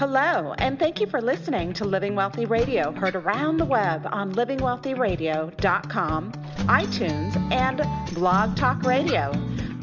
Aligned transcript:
Hello, 0.00 0.56
and 0.56 0.78
thank 0.78 0.98
you 0.98 1.06
for 1.06 1.20
listening 1.20 1.74
to 1.74 1.84
Living 1.84 2.14
Wealthy 2.14 2.46
Radio, 2.46 2.90
heard 2.90 3.14
around 3.14 3.58
the 3.58 3.66
web 3.66 4.08
on 4.10 4.32
livingwealthyradio.com, 4.32 6.32
iTunes, 6.32 7.52
and 7.52 8.14
Blog 8.14 8.56
Talk 8.56 8.82
Radio. 8.84 9.30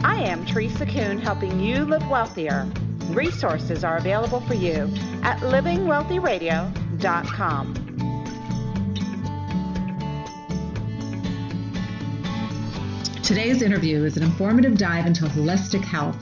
I 0.04 0.16
am 0.16 0.44
Teresa 0.48 0.88
Kuhn, 0.88 1.20
helping 1.20 1.60
you 1.60 1.86
live 1.86 2.10
wealthier. 2.10 2.66
Resources 3.10 3.84
are 3.84 3.98
available 3.98 4.42
for 4.42 4.56
you 4.56 4.92
at 5.22 5.38
livingwealthyradio.com. 5.42 7.74
Today's 13.22 13.62
interview 13.62 14.04
is 14.04 14.18
an 14.18 14.24
informative 14.24 14.80
dive 14.80 15.06
into 15.06 15.26
holistic 15.26 15.84
health. 15.84 16.18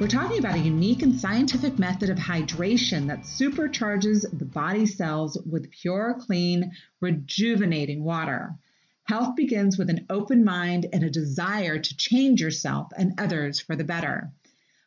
We're 0.00 0.08
talking 0.08 0.40
about 0.40 0.56
a 0.56 0.58
unique 0.58 1.02
and 1.02 1.20
scientific 1.20 1.78
method 1.78 2.10
of 2.10 2.18
hydration 2.18 3.06
that 3.06 3.22
supercharges 3.22 4.26
the 4.36 4.44
body 4.44 4.86
cells 4.86 5.40
with 5.48 5.70
pure, 5.70 6.16
clean, 6.18 6.72
rejuvenating 7.00 8.02
water. 8.02 8.56
Health 9.04 9.36
begins 9.36 9.78
with 9.78 9.88
an 9.90 10.06
open 10.10 10.44
mind 10.44 10.86
and 10.92 11.04
a 11.04 11.10
desire 11.10 11.78
to 11.78 11.96
change 11.96 12.40
yourself 12.40 12.90
and 12.98 13.20
others 13.20 13.60
for 13.60 13.76
the 13.76 13.84
better. 13.84 14.32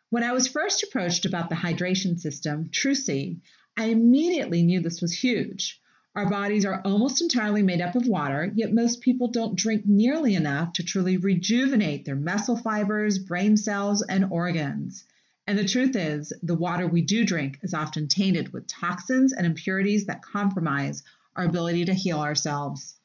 When 0.09 0.23
I 0.23 0.33
was 0.33 0.49
first 0.49 0.83
approached 0.83 1.25
about 1.25 1.49
the 1.49 1.55
hydration 1.55 2.19
system, 2.19 2.69
Trusii, 2.69 3.37
I 3.77 3.85
immediately 3.85 4.61
knew 4.61 4.81
this 4.81 5.01
was 5.01 5.13
huge. 5.13 5.79
Our 6.17 6.27
bodies 6.27 6.65
are 6.65 6.81
almost 6.83 7.21
entirely 7.21 7.61
made 7.61 7.79
up 7.79 7.93
of 7.93 8.07
water, 8.07 8.51
yet 8.55 8.73
most 8.73 9.01
people 9.01 9.27
don't 9.27 9.55
drink 9.55 9.85
nearly 9.85 10.33
enough 10.33 10.73
to 10.73 10.83
truly 10.83 11.17
rejuvenate 11.17 12.05
their 12.05 12.15
muscle 12.15 12.57
fibers, 12.57 13.19
brain 13.19 13.55
cells, 13.55 14.01
and 14.01 14.25
organs. 14.31 15.03
And 15.45 15.59
the 15.59 15.67
truth 15.67 15.95
is, 15.95 16.33
the 16.41 16.55
water 16.55 16.87
we 16.87 17.03
do 17.03 17.23
drink 17.23 17.59
is 17.61 17.75
often 17.75 18.07
tainted 18.07 18.51
with 18.51 18.65
toxins 18.65 19.31
and 19.31 19.45
impurities 19.45 20.07
that 20.07 20.23
compromise 20.23 21.03
our 21.35 21.45
ability 21.45 21.85
to 21.85 21.93
heal 21.93 22.19
ourselves. 22.19 22.95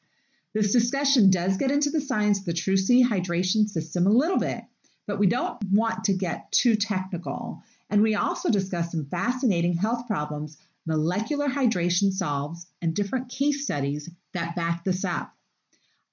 This 0.53 0.73
discussion 0.73 1.29
does 1.29 1.57
get 1.57 1.69
into 1.69 1.91
the 1.91 2.01
science 2.01 2.39
of 2.39 2.45
the 2.45 2.53
Trusii 2.53 3.07
hydration 3.07 3.69
system 3.69 4.07
a 4.07 4.09
little 4.09 4.39
bit, 4.39 4.63
but 5.05 5.19
we 5.19 5.27
don't 5.27 5.63
want 5.71 6.05
to 6.05 6.13
get 6.13 6.51
too 6.51 6.75
technical. 6.75 7.61
And 7.91 8.01
we 8.01 8.15
also 8.15 8.49
discuss 8.49 8.89
some 8.89 9.05
fascinating 9.05 9.73
health 9.73 10.07
problems 10.07 10.57
molecular 10.85 11.47
hydration 11.47 12.11
solves, 12.11 12.67
and 12.81 12.93
different 12.93 13.29
case 13.29 13.63
studies 13.63 14.09
that 14.33 14.55
back 14.55 14.83
this 14.83 15.05
up. 15.05 15.33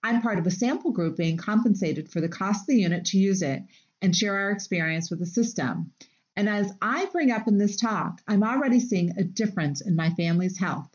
I'm 0.02 0.22
part 0.22 0.38
of 0.38 0.46
a 0.46 0.50
sample 0.50 0.92
group 0.92 1.16
being 1.16 1.36
compensated 1.36 2.10
for 2.10 2.20
the 2.20 2.28
cost 2.28 2.62
of 2.62 2.66
the 2.68 2.80
unit 2.80 3.06
to 3.06 3.18
use 3.18 3.42
it 3.42 3.62
and 4.00 4.16
share 4.16 4.34
our 4.34 4.50
experience 4.50 5.10
with 5.10 5.18
the 5.18 5.26
system. 5.26 5.92
And 6.36 6.48
as 6.48 6.72
I 6.80 7.06
bring 7.06 7.30
up 7.30 7.48
in 7.48 7.58
this 7.58 7.76
talk, 7.76 8.22
I'm 8.26 8.42
already 8.42 8.80
seeing 8.80 9.10
a 9.18 9.24
difference 9.24 9.80
in 9.82 9.96
my 9.96 10.10
family's 10.10 10.58
health. 10.58 10.88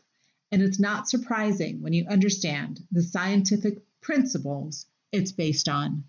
And 0.50 0.62
it's 0.62 0.80
not 0.80 1.08
surprising 1.08 1.82
when 1.82 1.92
you 1.92 2.06
understand 2.08 2.80
the 2.90 3.02
scientific 3.02 3.78
principles 4.00 4.86
it's 5.12 5.32
based 5.32 5.68
on. 5.68 6.04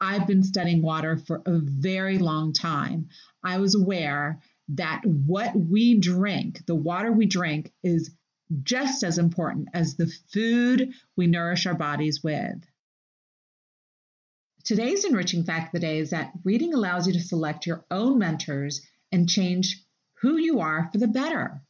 I've 0.00 0.26
been 0.26 0.44
studying 0.44 0.80
water 0.80 1.16
for 1.16 1.42
a 1.44 1.58
very 1.58 2.18
long 2.18 2.52
time. 2.52 3.08
I 3.42 3.58
was 3.58 3.74
aware 3.74 4.40
that 4.68 5.02
what 5.04 5.54
we 5.56 5.98
drink, 5.98 6.64
the 6.66 6.74
water 6.74 7.10
we 7.10 7.26
drink, 7.26 7.72
is 7.82 8.10
just 8.62 9.02
as 9.02 9.18
important 9.18 9.68
as 9.74 9.96
the 9.96 10.12
food 10.32 10.92
we 11.16 11.26
nourish 11.26 11.66
our 11.66 11.74
bodies 11.74 12.22
with. 12.22 12.62
Today's 14.64 15.04
enriching 15.04 15.44
fact 15.44 15.68
of 15.68 15.80
the 15.80 15.86
day 15.86 15.98
is 15.98 16.10
that 16.10 16.32
reading 16.44 16.74
allows 16.74 17.06
you 17.06 17.14
to 17.14 17.20
select 17.20 17.66
your 17.66 17.84
own 17.90 18.18
mentors 18.18 18.86
and 19.10 19.28
change 19.28 19.82
who 20.20 20.36
you 20.36 20.60
are 20.60 20.90
for 20.92 20.98
the 20.98 21.08
better. 21.08 21.62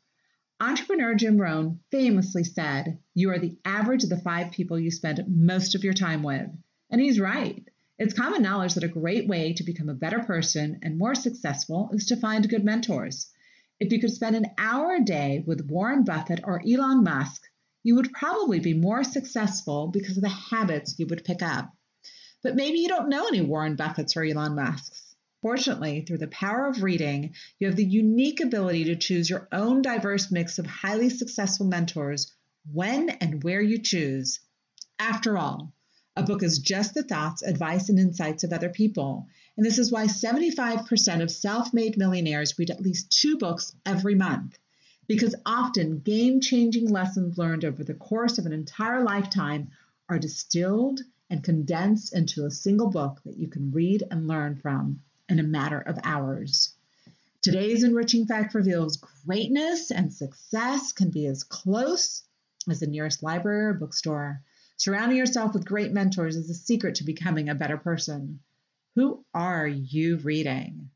Entrepreneur 0.61 1.15
Jim 1.15 1.39
Rohn 1.39 1.79
famously 1.93 2.43
said, 2.43 2.99
You 3.15 3.31
are 3.31 3.39
the 3.39 3.57
average 3.65 4.03
of 4.03 4.11
the 4.11 4.21
five 4.21 4.51
people 4.51 4.79
you 4.79 4.91
spend 4.91 5.25
most 5.29 5.77
of 5.77 5.85
your 5.85 5.93
time 5.93 6.25
with. 6.25 6.51
And 6.91 7.01
he's 7.01 7.21
right. 7.21 7.68
It's 7.99 8.15
common 8.15 8.43
knowledge 8.43 8.75
that 8.75 8.85
a 8.85 8.89
great 8.89 9.27
way 9.27 9.55
to 9.55 9.65
become 9.65 9.89
a 9.89 9.95
better 9.95 10.21
person 10.21 10.79
and 10.83 10.97
more 10.97 11.17
successful 11.17 11.91
is 11.93 12.07
to 12.07 12.17
find 12.17 12.49
good 12.49 12.65
mentors. 12.65 13.29
If 13.81 13.93
you 13.93 14.01
could 14.01 14.13
spend 14.13 14.37
an 14.37 14.47
hour 14.57 14.95
a 14.95 15.05
day 15.05 15.43
with 15.45 15.67
Warren 15.67 16.05
Buffett 16.05 16.41
or 16.45 16.63
Elon 16.65 17.03
Musk, 17.03 17.43
you 17.83 17.97
would 17.97 18.13
probably 18.13 18.61
be 18.61 18.73
more 18.73 19.03
successful 19.03 19.89
because 19.89 20.17
of 20.17 20.23
the 20.23 20.29
habits 20.29 20.97
you 20.97 21.09
would 21.09 21.25
pick 21.25 21.43
up. 21.43 21.75
But 22.41 22.55
maybe 22.55 22.79
you 22.79 22.87
don't 22.87 23.09
know 23.09 23.27
any 23.27 23.41
Warren 23.41 23.77
Buffetts 23.77 24.17
or 24.17 24.23
Elon 24.23 24.55
Musks. 24.55 25.17
Fortunately, 25.43 26.03
through 26.03 26.19
the 26.19 26.29
power 26.29 26.69
of 26.69 26.85
reading, 26.85 27.35
you 27.59 27.67
have 27.67 27.77
the 27.77 27.85
unique 27.85 28.39
ability 28.39 28.85
to 28.85 28.97
choose 28.97 29.29
your 29.29 29.49
own 29.51 29.83
diverse 29.83 30.31
mix 30.31 30.61
of 30.61 30.67
highly 30.67 31.11
successful 31.11 31.67
mentors 31.67 32.33
when 32.73 33.11
and 33.11 33.43
where 33.43 33.61
you 33.61 33.79
choose. 33.79 34.39
After 35.01 35.37
all, 35.37 35.73
a 36.19 36.23
book 36.25 36.43
is 36.43 36.59
just 36.59 36.95
the 36.95 37.05
thoughts, 37.05 37.43
advice, 37.43 37.89
and 37.89 37.97
insights 37.97 38.43
of 38.43 38.53
other 38.53 38.69
people. 38.69 39.29
And 39.57 39.65
this 39.65 39.79
is 39.79 39.93
why 39.93 40.07
75% 40.07 41.23
of 41.23 41.31
self 41.31 41.73
made 41.73 41.97
millionaires 41.97 42.59
read 42.59 42.71
at 42.71 42.81
least 42.81 43.13
two 43.13 43.39
books 43.39 43.73
every 43.87 44.17
month. 44.17 44.59
Because 45.07 45.37
often 45.47 46.01
game 46.01 46.41
changing 46.41 46.91
lessons 46.91 47.39
learned 47.39 47.65
over 47.65 47.85
the 47.85 47.95
course 47.95 48.37
of 48.37 48.47
an 48.47 48.53
entire 48.53 49.05
lifetime 49.05 49.71
are 50.09 50.19
distilled 50.19 51.03
and 51.31 51.45
condensed 51.45 52.13
into 52.13 52.45
a 52.45 52.51
single 52.51 52.91
book 52.91 53.21
that 53.25 53.39
you 53.39 53.47
can 53.47 53.71
read 53.71 54.03
and 54.11 54.27
learn 54.27 54.57
from 54.57 55.01
in 55.29 55.39
a 55.39 55.45
matter 55.45 55.79
of 55.81 56.01
hours. 56.03 56.75
Today's 57.43 57.85
enriching 57.85 58.27
fact 58.27 58.57
reveals 58.57 58.97
greatness 59.25 59.93
and 59.93 60.13
success 60.13 60.93
can 60.93 61.11
be 61.11 61.27
as 61.27 61.45
close 61.45 62.25
as 62.69 62.81
the 62.81 62.89
nearest 62.89 63.23
library 63.23 63.67
or 63.67 63.75
bookstore. 63.75 64.43
Surrounding 64.79 65.19
yourself 65.19 65.55
with 65.55 65.67
great 65.67 65.93
mentors 65.93 66.37
is 66.37 66.47
the 66.47 66.55
secret 66.55 66.95
to 66.95 67.05
becoming 67.05 67.49
a 67.49 67.55
better 67.55 67.77
person. 67.77 68.39
Who 68.95 69.25
are 69.35 69.67
you 69.67 70.19
reading? 70.19 70.91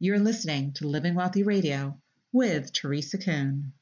You're 0.00 0.18
listening 0.18 0.72
to 0.74 0.88
Living 0.88 1.14
Wealthy 1.14 1.42
Radio 1.42 2.00
with 2.32 2.72
Teresa 2.72 3.18
Kuhn. 3.18 3.74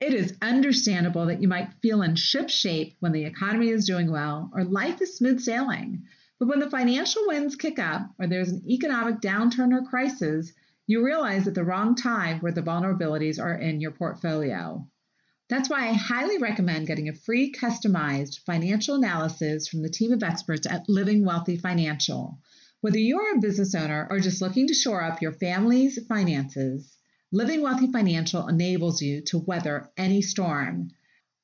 It 0.00 0.14
is 0.14 0.34
understandable 0.40 1.26
that 1.26 1.42
you 1.42 1.48
might 1.48 1.74
feel 1.82 2.00
in 2.00 2.16
ship 2.16 2.48
shape 2.48 2.96
when 3.00 3.12
the 3.12 3.26
economy 3.26 3.68
is 3.68 3.84
doing 3.84 4.10
well 4.10 4.50
or 4.54 4.64
life 4.64 5.02
is 5.02 5.18
smooth 5.18 5.40
sailing. 5.40 6.04
But 6.38 6.48
when 6.48 6.60
the 6.60 6.70
financial 6.70 7.26
winds 7.26 7.54
kick 7.54 7.78
up 7.78 8.14
or 8.18 8.26
there's 8.26 8.48
an 8.48 8.62
economic 8.66 9.20
downturn 9.20 9.74
or 9.74 9.86
crisis, 9.86 10.54
you 10.86 11.04
realize 11.04 11.46
at 11.46 11.54
the 11.54 11.64
wrong 11.64 11.96
time 11.96 12.40
where 12.40 12.50
the 12.50 12.62
vulnerabilities 12.62 13.38
are 13.38 13.54
in 13.54 13.82
your 13.82 13.90
portfolio. 13.90 14.88
That's 15.50 15.68
why 15.68 15.88
I 15.88 15.94
highly 15.94 16.38
recommend 16.38 16.86
getting 16.86 17.08
a 17.08 17.12
free 17.12 17.50
customized 17.50 18.38
financial 18.46 18.94
analysis 18.94 19.66
from 19.66 19.82
the 19.82 19.90
team 19.90 20.12
of 20.12 20.22
experts 20.22 20.64
at 20.64 20.88
Living 20.88 21.24
Wealthy 21.24 21.56
Financial. 21.56 22.38
Whether 22.82 22.98
you're 22.98 23.34
a 23.34 23.40
business 23.40 23.74
owner 23.74 24.06
or 24.08 24.20
just 24.20 24.40
looking 24.40 24.68
to 24.68 24.74
shore 24.74 25.02
up 25.02 25.20
your 25.20 25.32
family's 25.32 25.98
finances, 26.06 26.96
Living 27.32 27.62
Wealthy 27.62 27.90
Financial 27.90 28.46
enables 28.46 29.02
you 29.02 29.22
to 29.22 29.38
weather 29.38 29.90
any 29.96 30.22
storm. 30.22 30.92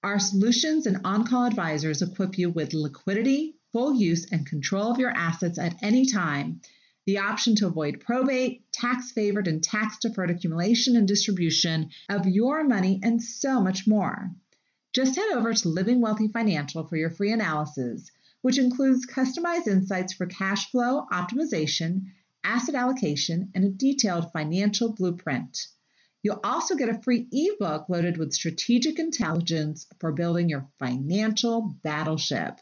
Our 0.04 0.20
solutions 0.20 0.86
and 0.86 1.00
on 1.04 1.26
call 1.26 1.44
advisors 1.44 2.00
equip 2.00 2.38
you 2.38 2.50
with 2.50 2.74
liquidity, 2.74 3.56
full 3.72 3.92
use, 3.92 4.24
and 4.30 4.46
control 4.46 4.92
of 4.92 5.00
your 5.00 5.10
assets 5.10 5.58
at 5.58 5.82
any 5.82 6.06
time 6.06 6.60
the 7.06 7.18
option 7.18 7.54
to 7.54 7.66
avoid 7.66 8.00
probate, 8.00 8.70
tax 8.72 9.12
favored 9.12 9.46
and 9.46 9.62
tax 9.62 9.96
deferred 9.98 10.30
accumulation 10.30 10.96
and 10.96 11.06
distribution 11.06 11.90
of 12.08 12.26
your 12.26 12.64
money, 12.64 13.00
and 13.02 13.22
so 13.22 13.60
much 13.60 13.86
more. 13.86 14.30
Just 14.92 15.14
head 15.14 15.30
over 15.34 15.54
to 15.54 15.68
Living 15.68 16.00
Wealthy 16.00 16.28
Financial 16.28 16.86
for 16.86 16.96
your 16.96 17.10
free 17.10 17.30
analysis, 17.30 18.10
which 18.42 18.58
includes 18.58 19.06
customized 19.06 19.66
insights 19.66 20.14
for 20.14 20.26
cash 20.26 20.70
flow 20.70 21.06
optimization, 21.12 22.06
asset 22.42 22.74
allocation, 22.74 23.50
and 23.54 23.64
a 23.64 23.70
detailed 23.70 24.32
financial 24.32 24.92
blueprint. 24.92 25.68
You'll 26.22 26.40
also 26.42 26.74
get 26.74 26.88
a 26.88 27.00
free 27.02 27.28
ebook 27.30 27.88
loaded 27.88 28.16
with 28.16 28.32
strategic 28.32 28.98
intelligence 28.98 29.86
for 30.00 30.10
building 30.10 30.48
your 30.48 30.66
financial 30.80 31.76
battleship. 31.84 32.58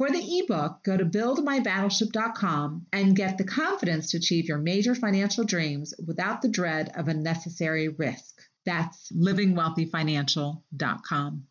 For 0.00 0.10
the 0.10 0.38
ebook, 0.38 0.82
go 0.82 0.96
to 0.96 1.04
buildmybattleship.com 1.04 2.86
and 2.90 3.14
get 3.14 3.36
the 3.36 3.44
confidence 3.44 4.12
to 4.12 4.16
achieve 4.16 4.48
your 4.48 4.56
major 4.56 4.94
financial 4.94 5.44
dreams 5.44 5.92
without 6.06 6.40
the 6.40 6.48
dread 6.48 6.90
of 6.96 7.08
unnecessary 7.08 7.88
risk. 7.88 8.40
That's 8.64 9.12
livingwealthyfinancial.com. 9.12 11.46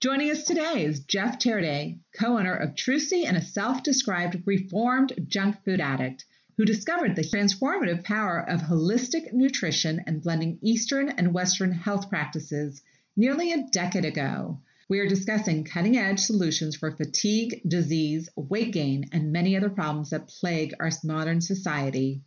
Joining 0.00 0.30
us 0.30 0.44
today 0.44 0.84
is 0.84 1.00
Jeff 1.00 1.38
Taraday, 1.38 2.00
co 2.14 2.36
owner 2.36 2.54
of 2.54 2.74
Trusii 2.74 3.24
and 3.24 3.38
a 3.38 3.42
self 3.42 3.82
described 3.82 4.42
reformed 4.44 5.14
junk 5.26 5.64
food 5.64 5.80
addict 5.80 6.26
who 6.58 6.66
discovered 6.66 7.16
the 7.16 7.22
transformative 7.22 8.04
power 8.04 8.44
of 8.46 8.60
holistic 8.60 9.32
nutrition 9.32 10.04
and 10.06 10.22
blending 10.22 10.58
Eastern 10.60 11.08
and 11.08 11.32
Western 11.32 11.72
health 11.72 12.10
practices 12.10 12.82
nearly 13.16 13.52
a 13.52 13.66
decade 13.68 14.04
ago. 14.04 14.60
We 14.88 14.98
are 14.98 15.08
discussing 15.08 15.64
cutting 15.64 15.96
edge 15.96 16.18
solutions 16.18 16.76
for 16.76 16.90
fatigue, 16.90 17.62
disease, 17.66 18.28
weight 18.36 18.72
gain, 18.72 19.08
and 19.12 19.32
many 19.32 19.56
other 19.56 19.70
problems 19.70 20.10
that 20.10 20.28
plague 20.28 20.74
our 20.80 20.90
modern 21.04 21.40
society. 21.40 22.22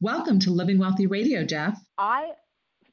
Welcome 0.00 0.40
to 0.40 0.50
Living 0.50 0.78
Wealthy 0.78 1.06
Radio, 1.06 1.44
Jeff. 1.44 1.78
I 1.96 2.32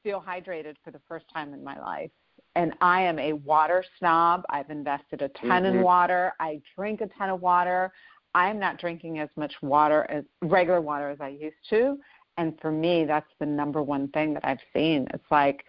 feel 0.04 0.24
hydrated 0.26 0.76
for 0.84 0.92
the 0.92 1.02
first 1.08 1.26
time 1.34 1.54
in 1.54 1.64
my 1.64 1.80
life. 1.80 2.12
And 2.56 2.74
I 2.82 3.02
am 3.02 3.20
a 3.20 3.34
water 3.34 3.84
snob. 3.98 4.44
I've 4.50 4.70
invested 4.70 5.22
a 5.22 5.30
ton 5.30 5.64
mm-hmm. 5.64 5.78
in 5.78 5.82
water. 5.82 6.34
I 6.40 6.62
drink 6.76 7.02
a 7.02 7.08
ton 7.08 7.30
of 7.30 7.42
water. 7.42 7.92
I'm 8.36 8.60
not 8.60 8.80
drinking 8.80 9.20
as 9.20 9.30
much 9.36 9.56
water 9.62 10.06
as 10.10 10.24
regular 10.42 10.82
water 10.82 11.10
as 11.10 11.20
I 11.20 11.30
used 11.30 11.68
to. 11.72 11.98
And 12.38 12.60
for 12.62 12.72
me, 12.72 13.06
that's 13.06 13.30
the 13.40 13.46
number 13.46 13.82
one 13.82 14.08
thing 14.10 14.34
that 14.36 14.46
I've 14.46 14.62
seen. 14.74 15.08
It's 15.14 15.30
like, 15.30 15.66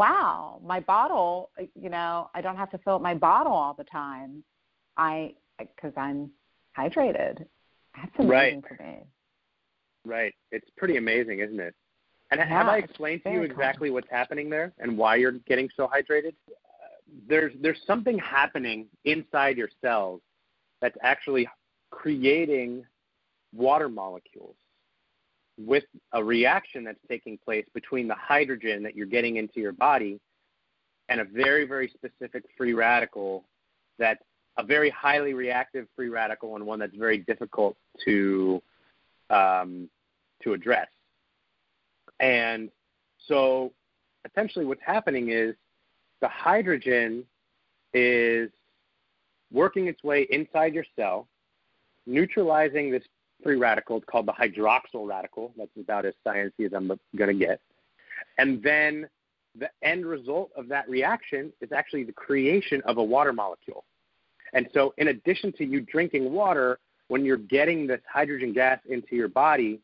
wow, 0.00 0.60
my 0.64 0.80
bottle, 0.80 1.50
uh, 1.60 1.64
you 1.74 1.90
know, 1.90 2.30
I 2.34 2.40
don't 2.40 2.56
have 2.56 2.70
to 2.70 2.78
fill 2.78 2.96
up 2.96 3.02
my 3.02 3.14
bottle 3.14 3.52
all 3.52 3.74
the 3.74 3.84
time. 3.84 4.42
I, 4.96 5.34
because 5.58 5.92
I'm 5.96 6.30
hydrated. 6.76 7.44
That's 7.94 8.12
amazing 8.18 8.28
right. 8.28 8.64
for 8.66 8.82
me. 8.82 8.98
Right. 10.04 10.34
It's 10.50 10.68
pretty 10.76 10.96
amazing, 10.96 11.40
isn't 11.40 11.60
it? 11.60 11.74
And 12.30 12.38
yeah, 12.38 12.48
have 12.48 12.66
I 12.66 12.78
explained 12.78 13.22
to 13.24 13.32
you 13.32 13.42
exactly 13.42 13.90
what's 13.90 14.08
happening 14.10 14.50
there 14.50 14.72
and 14.78 14.96
why 14.96 15.16
you're 15.16 15.32
getting 15.32 15.68
so 15.76 15.88
hydrated? 15.88 16.32
there's 17.28 17.52
there's 17.60 17.80
something 17.86 18.18
happening 18.18 18.86
inside 19.04 19.56
your 19.56 19.68
cells 19.80 20.20
that's 20.80 20.96
actually 21.02 21.48
creating 21.90 22.84
water 23.52 23.88
molecules 23.88 24.56
with 25.66 25.84
a 26.12 26.22
reaction 26.22 26.84
that's 26.84 26.98
taking 27.08 27.38
place 27.38 27.66
between 27.74 28.08
the 28.08 28.14
hydrogen 28.14 28.82
that 28.82 28.96
you're 28.96 29.06
getting 29.06 29.36
into 29.36 29.60
your 29.60 29.72
body 29.72 30.18
and 31.08 31.20
a 31.20 31.24
very 31.24 31.66
very 31.66 31.88
specific 31.88 32.44
free 32.56 32.72
radical 32.72 33.44
that's 33.98 34.22
a 34.58 34.62
very 34.62 34.90
highly 34.90 35.34
reactive 35.34 35.86
free 35.94 36.08
radical 36.08 36.56
and 36.56 36.64
one 36.64 36.78
that's 36.78 36.96
very 36.96 37.18
difficult 37.18 37.76
to 38.04 38.62
um, 39.30 39.88
to 40.42 40.52
address. 40.52 40.88
And 42.18 42.70
so 43.26 43.72
essentially 44.28 44.64
what's 44.64 44.82
happening 44.84 45.30
is 45.30 45.54
the 46.20 46.28
hydrogen 46.28 47.24
is 47.94 48.50
working 49.52 49.86
its 49.86 50.02
way 50.02 50.26
inside 50.30 50.74
your 50.74 50.84
cell, 50.96 51.28
neutralizing 52.06 52.90
this 52.90 53.04
free 53.42 53.56
radical. 53.56 53.96
It's 53.96 54.06
called 54.06 54.26
the 54.26 54.32
hydroxyl 54.32 55.06
radical. 55.06 55.52
That's 55.56 55.70
about 55.78 56.06
as 56.06 56.14
sciencey 56.26 56.66
as 56.66 56.72
I'm 56.74 56.88
going 57.16 57.38
to 57.38 57.46
get. 57.46 57.60
And 58.38 58.62
then 58.62 59.08
the 59.58 59.70
end 59.82 60.06
result 60.06 60.50
of 60.56 60.68
that 60.68 60.88
reaction 60.88 61.52
is 61.60 61.72
actually 61.72 62.04
the 62.04 62.12
creation 62.12 62.82
of 62.84 62.98
a 62.98 63.02
water 63.02 63.32
molecule. 63.32 63.84
And 64.52 64.68
so, 64.74 64.94
in 64.98 65.08
addition 65.08 65.52
to 65.54 65.64
you 65.64 65.80
drinking 65.80 66.32
water, 66.32 66.78
when 67.08 67.24
you're 67.24 67.36
getting 67.36 67.86
this 67.86 68.00
hydrogen 68.12 68.52
gas 68.52 68.78
into 68.88 69.16
your 69.16 69.28
body, 69.28 69.80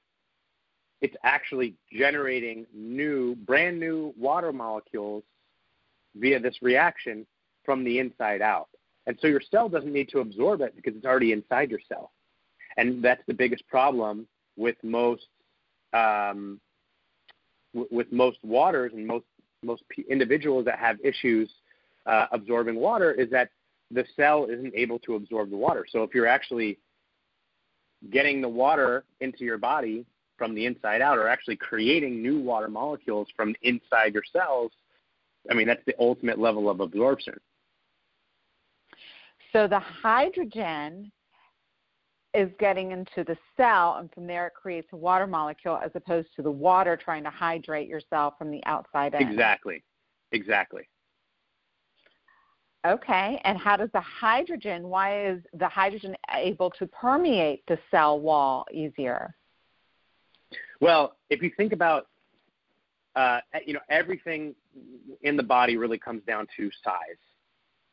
it's 1.01 1.17
actually 1.25 1.75
generating 1.93 2.67
new, 2.75 3.35
brand 3.35 3.79
new 3.79 4.15
water 4.19 4.53
molecules 4.53 5.23
via 6.17 6.41
this 6.41 6.57
reaction 6.63 7.27
from 7.65 7.85
the 7.85 7.99
inside 7.99 8.41
out. 8.41 8.69
And 9.07 9.17
so 9.21 9.29
your 9.29 9.43
cell 9.51 9.69
doesn't 9.69 9.93
need 9.93 10.09
to 10.11 10.21
absorb 10.21 10.61
it 10.63 10.75
because 10.75 10.95
it's 10.97 11.05
already 11.05 11.33
inside 11.33 11.71
your 11.71 11.81
cell. 11.89 12.13
And 12.77 13.03
that's 13.03 13.23
the 13.27 13.35
biggest 13.35 13.67
problem 13.69 14.27
with 14.57 14.77
most 14.83 15.27
um, 15.93 16.61
w- 17.75 17.89
with 17.91 18.11
most 18.13 18.39
waters 18.43 18.93
and 18.95 19.07
most 19.07 19.25
most 19.63 19.83
individuals 20.09 20.65
that 20.65 20.79
have 20.79 20.99
issues 21.03 21.51
uh, 22.07 22.27
absorbing 22.33 22.77
water 22.77 23.13
is 23.13 23.31
that 23.31 23.51
the 23.91 24.05
cell 24.15 24.47
isn't 24.51 24.75
able 24.75 24.99
to 25.01 25.15
absorb 25.15 25.51
the 25.51 25.57
water. 25.57 25.87
So 25.91 26.03
if 26.03 26.15
you're 26.15 26.27
actually 26.27 26.79
getting 28.11 28.41
the 28.41 28.49
water 28.49 29.05
into 29.21 29.45
your 29.45 29.59
body 29.59 30.05
from 30.37 30.55
the 30.55 30.67
inside 30.67 31.01
out 31.01 31.19
or 31.19 31.29
actually 31.29 31.57
creating 31.57 32.21
new 32.23 32.39
water 32.41 32.69
molecules 32.69 33.29
from 33.35 33.55
inside 33.63 34.13
your 34.13 34.23
cells, 34.33 34.73
I 35.51 35.55
mean, 35.55 35.67
that's 35.67 35.85
the 35.87 35.95
ultimate 35.99 36.39
level 36.39 36.69
of 36.69 36.81
absorption. 36.81 37.35
So 39.53 39.67
the 39.67 39.79
hydrogen 39.79 41.11
is 42.37 42.51
getting 42.59 42.93
into 42.93 43.25
the 43.25 43.37
cell, 43.57 43.97
and 43.99 44.13
from 44.13 44.27
there 44.27 44.47
it 44.49 44.55
creates 44.55 44.89
a 44.93 44.97
water 44.97 45.27
molecule 45.27 45.79
as 45.83 45.91
opposed 45.95 46.29
to 46.37 46.43
the 46.43 46.51
water 46.51 46.97
trying 46.97 47.25
to 47.25 47.31
hydrate 47.31 47.89
yourself 47.89 48.35
from 48.39 48.51
the 48.51 48.63
outside 48.67 49.15
in. 49.15 49.23
Exactly. 49.23 49.83
Exactly. 50.33 50.89
Okay, 52.87 53.41
and 53.45 53.59
how 53.59 53.77
does 53.77 53.91
the 53.93 54.01
hydrogen, 54.01 54.89
why 54.89 55.27
is 55.27 55.41
the 55.55 55.69
hydrogen 55.69 56.15
able 56.33 56.71
to 56.71 56.87
permeate 56.87 57.65
the 57.67 57.79
cell 57.91 58.21
wall 58.21 58.65
easier? 58.73 59.35
Well, 60.81 61.17
if 61.31 61.43
you 61.43 61.51
think 61.57 61.73
about, 61.73 62.09
uh, 63.17 63.41
you 63.65 63.73
know, 63.73 63.81
everything 63.89 64.55
in 65.23 65.37
the 65.37 65.43
body 65.43 65.77
really 65.77 65.99
comes 65.99 66.23
down 66.27 66.47
to 66.57 66.71
size. 66.85 67.17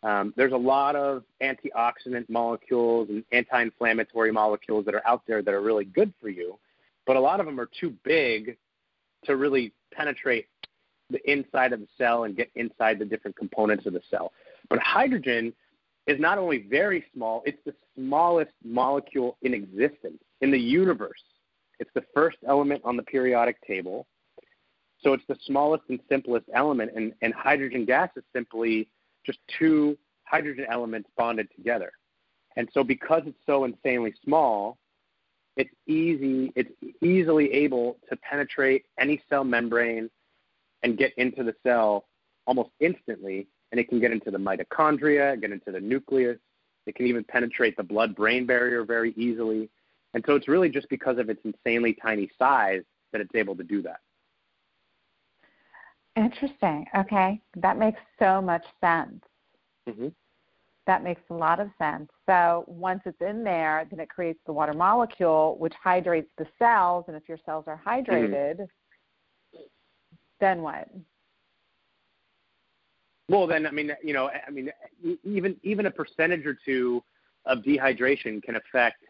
Um, 0.04 0.34
there's 0.36 0.52
a 0.52 0.58
lot 0.58 0.96
of 0.98 1.24
antioxidant 1.42 2.30
molecules 2.30 3.08
and 3.10 3.24
anti-inflammatory 3.32 4.32
molecules 4.32 4.86
that 4.86 4.94
are 4.94 5.08
out 5.08 5.24
there 5.26 5.42
that 5.42 5.54
are 5.54 5.62
really 5.62 5.86
good 5.86 6.14
for 6.20 6.30
you, 6.30 6.60
but 7.08 7.16
a 7.16 7.20
lot 7.20 7.40
of 7.40 7.46
them 7.46 7.60
are 7.60 7.70
too 7.80 7.96
big 8.04 8.58
to 9.24 9.38
really 9.38 9.72
penetrate 9.94 10.48
the 11.10 11.20
inside 11.32 11.72
of 11.72 11.80
the 11.80 11.88
cell 11.98 12.26
and 12.26 12.36
get 12.36 12.52
inside 12.56 13.00
the 13.00 13.06
different 13.06 13.38
components 13.38 13.86
of 13.86 13.94
the 13.94 14.02
cell. 14.12 14.34
But 14.70 14.80
hydrogen 14.80 15.54
is 16.06 16.20
not 16.20 16.38
only 16.38 16.66
very 16.70 17.06
small, 17.14 17.42
it's 17.46 17.64
the 17.66 17.74
smallest 17.96 18.52
molecule 18.64 19.38
in 19.42 19.54
existence 19.54 20.22
in 20.42 20.52
the 20.52 20.60
universe. 20.60 21.24
It's 21.80 21.92
the 21.96 22.04
first 22.14 22.38
element 22.46 22.82
on 22.84 22.98
the 22.98 23.04
periodic 23.04 23.66
table. 23.66 24.06
So 25.02 25.14
it's 25.14 25.24
the 25.28 25.38
smallest 25.46 25.84
and 25.90 26.00
simplest 26.10 26.46
element, 26.54 26.92
and, 26.96 27.14
and 27.22 27.34
hydrogen 27.34 27.86
gas 27.86 28.10
is 28.18 28.24
simply 28.34 28.90
just 29.26 29.40
two 29.60 29.98
hydrogen 30.24 30.66
elements 30.70 31.10
bonded 31.18 31.48
together. 31.56 31.92
And 32.56 32.70
so 32.74 32.84
because 32.84 33.24
it's 33.26 33.38
so 33.46 33.66
insanely 33.66 34.14
small, 34.24 34.78
it's 35.56 35.70
easy 35.88 36.52
it's 36.56 36.72
easily 37.02 37.52
able 37.54 37.98
to 38.10 38.16
penetrate 38.18 38.86
any 39.00 39.22
cell 39.30 39.44
membrane 39.44 40.10
and 40.82 40.98
get 40.98 41.14
into 41.18 41.44
the 41.44 41.54
cell 41.64 42.06
almost 42.48 42.72
instantly 42.80 43.48
and 43.72 43.80
it 43.80 43.88
can 43.88 44.00
get 44.00 44.12
into 44.12 44.30
the 44.30 44.38
mitochondria, 44.38 45.40
get 45.40 45.52
into 45.52 45.72
the 45.72 45.80
nucleus. 45.80 46.38
It 46.86 46.96
can 46.96 47.08
even 47.08 47.24
penetrate 47.24 47.76
the 47.78 47.84
blood 47.84 48.16
brain 48.16 48.46
barrier 48.46 48.84
very 48.84 49.14
easily. 49.16 49.70
And 50.14 50.24
so 50.28 50.36
it's 50.36 50.48
really 50.48 50.70
just 50.70 50.90
because 50.90 51.18
of 51.18 51.30
its 51.30 51.40
insanely 51.44 51.98
tiny 52.02 52.30
size 52.38 52.84
that 53.12 53.22
it's 53.22 53.34
able 53.34 53.56
to 53.56 53.64
do 53.64 53.82
that. 53.84 54.02
Interesting. 56.16 56.86
Okay. 56.96 57.42
That 57.58 57.78
makes 57.78 58.00
so 58.20 58.42
much 58.42 58.64
sense. 58.82 59.24
Mm-hmm. 59.90 60.10
That 60.86 61.04
makes 61.04 61.22
a 61.30 61.34
lot 61.34 61.60
of 61.60 61.70
sense. 61.78 62.10
So 62.28 62.66
once 62.68 63.02
it's 63.06 63.22
in 63.22 63.44
there, 63.44 63.88
then 63.90 64.00
it 64.00 64.10
creates 64.10 64.40
the 64.46 64.54
water 64.54 64.74
molecule, 64.74 65.56
which 65.58 65.74
hydrates 65.82 66.30
the 66.38 66.46
cells. 66.60 67.06
And 67.08 67.16
if 67.16 67.24
your 67.28 67.40
cells 67.46 67.66
are 67.68 67.82
hydrated, 67.86 68.60
mm-hmm. 68.60 69.60
then 70.40 70.62
what? 70.62 70.90
Well, 73.30 73.48
then 73.48 73.66
I 73.66 73.72
mean, 73.72 73.92
you 74.04 74.14
know, 74.14 74.30
I 74.46 74.52
mean, 74.52 74.70
even 75.24 75.56
even 75.64 75.86
a 75.86 75.92
percentage 75.92 76.46
or 76.46 76.58
two 76.66 77.02
of 77.46 77.60
dehydration 77.60 78.44
can 78.44 78.58
affect, 78.58 79.06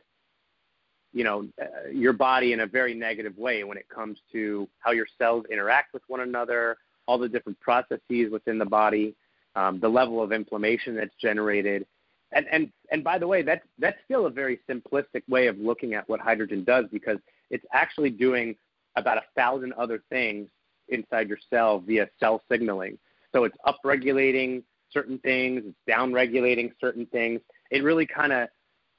you 1.12 1.24
know, 1.24 1.48
uh, 1.62 1.90
your 1.92 2.14
body 2.14 2.54
in 2.54 2.62
a 2.62 2.68
very 2.68 2.94
negative 2.94 3.36
way 3.38 3.64
when 3.64 3.78
it 3.78 3.90
comes 3.90 4.20
to 4.32 4.70
how 4.80 4.92
your 4.92 5.08
cells 5.18 5.46
interact 5.52 5.94
with 5.94 6.04
one 6.08 6.22
another, 6.22 6.78
all 7.08 7.18
the 7.18 7.30
different 7.30 7.60
processes 7.60 8.32
within 8.32 8.58
the 8.58 8.66
body, 8.66 9.16
um, 9.56 9.80
the 9.80 9.90
level 9.90 10.22
of 10.22 10.32
inflammation 10.32 10.96
that's 10.96 11.14
generated, 11.22 11.86
and 12.32 12.46
and 12.52 12.72
and 12.92 13.04
by 13.04 13.18
the 13.18 13.28
way, 13.28 13.42
that's 13.42 13.66
that's 13.80 13.98
still 14.06 14.26
a 14.26 14.30
very 14.30 14.60
simplistic 14.70 15.24
way 15.28 15.48
of 15.48 15.58
looking 15.58 15.94
at 15.94 16.08
what 16.10 16.20
hydrogen 16.20 16.64
does 16.64 16.86
because 16.92 17.18
it's 17.50 17.66
actually 17.72 18.10
doing 18.10 18.56
about 18.96 19.18
a 19.18 19.24
thousand 19.36 19.74
other 19.74 20.04
things 20.10 20.50
inside 20.90 21.28
your 21.28 21.38
cell 21.50 21.80
via 21.80 22.10
cell 22.20 22.42
signaling. 22.50 22.98
So 23.34 23.46
it's 23.46 23.58
upregulating 23.66 24.64
certain 24.92 25.18
things, 25.20 25.64
it's 25.66 25.78
downregulating 25.90 26.72
certain 26.80 27.06
things. 27.08 27.42
It 27.72 27.84
really 27.84 28.06
kind 28.06 28.32
of, 28.32 28.50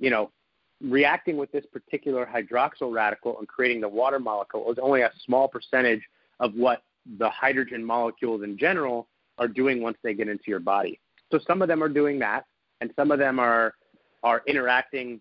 you 0.01 0.11
know, 0.11 0.31
reacting 0.83 1.37
with 1.37 1.53
this 1.53 1.65
particular 1.73 2.27
hydroxyl 2.27 2.93
radical 2.93 3.39
and 3.39 3.47
creating 3.47 3.81
the 3.81 3.89
water 3.89 4.19
molecule 4.19 4.71
is 4.71 4.79
only 4.83 5.03
a 5.03 5.13
small 5.25 5.49
percentage 5.49 6.03
of 6.41 6.55
what 6.55 6.83
the 7.19 7.29
hydrogen 7.31 7.85
molecules 7.85 8.43
in 8.43 8.57
general 8.57 9.09
are 9.39 9.49
doing 9.49 9.83
once 9.83 9.99
they 10.03 10.15
get 10.15 10.29
into 10.29 10.45
your 10.47 10.61
body. 10.61 11.01
So 11.31 11.39
some 11.47 11.63
of 11.63 11.69
them 11.69 11.83
are 11.83 11.89
doing 11.89 12.19
that, 12.21 12.45
and 12.81 12.91
some 12.97 13.11
of 13.11 13.19
them 13.19 13.39
are 13.39 13.75
are 14.23 14.43
interacting 14.47 15.21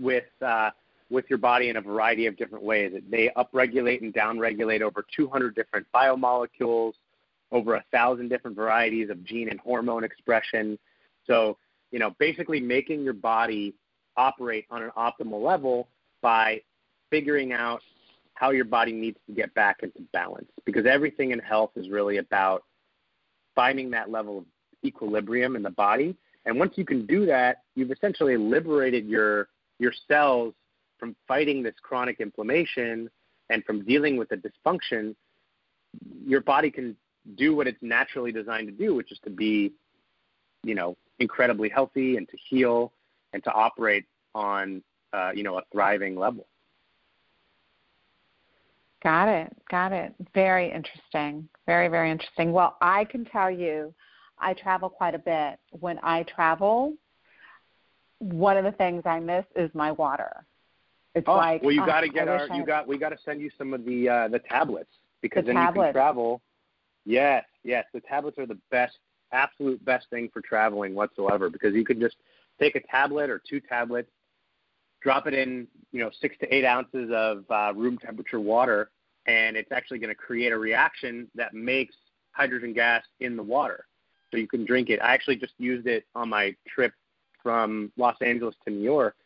with 0.00 0.24
uh, 0.44 0.70
with 1.10 1.24
your 1.28 1.38
body 1.38 1.68
in 1.68 1.76
a 1.76 1.80
variety 1.80 2.26
of 2.26 2.36
different 2.36 2.64
ways. 2.64 2.92
They 3.10 3.30
upregulate 3.36 4.02
and 4.02 4.12
downregulate 4.12 4.82
over 4.82 5.04
200 5.14 5.54
different 5.54 5.86
biomolecules 5.94 6.92
over 7.50 7.76
a 7.76 7.84
thousand 7.90 8.28
different 8.28 8.56
varieties 8.56 9.08
of 9.10 9.24
gene 9.24 9.48
and 9.48 9.58
hormone 9.60 10.04
expression. 10.04 10.78
So, 11.26 11.56
you 11.90 11.98
know, 11.98 12.14
basically 12.18 12.60
making 12.60 13.02
your 13.02 13.14
body 13.14 13.74
operate 14.16 14.66
on 14.70 14.82
an 14.82 14.90
optimal 14.96 15.42
level 15.42 15.88
by 16.20 16.60
figuring 17.10 17.52
out 17.52 17.80
how 18.38 18.50
your 18.50 18.64
body 18.64 18.92
needs 18.92 19.18
to 19.26 19.32
get 19.32 19.52
back 19.54 19.82
into 19.82 20.00
balance 20.12 20.48
because 20.64 20.86
everything 20.86 21.32
in 21.32 21.40
health 21.40 21.72
is 21.74 21.88
really 21.88 22.18
about 22.18 22.62
finding 23.56 23.90
that 23.90 24.10
level 24.10 24.38
of 24.38 24.44
equilibrium 24.84 25.56
in 25.56 25.62
the 25.62 25.70
body. 25.70 26.16
And 26.46 26.56
once 26.56 26.74
you 26.76 26.84
can 26.84 27.04
do 27.04 27.26
that, 27.26 27.62
you've 27.74 27.90
essentially 27.90 28.36
liberated 28.36 29.06
your 29.06 29.48
your 29.80 29.92
cells 30.06 30.54
from 30.98 31.16
fighting 31.26 31.62
this 31.62 31.74
chronic 31.82 32.20
inflammation 32.20 33.10
and 33.50 33.64
from 33.64 33.84
dealing 33.84 34.16
with 34.16 34.28
the 34.28 34.36
dysfunction. 34.36 35.16
Your 36.24 36.40
body 36.40 36.70
can 36.70 36.96
do 37.34 37.56
what 37.56 37.66
it's 37.66 37.82
naturally 37.82 38.30
designed 38.30 38.68
to 38.68 38.72
do, 38.72 38.94
which 38.94 39.10
is 39.10 39.18
to 39.24 39.30
be, 39.30 39.72
you 40.62 40.74
know, 40.74 40.96
incredibly 41.18 41.68
healthy 41.68 42.16
and 42.16 42.28
to 42.28 42.36
heal 42.48 42.92
and 43.32 43.42
to 43.44 43.52
operate 43.52 44.04
on, 44.34 44.82
uh, 45.12 45.32
you 45.34 45.42
know, 45.42 45.58
a 45.58 45.62
thriving 45.72 46.16
level. 46.16 46.46
Got 49.02 49.28
it. 49.28 49.56
Got 49.70 49.92
it. 49.92 50.14
Very 50.34 50.72
interesting. 50.72 51.48
Very, 51.66 51.88
very 51.88 52.10
interesting. 52.10 52.52
Well, 52.52 52.76
I 52.80 53.04
can 53.04 53.24
tell 53.24 53.50
you, 53.50 53.94
I 54.38 54.54
travel 54.54 54.88
quite 54.88 55.14
a 55.14 55.18
bit. 55.18 55.58
When 55.78 55.98
I 56.02 56.24
travel, 56.24 56.94
one 58.18 58.56
of 58.56 58.64
the 58.64 58.72
things 58.72 59.02
I 59.04 59.20
miss 59.20 59.44
is 59.56 59.70
my 59.74 59.92
water. 59.92 60.44
It's 61.14 61.26
oh, 61.28 61.36
like 61.36 61.62
well, 61.62 61.72
you 61.72 61.82
oh, 61.82 61.86
got 61.86 62.00
to 62.02 62.08
get 62.08 62.28
our 62.28 62.46
you 62.54 62.64
got 62.64 62.86
we 62.86 62.98
got 62.98 63.08
to 63.10 63.18
send 63.24 63.40
you 63.40 63.50
some 63.56 63.72
of 63.72 63.84
the 63.84 64.08
uh, 64.08 64.28
the 64.28 64.38
tablets 64.38 64.90
because 65.22 65.42
the 65.42 65.48
then 65.48 65.56
tablets. 65.56 65.76
you 65.76 65.82
can 65.84 65.92
travel. 65.92 66.40
Yes, 67.04 67.44
yes, 67.64 67.84
the 67.94 68.00
tablets 68.00 68.38
are 68.38 68.46
the 68.46 68.58
best, 68.70 68.98
absolute 69.32 69.82
best 69.84 70.06
thing 70.10 70.28
for 70.32 70.42
traveling 70.42 70.94
whatsoever 70.94 71.48
because 71.48 71.74
you 71.74 71.84
can 71.84 71.98
just 71.98 72.16
take 72.60 72.76
a 72.76 72.80
tablet 72.80 73.30
or 73.30 73.40
two 73.48 73.60
tablets, 73.60 74.10
drop 75.00 75.26
it 75.26 75.34
in, 75.34 75.66
you 75.92 76.00
know, 76.00 76.10
six 76.20 76.36
to 76.38 76.54
eight 76.54 76.64
ounces 76.64 77.10
of 77.14 77.44
uh, 77.50 77.72
room 77.74 77.98
temperature 77.98 78.40
water, 78.40 78.90
and 79.26 79.56
it's 79.56 79.72
actually 79.72 79.98
going 79.98 80.08
to 80.08 80.14
create 80.14 80.52
a 80.52 80.58
reaction 80.58 81.28
that 81.34 81.54
makes 81.54 81.94
hydrogen 82.32 82.72
gas 82.72 83.04
in 83.20 83.36
the 83.36 83.42
water. 83.42 83.86
So 84.30 84.36
you 84.36 84.48
can 84.48 84.64
drink 84.64 84.90
it. 84.90 85.00
I 85.00 85.14
actually 85.14 85.36
just 85.36 85.54
used 85.58 85.86
it 85.86 86.04
on 86.14 86.28
my 86.28 86.54
trip 86.66 86.92
from 87.42 87.92
Los 87.96 88.16
Angeles 88.20 88.54
to 88.64 88.72
New 88.72 88.82
York, 88.82 89.16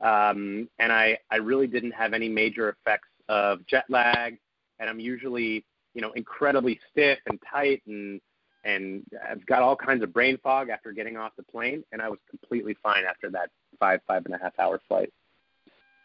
um, 0.00 0.68
and 0.78 0.92
I, 0.92 1.18
I 1.30 1.36
really 1.36 1.66
didn't 1.66 1.92
have 1.92 2.12
any 2.12 2.28
major 2.28 2.68
effects 2.68 3.08
of 3.28 3.66
jet 3.66 3.84
lag. 3.88 4.38
And 4.80 4.90
I'm 4.90 4.98
usually, 4.98 5.64
you 5.94 6.02
know, 6.02 6.10
incredibly 6.12 6.80
stiff 6.90 7.20
and 7.26 7.38
tight, 7.50 7.80
and 7.86 8.20
and 8.64 9.04
I've 9.30 9.44
got 9.46 9.62
all 9.62 9.76
kinds 9.76 10.02
of 10.02 10.12
brain 10.12 10.36
fog 10.42 10.68
after 10.68 10.90
getting 10.90 11.16
off 11.16 11.32
the 11.36 11.44
plane, 11.44 11.84
and 11.92 12.02
I 12.02 12.08
was 12.08 12.18
completely 12.28 12.76
fine 12.82 13.04
after 13.08 13.30
that 13.30 13.50
five 13.78 14.00
five 14.06 14.24
and 14.26 14.34
a 14.34 14.38
half 14.38 14.58
hour 14.58 14.80
flight. 14.88 15.12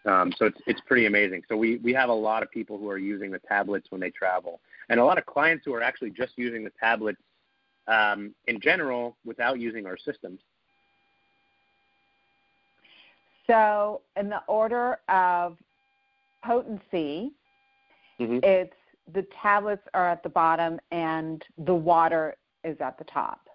Um, 0.05 0.33
so 0.37 0.45
it's 0.45 0.59
it's 0.65 0.81
pretty 0.81 1.05
amazing. 1.05 1.43
So 1.49 1.57
we 1.57 1.77
we 1.77 1.93
have 1.93 2.09
a 2.09 2.13
lot 2.13 2.43
of 2.43 2.51
people 2.51 2.77
who 2.77 2.89
are 2.89 2.97
using 2.97 3.31
the 3.31 3.39
tablets 3.39 3.87
when 3.89 3.99
they 4.01 4.11
travel, 4.11 4.61
and 4.89 4.99
a 4.99 5.05
lot 5.05 5.17
of 5.17 5.25
clients 5.25 5.65
who 5.65 5.73
are 5.73 5.81
actually 5.81 6.11
just 6.11 6.33
using 6.37 6.63
the 6.63 6.71
tablets 6.79 7.19
um, 7.87 8.33
in 8.47 8.61
general 8.61 9.17
without 9.25 9.59
using 9.59 9.85
our 9.85 9.97
systems. 9.97 10.39
So, 13.47 14.01
in 14.15 14.29
the 14.29 14.41
order 14.47 14.99
of 15.09 15.57
potency, 16.43 17.31
mm-hmm. 18.19 18.39
it's 18.43 18.73
the 19.13 19.25
tablets 19.41 19.81
are 19.93 20.07
at 20.07 20.23
the 20.23 20.29
bottom 20.29 20.79
and 20.91 21.43
the 21.57 21.73
water 21.73 22.35
is 22.63 22.77
at 22.79 22.97
the 22.97 23.05
top. 23.05 23.48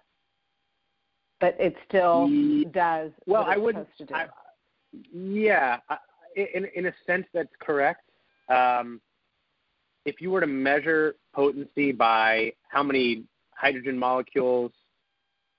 But 1.39 1.55
it 1.59 1.75
still 1.87 2.27
Ye- 2.29 2.65
does 2.65 3.11
Well, 3.25 3.43
I 3.43 3.57
wouldn't. 3.57 3.87
to 3.97 4.05
do. 4.05 4.13
I, 4.13 4.27
yeah, 5.13 5.79
I, 5.89 5.97
in 6.35 6.65
in 6.75 6.85
a 6.87 6.93
sense, 7.05 7.25
that's 7.33 7.53
correct. 7.59 8.09
Um, 8.49 9.01
if 10.05 10.21
you 10.21 10.31
were 10.31 10.41
to 10.41 10.47
measure 10.47 11.15
potency 11.33 11.91
by 11.91 12.53
how 12.69 12.83
many 12.83 13.23
hydrogen 13.51 13.97
molecules 13.97 14.71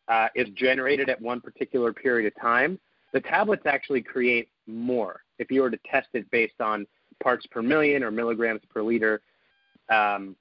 uh, 0.08 0.28
is 0.34 0.48
generated 0.50 1.08
at 1.08 1.20
one 1.20 1.40
particular 1.40 1.92
period 1.92 2.32
of 2.32 2.40
time, 2.40 2.78
the 3.12 3.20
tablets 3.20 3.62
actually 3.66 4.02
create 4.02 4.48
more. 4.66 5.22
If 5.38 5.50
you 5.50 5.62
were 5.62 5.70
to 5.70 5.78
test 5.90 6.08
it 6.14 6.30
based 6.30 6.60
on 6.60 6.86
parts 7.22 7.46
per 7.46 7.62
million 7.62 8.02
or 8.02 8.10
milligrams 8.10 8.60
per 8.68 8.82
liter, 8.82 9.20
um, 9.88 10.36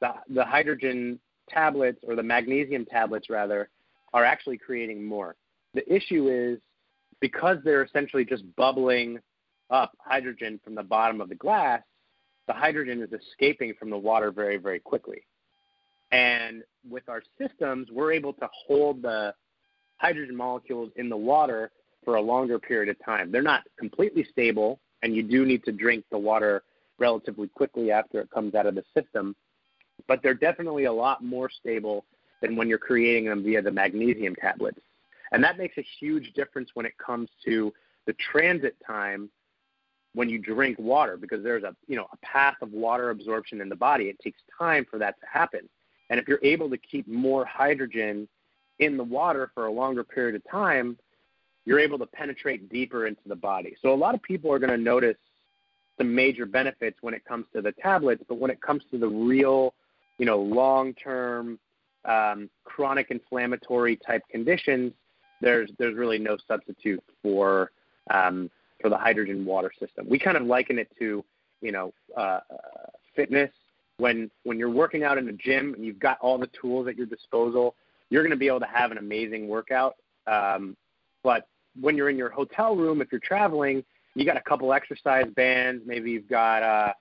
the, 0.00 0.14
the 0.30 0.44
hydrogen 0.44 1.18
tablets 1.48 1.98
or 2.06 2.14
the 2.14 2.22
magnesium 2.22 2.84
tablets 2.84 3.28
rather 3.30 3.68
are 4.14 4.24
actually 4.24 4.58
creating 4.58 5.04
more. 5.04 5.36
The 5.74 5.92
issue 5.92 6.28
is 6.28 6.58
because 7.20 7.58
they're 7.64 7.82
essentially 7.82 8.24
just 8.24 8.44
bubbling 8.56 9.18
up 9.70 9.92
hydrogen 10.00 10.60
from 10.64 10.74
the 10.74 10.82
bottom 10.82 11.20
of 11.20 11.28
the 11.28 11.34
glass, 11.34 11.82
the 12.46 12.54
hydrogen 12.54 13.02
is 13.02 13.10
escaping 13.12 13.74
from 13.78 13.90
the 13.90 13.98
water 13.98 14.30
very, 14.30 14.56
very 14.56 14.80
quickly. 14.80 15.22
And 16.10 16.62
with 16.88 17.08
our 17.08 17.22
systems, 17.38 17.88
we're 17.92 18.12
able 18.12 18.32
to 18.34 18.48
hold 18.66 19.02
the 19.02 19.34
hydrogen 19.98 20.34
molecules 20.34 20.90
in 20.96 21.08
the 21.08 21.16
water 21.16 21.70
for 22.04 22.14
a 22.14 22.20
longer 22.20 22.58
period 22.58 22.88
of 22.88 23.04
time. 23.04 23.30
They're 23.30 23.42
not 23.42 23.64
completely 23.78 24.26
stable, 24.30 24.80
and 25.02 25.14
you 25.14 25.22
do 25.22 25.44
need 25.44 25.64
to 25.64 25.72
drink 25.72 26.04
the 26.10 26.18
water 26.18 26.62
relatively 26.98 27.48
quickly 27.48 27.90
after 27.90 28.20
it 28.20 28.30
comes 28.30 28.54
out 28.54 28.66
of 28.66 28.74
the 28.74 28.84
system, 28.96 29.36
but 30.06 30.22
they're 30.22 30.34
definitely 30.34 30.84
a 30.84 30.92
lot 30.92 31.22
more 31.22 31.50
stable 31.50 32.04
than 32.40 32.56
when 32.56 32.68
you're 32.68 32.78
creating 32.78 33.26
them 33.26 33.42
via 33.42 33.62
the 33.62 33.70
magnesium 33.70 34.34
tablets. 34.36 34.80
And 35.32 35.42
that 35.44 35.58
makes 35.58 35.76
a 35.78 35.84
huge 36.00 36.32
difference 36.32 36.70
when 36.74 36.86
it 36.86 36.96
comes 36.98 37.28
to 37.44 37.72
the 38.06 38.14
transit 38.14 38.76
time 38.86 39.28
when 40.14 40.28
you 40.28 40.38
drink 40.38 40.78
water 40.78 41.16
because 41.16 41.42
there's 41.42 41.64
a 41.64 41.76
you 41.86 41.96
know 41.96 42.06
a 42.12 42.16
path 42.18 42.56
of 42.62 42.72
water 42.72 43.10
absorption 43.10 43.60
in 43.60 43.68
the 43.68 43.76
body. 43.76 44.04
It 44.04 44.18
takes 44.20 44.40
time 44.58 44.86
for 44.90 44.98
that 44.98 45.20
to 45.20 45.26
happen. 45.26 45.68
And 46.10 46.18
if 46.18 46.26
you're 46.26 46.40
able 46.42 46.70
to 46.70 46.78
keep 46.78 47.06
more 47.06 47.44
hydrogen 47.44 48.26
in 48.78 48.96
the 48.96 49.04
water 49.04 49.50
for 49.54 49.66
a 49.66 49.70
longer 49.70 50.04
period 50.04 50.34
of 50.34 50.42
time, 50.50 50.96
you're 51.64 51.78
able 51.78 51.98
to 51.98 52.06
penetrate 52.06 52.70
deeper 52.70 53.06
into 53.06 53.20
the 53.26 53.36
body. 53.36 53.76
So 53.82 53.92
a 53.92 53.94
lot 53.94 54.14
of 54.14 54.22
people 54.22 54.50
are 54.50 54.58
going 54.58 54.70
to 54.70 54.78
notice 54.78 55.16
some 55.98 56.14
major 56.14 56.46
benefits 56.46 56.98
when 57.02 57.12
it 57.12 57.24
comes 57.24 57.44
to 57.54 57.60
the 57.60 57.72
tablets, 57.72 58.22
but 58.26 58.38
when 58.38 58.50
it 58.50 58.62
comes 58.62 58.84
to 58.90 58.98
the 58.98 59.08
real, 59.08 59.74
you 60.16 60.24
know, 60.24 60.38
long-term 60.40 61.58
um, 62.08 62.50
chronic 62.64 63.10
inflammatory 63.10 63.96
type 63.96 64.22
conditions, 64.30 64.92
there's 65.40 65.70
there's 65.78 65.94
really 65.94 66.18
no 66.18 66.36
substitute 66.48 67.02
for 67.22 67.70
um, 68.10 68.50
for 68.80 68.88
the 68.88 68.96
hydrogen 68.96 69.44
water 69.44 69.70
system. 69.78 70.06
We 70.08 70.18
kind 70.18 70.36
of 70.36 70.44
liken 70.44 70.78
it 70.78 70.88
to, 70.98 71.24
you 71.60 71.72
know, 71.72 71.92
uh, 72.16 72.40
fitness. 73.14 73.50
When 73.98 74.30
when 74.44 74.58
you're 74.58 74.70
working 74.70 75.02
out 75.02 75.18
in 75.18 75.28
a 75.28 75.32
gym 75.32 75.74
and 75.74 75.84
you've 75.84 75.98
got 75.98 76.18
all 76.20 76.38
the 76.38 76.48
tools 76.60 76.88
at 76.88 76.96
your 76.96 77.06
disposal, 77.06 77.74
you're 78.10 78.22
going 78.22 78.30
to 78.30 78.36
be 78.36 78.46
able 78.46 78.60
to 78.60 78.66
have 78.66 78.92
an 78.92 78.98
amazing 78.98 79.48
workout. 79.48 79.96
Um, 80.26 80.76
but 81.22 81.48
when 81.80 81.96
you're 81.96 82.10
in 82.10 82.16
your 82.16 82.30
hotel 82.30 82.76
room, 82.76 83.00
if 83.00 83.08
you're 83.10 83.20
traveling, 83.20 83.84
you 84.14 84.24
got 84.24 84.36
a 84.36 84.40
couple 84.40 84.72
exercise 84.72 85.26
bands. 85.34 85.82
Maybe 85.86 86.10
you've 86.12 86.28
got, 86.28 86.62
uh, 86.62 86.92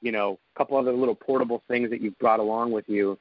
you 0.00 0.12
know, 0.12 0.38
a 0.54 0.58
couple 0.58 0.76
other 0.76 0.92
little 0.92 1.14
portable 1.14 1.62
things 1.68 1.90
that 1.90 2.00
you've 2.00 2.18
brought 2.18 2.40
along 2.40 2.72
with 2.72 2.88
you. 2.88 3.18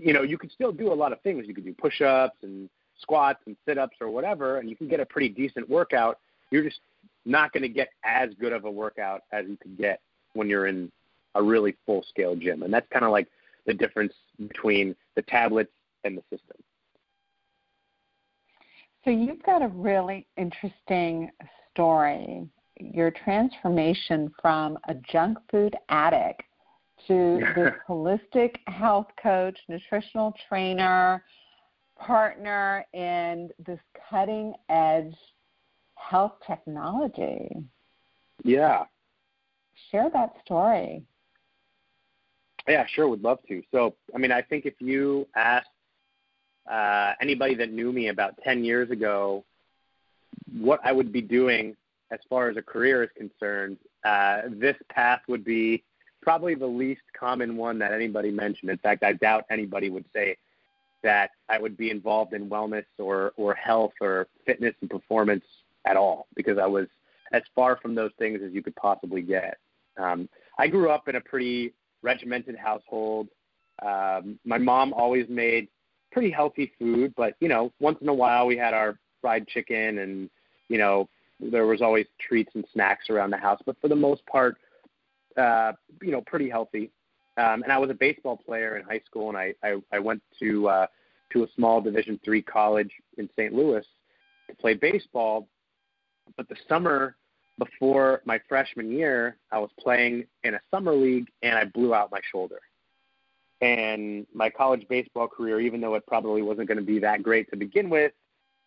You 0.00 0.12
know, 0.12 0.22
you 0.22 0.38
could 0.38 0.52
still 0.52 0.70
do 0.70 0.92
a 0.92 0.94
lot 0.94 1.12
of 1.12 1.20
things. 1.22 1.44
You 1.46 1.54
could 1.54 1.64
do 1.64 1.74
push-ups 1.74 2.36
and 2.42 2.70
squats 3.00 3.40
and 3.46 3.56
sit-ups 3.66 3.96
or 4.00 4.10
whatever, 4.10 4.58
and 4.58 4.70
you 4.70 4.76
can 4.76 4.88
get 4.88 5.00
a 5.00 5.06
pretty 5.06 5.28
decent 5.28 5.68
workout. 5.68 6.18
You're 6.50 6.64
just 6.64 6.80
not 7.26 7.52
going 7.52 7.62
to 7.62 7.68
get 7.68 7.88
as 8.04 8.30
good 8.40 8.52
of 8.52 8.64
a 8.64 8.70
workout 8.70 9.22
as 9.32 9.46
you 9.48 9.56
could 9.60 9.76
get 9.76 10.00
when 10.34 10.48
you're 10.48 10.66
in 10.66 10.90
a 11.34 11.42
really 11.42 11.76
full-scale 11.84 12.36
gym, 12.36 12.62
and 12.62 12.72
that's 12.72 12.86
kind 12.92 13.04
of 13.04 13.10
like 13.10 13.28
the 13.66 13.74
difference 13.74 14.12
between 14.38 14.94
the 15.14 15.22
tablets 15.22 15.72
and 16.04 16.16
the 16.16 16.22
system. 16.30 16.56
So 19.04 19.10
you've 19.10 19.42
got 19.42 19.62
a 19.62 19.68
really 19.68 20.26
interesting 20.36 21.30
story. 21.72 22.46
Your 22.80 23.10
transformation 23.10 24.32
from 24.40 24.78
a 24.88 24.94
junk 24.94 25.38
food 25.50 25.76
addict 25.88 26.42
to 27.06 27.40
this 27.56 27.72
holistic 27.88 28.56
health 28.66 29.06
coach, 29.22 29.58
nutritional 29.68 30.34
trainer, 30.48 31.22
partner 31.98 32.84
in 32.92 33.50
this 33.66 33.80
cutting 34.08 34.54
edge 34.68 35.14
health 35.96 36.32
technology. 36.46 37.48
Yeah. 38.44 38.84
Share 39.90 40.10
that 40.12 40.34
story. 40.44 41.02
Yeah, 42.68 42.84
sure, 42.94 43.08
would 43.08 43.22
love 43.22 43.38
to. 43.48 43.62
So, 43.72 43.94
I 44.14 44.18
mean, 44.18 44.30
I 44.30 44.42
think 44.42 44.66
if 44.66 44.74
you 44.78 45.26
asked 45.34 45.68
uh, 46.70 47.12
anybody 47.20 47.54
that 47.54 47.72
knew 47.72 47.92
me 47.92 48.08
about 48.08 48.34
10 48.44 48.62
years 48.64 48.90
ago 48.90 49.44
what 50.52 50.80
I 50.84 50.92
would 50.92 51.12
be 51.12 51.22
doing 51.22 51.74
as 52.10 52.20
far 52.28 52.48
as 52.48 52.56
a 52.56 52.62
career 52.62 53.02
is 53.02 53.10
concerned, 53.16 53.78
uh, 54.04 54.42
this 54.50 54.76
path 54.90 55.20
would 55.28 55.44
be 55.44 55.82
probably 56.22 56.54
the 56.54 56.66
least 56.66 57.02
common 57.18 57.56
one 57.56 57.78
that 57.78 57.92
anybody 57.92 58.30
mentioned. 58.30 58.70
In 58.70 58.78
fact, 58.78 59.02
I 59.02 59.12
doubt 59.14 59.44
anybody 59.50 59.90
would 59.90 60.04
say 60.12 60.36
that 61.02 61.30
I 61.48 61.58
would 61.58 61.76
be 61.76 61.90
involved 61.90 62.32
in 62.32 62.50
wellness 62.50 62.84
or, 62.98 63.32
or 63.36 63.54
health 63.54 63.92
or 64.00 64.26
fitness 64.44 64.74
and 64.80 64.90
performance 64.90 65.44
at 65.84 65.96
all 65.96 66.26
because 66.34 66.58
I 66.58 66.66
was 66.66 66.86
as 67.32 67.42
far 67.54 67.76
from 67.76 67.94
those 67.94 68.10
things 68.18 68.40
as 68.44 68.52
you 68.52 68.62
could 68.62 68.76
possibly 68.76 69.22
get. 69.22 69.58
Um, 69.96 70.28
I 70.58 70.66
grew 70.66 70.90
up 70.90 71.08
in 71.08 71.16
a 71.16 71.20
pretty 71.20 71.72
regimented 72.02 72.56
household. 72.56 73.28
Um, 73.84 74.38
my 74.44 74.58
mom 74.58 74.92
always 74.92 75.28
made 75.28 75.68
pretty 76.10 76.30
healthy 76.30 76.72
food, 76.78 77.14
but 77.16 77.34
you 77.40 77.48
know, 77.48 77.72
once 77.80 77.98
in 78.00 78.08
a 78.08 78.14
while 78.14 78.46
we 78.46 78.56
had 78.56 78.74
our 78.74 78.98
fried 79.20 79.46
chicken, 79.46 79.98
and 79.98 80.30
you 80.68 80.78
know, 80.78 81.08
there 81.40 81.66
was 81.66 81.82
always 81.82 82.06
treats 82.18 82.50
and 82.54 82.64
snacks 82.72 83.10
around 83.10 83.30
the 83.30 83.36
house. 83.36 83.60
But 83.64 83.76
for 83.80 83.88
the 83.88 83.96
most 83.96 84.24
part, 84.26 84.56
uh, 85.38 85.72
you 86.02 86.10
know, 86.10 86.22
pretty 86.26 86.48
healthy. 86.48 86.90
Um, 87.36 87.62
and 87.62 87.72
I 87.72 87.78
was 87.78 87.90
a 87.90 87.94
baseball 87.94 88.36
player 88.36 88.76
in 88.76 88.84
high 88.84 89.00
school, 89.06 89.28
and 89.28 89.38
I 89.38 89.54
I, 89.62 89.76
I 89.92 89.98
went 89.98 90.22
to 90.40 90.68
uh, 90.68 90.86
to 91.32 91.44
a 91.44 91.46
small 91.54 91.80
Division 91.80 92.18
three 92.24 92.42
college 92.42 92.90
in 93.16 93.28
St. 93.36 93.54
Louis 93.54 93.84
to 94.48 94.56
play 94.56 94.74
baseball. 94.74 95.48
But 96.36 96.48
the 96.48 96.56
summer 96.68 97.16
before 97.58 98.22
my 98.24 98.40
freshman 98.48 98.90
year, 98.90 99.36
I 99.50 99.58
was 99.58 99.70
playing 99.78 100.26
in 100.44 100.54
a 100.54 100.60
summer 100.70 100.94
league, 100.94 101.28
and 101.42 101.56
I 101.56 101.64
blew 101.64 101.94
out 101.94 102.10
my 102.10 102.20
shoulder. 102.30 102.60
And 103.60 104.26
my 104.32 104.48
college 104.48 104.86
baseball 104.88 105.26
career, 105.26 105.60
even 105.60 105.80
though 105.80 105.96
it 105.96 106.06
probably 106.06 106.42
wasn't 106.42 106.68
going 106.68 106.78
to 106.78 106.84
be 106.84 107.00
that 107.00 107.22
great 107.24 107.50
to 107.50 107.56
begin 107.56 107.90
with, 107.90 108.12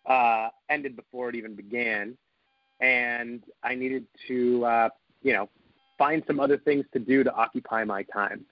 uh, 0.06 0.50
ended 0.70 0.96
before 0.98 1.30
it 1.30 1.36
even 1.36 1.56
began. 1.56 2.18
And 2.82 3.44
I 3.64 3.76
needed 3.76 4.06
to, 4.28 4.66
uh, 4.66 4.90
you 5.22 5.34
know, 5.34 5.50
find 6.02 6.24
some 6.26 6.40
other 6.40 6.58
things 6.58 6.86
to 6.94 7.00
do 7.00 7.24
to 7.24 7.32
occupy 7.34 7.84
my 7.84 8.04
time. 8.04 8.46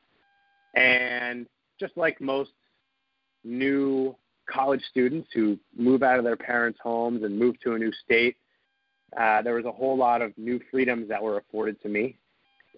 And 0.76 1.48
just 1.80 1.96
like 1.98 2.22
most 2.22 2.52
new 3.44 4.16
college 4.48 4.84
students 4.90 5.30
who 5.34 5.58
move 5.76 6.04
out 6.04 6.20
of 6.20 6.26
their 6.26 6.38
parents' 6.38 6.80
homes 6.82 7.24
and 7.24 7.40
move 7.40 7.60
to 7.62 7.74
a 7.74 7.80
new 7.80 7.92
state, 8.06 8.36
uh, 9.18 9.42
there 9.42 9.56
was 9.56 9.66
a 9.66 9.72
whole 9.72 9.98
lot 9.98 10.22
of 10.22 10.38
new 10.38 10.60
freedoms 10.70 11.10
that 11.10 11.22
were 11.24 11.38
afforded 11.38 11.82
to 11.82 11.90
me 11.90 12.20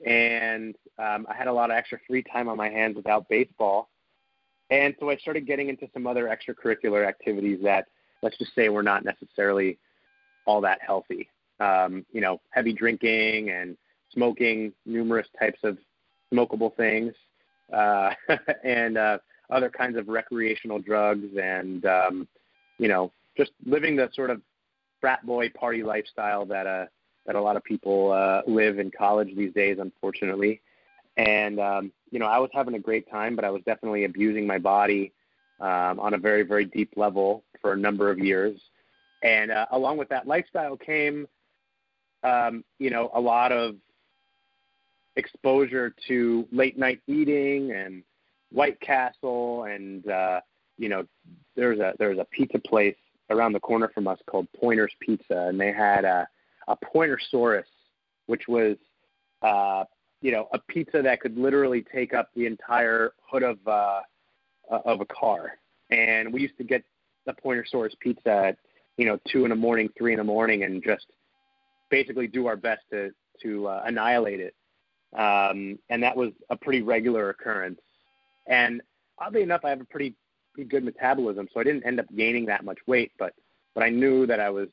and 0.06 0.76
um, 0.98 1.26
I 1.30 1.36
had 1.36 1.48
a 1.48 1.54
lot 1.54 1.70
of 1.70 1.78
extra 1.78 2.00
free 2.08 2.24
time 2.24 2.48
on 2.48 2.58
my 2.58 2.70
hands 2.70 2.96
without 2.96 3.30
baseball. 3.30 3.90
And 4.70 4.96
so 5.00 5.10
I 5.10 5.18
started 5.18 5.46
getting 5.46 5.70
into 5.70 5.88
some 5.94 6.08
other 6.08 6.26
extracurricular 6.26 7.08
activities 7.08 7.60
that, 7.64 7.88
let's 8.24 8.38
just 8.38 8.56
say, 8.56 8.70
were 8.70 8.84
not 8.84 9.04
necessarily 9.04 9.78
all 10.46 10.62
that 10.62 10.80
healthy. 10.86 11.30
Um, 11.60 12.06
you 12.12 12.22
know, 12.22 12.42
heavy 12.50 12.74
drinking 12.74 13.50
and 13.52 13.78
smoking 14.14 14.74
numerous 14.86 15.28
types 15.40 15.60
of 15.64 15.78
smokable 16.34 16.76
things, 16.76 17.14
uh, 17.74 18.12
and 18.64 18.98
uh, 18.98 19.18
other 19.50 19.70
kinds 19.70 19.98
of 19.98 20.08
recreational 20.08 20.80
drugs, 20.80 21.28
and 21.42 21.86
um, 21.86 22.28
you 22.78 22.88
know, 22.88 23.12
just 23.38 23.52
living 23.66 23.96
the 23.96 24.10
sort 24.14 24.30
of 24.30 24.42
frat 25.00 25.26
boy 25.26 25.50
party 25.50 25.84
lifestyle 25.84 26.46
that 26.46 26.68
uh, 26.68 26.86
that 27.26 27.36
a 27.36 27.42
lot 27.42 27.56
of 27.56 27.64
people 27.64 28.12
uh, 28.12 28.42
live 28.48 28.80
in 28.80 28.92
college 28.92 29.30
these 29.36 29.54
days, 29.54 29.78
unfortunately. 29.80 30.62
And 31.18 31.60
um, 31.60 31.92
you 32.10 32.20
know, 32.20 32.26
I 32.26 32.40
was 32.40 32.50
having 32.54 32.76
a 32.76 32.80
great 32.80 33.10
time, 33.10 33.36
but 33.36 33.46
I 33.46 33.50
was 33.50 33.62
definitely 33.64 34.06
abusing 34.06 34.48
my 34.48 34.58
body 34.58 35.14
um, 35.60 36.00
on 36.00 36.14
a 36.14 36.18
very, 36.18 36.44
very 36.44 36.66
deep 36.66 36.94
level 36.96 37.44
for 37.62 37.74
a 37.74 37.78
number 37.78 38.10
of 38.10 38.20
years. 38.20 38.60
And 39.24 39.52
uh, 39.52 39.68
along 39.72 39.98
with 39.98 40.10
that 40.10 40.28
lifestyle 40.28 40.76
came, 40.76 41.28
um, 42.24 42.64
you 42.80 42.90
know, 42.90 43.12
a 43.14 43.22
lot 43.22 43.52
of 43.52 43.76
exposure 45.16 45.94
to 46.08 46.48
late 46.52 46.78
night 46.78 47.02
eating 47.08 47.72
and 47.72 48.04
White 48.52 48.80
Castle, 48.82 49.64
and 49.66 50.08
uh, 50.10 50.42
you 50.78 50.90
know, 50.90 51.06
there's 51.56 51.80
a 51.80 51.94
there's 52.00 52.20
a 52.20 52.26
pizza 52.26 52.60
place 52.60 52.96
around 53.30 53.54
the 53.54 53.60
corner 53.60 53.90
from 53.94 54.08
us 54.08 54.20
called 54.30 54.48
Pointer's 54.60 54.94
Pizza, 55.00 55.48
and 55.48 55.60
they 55.60 55.72
had 55.72 56.06
a 56.06 56.28
a 56.68 56.78
Pointersaurus, 56.78 57.64
which 58.28 58.48
was 58.48 58.78
uh, 59.42 59.84
you 60.22 60.32
know 60.32 60.48
a 60.54 60.60
pizza 60.60 61.02
that 61.02 61.22
could 61.22 61.38
literally 61.38 61.84
take 61.94 62.14
up 62.14 62.30
the 62.36 62.46
entire 62.46 63.14
hood 63.30 63.44
of 63.44 63.58
uh, 63.68 64.02
of 64.70 65.02
a 65.02 65.06
car. 65.06 65.54
And 65.90 66.32
we 66.34 66.42
used 66.42 66.58
to 66.58 66.64
get 66.64 66.84
the 67.26 67.34
Pointersaurus 67.34 67.98
pizza 68.00 68.32
at 68.32 68.58
you 68.98 69.06
know 69.06 69.18
two 69.32 69.46
in 69.46 69.50
the 69.50 69.56
morning, 69.56 69.90
three 69.98 70.14
in 70.14 70.18
the 70.18 70.24
morning, 70.24 70.64
and 70.64 70.84
just 70.84 71.06
basically 71.90 72.28
do 72.28 72.48
our 72.48 72.56
best 72.56 72.82
to 72.92 73.12
to 73.44 73.68
uh, 73.68 73.84
annihilate 73.86 74.40
it. 74.40 74.56
Um, 75.18 75.78
and 75.90 76.02
that 76.04 76.16
was 76.16 76.32
a 76.50 76.56
pretty 76.56 76.82
regular 76.82 77.30
occurrence. 77.30 77.80
And 78.48 78.82
oddly 79.20 79.42
enough, 79.42 79.62
I 79.64 79.70
have 79.70 79.82
a 79.82 79.86
pretty 79.86 80.16
pretty 80.54 80.70
good 80.70 80.84
metabolism, 80.84 81.48
so 81.54 81.60
I 81.60 81.64
didn't 81.64 81.86
end 81.86 82.00
up 82.00 82.06
gaining 82.16 82.46
that 82.48 82.66
much 82.66 82.80
weight. 82.88 83.12
But 83.18 83.34
but 83.74 83.84
I 83.84 83.90
knew 83.90 84.26
that 84.28 84.40
I 84.40 84.50
was 84.50 84.68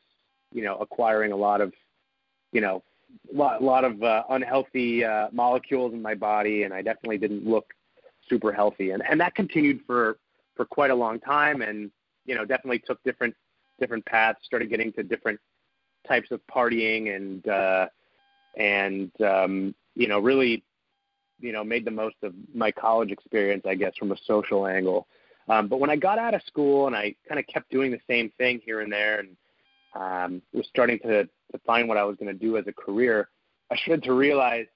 you 0.52 0.62
know, 0.62 0.76
acquiring 0.76 1.32
a 1.32 1.36
lot 1.36 1.60
of, 1.60 1.72
you 2.52 2.60
know, 2.60 2.82
a 3.32 3.36
lot, 3.36 3.62
lot 3.62 3.84
of 3.84 4.02
uh, 4.02 4.24
unhealthy 4.30 5.04
uh, 5.04 5.28
molecules 5.32 5.92
in 5.92 6.02
my 6.02 6.14
body, 6.14 6.64
and 6.64 6.74
I 6.74 6.82
definitely 6.82 7.18
didn't 7.18 7.46
look 7.46 7.72
super 8.28 8.52
healthy. 8.52 8.90
And 8.90 9.02
and 9.08 9.20
that 9.20 9.34
continued 9.34 9.80
for 9.86 10.18
for 10.54 10.64
quite 10.64 10.90
a 10.90 10.94
long 10.94 11.18
time, 11.20 11.62
and 11.62 11.90
you 12.26 12.34
know, 12.34 12.44
definitely 12.44 12.80
took 12.80 13.02
different 13.04 13.34
different 13.80 14.04
paths. 14.04 14.40
Started 14.44 14.68
getting 14.68 14.92
to 14.94 15.02
different 15.02 15.40
types 16.06 16.30
of 16.30 16.40
partying, 16.52 17.14
and 17.16 17.48
uh, 17.48 17.86
and 18.58 19.10
um, 19.22 19.74
you 19.98 20.06
know, 20.06 20.20
really, 20.20 20.62
you 21.40 21.52
know, 21.52 21.64
made 21.64 21.84
the 21.84 21.90
most 21.90 22.14
of 22.22 22.32
my 22.54 22.70
college 22.70 23.10
experience, 23.10 23.64
I 23.66 23.74
guess, 23.74 23.92
from 23.98 24.12
a 24.12 24.16
social 24.26 24.66
angle. 24.66 25.08
Um, 25.48 25.66
but 25.66 25.80
when 25.80 25.90
I 25.90 25.96
got 25.96 26.18
out 26.18 26.34
of 26.34 26.42
school, 26.44 26.86
and 26.86 26.94
I 26.94 27.16
kind 27.28 27.40
of 27.40 27.46
kept 27.48 27.70
doing 27.70 27.90
the 27.90 28.00
same 28.08 28.30
thing 28.38 28.60
here 28.64 28.80
and 28.80 28.92
there, 28.92 29.18
and 29.18 29.36
um, 29.94 30.42
was 30.52 30.66
starting 30.68 31.00
to, 31.00 31.24
to 31.24 31.58
find 31.66 31.88
what 31.88 31.96
I 31.96 32.04
was 32.04 32.16
going 32.16 32.32
to 32.32 32.46
do 32.46 32.56
as 32.56 32.66
a 32.68 32.72
career, 32.72 33.28
I 33.72 33.76
started 33.76 34.04
to 34.04 34.12
realize, 34.12 34.66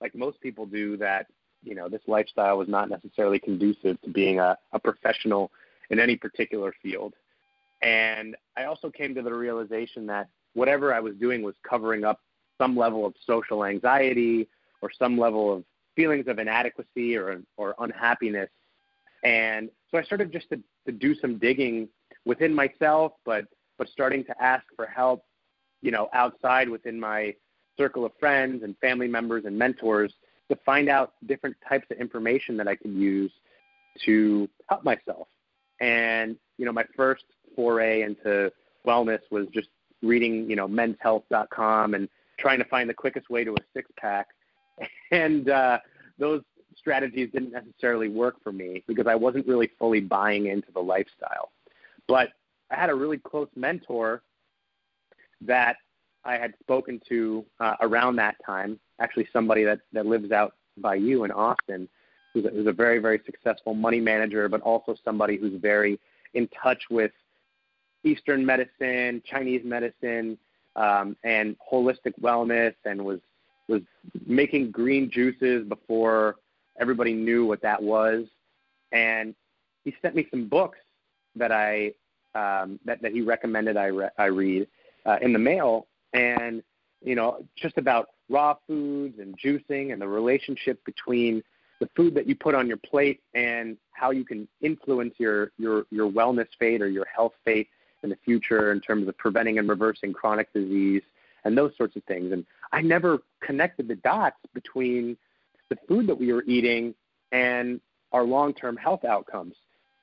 like 0.00 0.14
most 0.14 0.40
people 0.40 0.64
do, 0.64 0.96
that 0.96 1.26
you 1.62 1.74
know 1.74 1.88
this 1.88 2.00
lifestyle 2.06 2.56
was 2.56 2.68
not 2.68 2.88
necessarily 2.88 3.38
conducive 3.38 4.00
to 4.00 4.10
being 4.10 4.40
a, 4.40 4.56
a 4.72 4.78
professional 4.78 5.50
in 5.90 6.00
any 6.00 6.16
particular 6.16 6.72
field. 6.82 7.12
And 7.82 8.36
I 8.56 8.64
also 8.64 8.90
came 8.90 9.14
to 9.16 9.22
the 9.22 9.34
realization 9.34 10.06
that 10.06 10.28
whatever 10.54 10.94
I 10.94 11.00
was 11.00 11.14
doing 11.16 11.42
was 11.42 11.54
covering 11.68 12.04
up 12.04 12.20
some 12.58 12.76
level 12.76 13.04
of 13.04 13.14
social 13.26 13.64
anxiety 13.64 14.48
or 14.82 14.90
some 14.98 15.18
level 15.18 15.52
of 15.52 15.64
feelings 15.96 16.26
of 16.28 16.38
inadequacy 16.38 17.16
or 17.16 17.40
or 17.56 17.74
unhappiness. 17.78 18.50
And 19.24 19.70
so 19.90 19.98
I 19.98 20.02
started 20.02 20.32
just 20.32 20.48
to, 20.50 20.60
to 20.86 20.92
do 20.92 21.14
some 21.14 21.38
digging 21.38 21.88
within 22.24 22.54
myself, 22.54 23.12
but 23.24 23.46
but 23.78 23.88
starting 23.88 24.24
to 24.24 24.42
ask 24.42 24.64
for 24.76 24.86
help, 24.86 25.24
you 25.80 25.90
know, 25.90 26.08
outside 26.12 26.68
within 26.68 26.98
my 27.00 27.34
circle 27.78 28.04
of 28.04 28.12
friends 28.20 28.62
and 28.62 28.76
family 28.78 29.08
members 29.08 29.44
and 29.46 29.56
mentors 29.56 30.12
to 30.50 30.56
find 30.64 30.88
out 30.88 31.14
different 31.26 31.56
types 31.66 31.86
of 31.90 31.98
information 31.98 32.56
that 32.58 32.68
I 32.68 32.76
could 32.76 32.92
use 32.92 33.32
to 34.04 34.48
help 34.68 34.84
myself. 34.84 35.28
And, 35.80 36.36
you 36.58 36.64
know, 36.64 36.72
my 36.72 36.84
first 36.96 37.24
foray 37.56 38.02
into 38.02 38.52
wellness 38.86 39.20
was 39.30 39.46
just 39.52 39.68
reading, 40.02 40.48
you 40.48 40.56
know, 40.56 40.68
menshealth.com 40.68 41.94
and 41.94 42.08
trying 42.38 42.58
to 42.58 42.64
find 42.66 42.88
the 42.88 42.94
quickest 42.94 43.30
way 43.30 43.44
to 43.44 43.52
a 43.52 43.62
six 43.74 43.90
pack. 43.96 44.28
And 45.10 45.50
uh, 45.50 45.78
those 46.18 46.40
strategies 46.74 47.30
didn't 47.32 47.52
necessarily 47.52 48.08
work 48.08 48.42
for 48.42 48.50
me 48.50 48.82
because 48.88 49.06
I 49.06 49.14
wasn't 49.14 49.46
really 49.46 49.70
fully 49.78 50.00
buying 50.00 50.46
into 50.46 50.72
the 50.72 50.80
lifestyle. 50.80 51.52
But 52.08 52.30
I 52.70 52.76
had 52.76 52.88
a 52.88 52.94
really 52.94 53.18
close 53.18 53.48
mentor 53.54 54.22
that 55.42 55.76
I 56.24 56.38
had 56.38 56.54
spoken 56.60 57.00
to 57.08 57.44
uh, 57.60 57.76
around 57.80 58.16
that 58.16 58.36
time. 58.44 58.78
Actually, 59.00 59.28
somebody 59.32 59.64
that 59.64 59.80
that 59.92 60.06
lives 60.06 60.32
out 60.32 60.54
by 60.78 60.94
you 60.94 61.24
in 61.24 61.30
Austin, 61.30 61.88
who's 62.32 62.44
a, 62.44 62.48
who's 62.48 62.66
a 62.66 62.72
very 62.72 62.98
very 62.98 63.20
successful 63.26 63.74
money 63.74 64.00
manager, 64.00 64.48
but 64.48 64.60
also 64.62 64.94
somebody 65.04 65.36
who's 65.36 65.60
very 65.60 65.98
in 66.34 66.48
touch 66.48 66.84
with 66.90 67.12
Eastern 68.04 68.44
medicine, 68.44 69.22
Chinese 69.24 69.62
medicine, 69.64 70.38
um, 70.76 71.16
and 71.24 71.56
holistic 71.70 72.14
wellness, 72.20 72.74
and 72.84 73.04
was 73.04 73.20
was 73.72 73.82
making 74.26 74.70
green 74.70 75.10
juices 75.10 75.66
before 75.66 76.36
everybody 76.78 77.14
knew 77.14 77.46
what 77.46 77.62
that 77.62 77.82
was. 77.82 78.26
And 78.92 79.34
he 79.84 79.94
sent 80.02 80.14
me 80.14 80.26
some 80.30 80.48
books 80.48 80.78
that 81.34 81.50
I 81.50 81.92
um, 82.34 82.78
that, 82.84 83.02
that 83.02 83.12
he 83.12 83.20
recommended 83.20 83.76
I, 83.76 83.86
re- 83.86 84.08
I 84.18 84.26
read 84.26 84.66
uh, 85.04 85.18
in 85.20 85.32
the 85.32 85.38
mail, 85.38 85.86
and 86.12 86.62
you 87.02 87.14
know, 87.14 87.44
just 87.56 87.76
about 87.78 88.10
raw 88.28 88.54
foods 88.66 89.18
and 89.18 89.38
juicing 89.38 89.92
and 89.92 90.00
the 90.00 90.08
relationship 90.08 90.82
between 90.84 91.42
the 91.80 91.88
food 91.96 92.14
that 92.14 92.28
you 92.28 92.34
put 92.34 92.54
on 92.54 92.66
your 92.68 92.76
plate 92.78 93.20
and 93.34 93.76
how 93.90 94.10
you 94.12 94.24
can 94.24 94.46
influence 94.60 95.14
your 95.18 95.50
your 95.58 95.84
your 95.90 96.10
wellness 96.10 96.46
fate 96.58 96.80
or 96.80 96.88
your 96.88 97.06
health 97.06 97.32
fate 97.44 97.68
in 98.02 98.10
the 98.10 98.18
future 98.24 98.72
in 98.72 98.80
terms 98.80 99.08
of 99.08 99.16
preventing 99.18 99.58
and 99.58 99.68
reversing 99.68 100.12
chronic 100.12 100.52
disease 100.52 101.02
and 101.44 101.56
those 101.56 101.72
sorts 101.76 101.96
of 101.96 102.04
things. 102.04 102.32
And 102.32 102.44
I 102.72 102.80
never 102.82 103.22
connected 103.40 103.88
the 103.88 103.96
dots 103.96 104.38
between 104.54 105.16
the 105.68 105.76
food 105.88 106.06
that 106.06 106.18
we 106.18 106.32
were 106.32 106.44
eating 106.44 106.94
and 107.32 107.80
our 108.12 108.24
long-term 108.24 108.76
health 108.76 109.04
outcomes. 109.04 109.54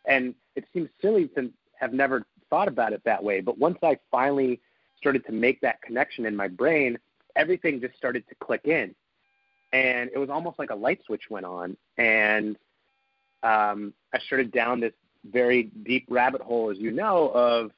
And 0.05 0.33
it 0.55 0.65
seems 0.73 0.89
silly 1.01 1.27
to 1.35 1.51
have 1.79 1.93
never 1.93 2.25
thought 2.49 2.67
about 2.67 2.93
it 2.93 3.01
that 3.05 3.23
way. 3.23 3.41
But 3.41 3.57
once 3.57 3.77
I 3.83 3.97
finally 4.09 4.59
started 4.97 5.25
to 5.27 5.31
make 5.31 5.61
that 5.61 5.81
connection 5.81 6.25
in 6.25 6.35
my 6.35 6.47
brain, 6.47 6.97
everything 7.35 7.79
just 7.79 7.95
started 7.95 8.27
to 8.27 8.35
click 8.35 8.61
in. 8.65 8.93
and 9.71 10.09
it 10.13 10.17
was 10.17 10.29
almost 10.29 10.57
like 10.57 10.71
a 10.71 10.75
light 10.75 10.99
switch 11.05 11.29
went 11.29 11.45
on, 11.45 11.77
and 11.97 12.57
um, 13.43 13.93
I 14.13 14.19
started 14.19 14.51
down 14.51 14.79
this 14.79 14.93
very 15.31 15.63
deep 15.83 16.05
rabbit 16.09 16.41
hole, 16.41 16.71
as 16.71 16.77
you 16.77 16.91
know, 16.91 17.29
of 17.33 17.71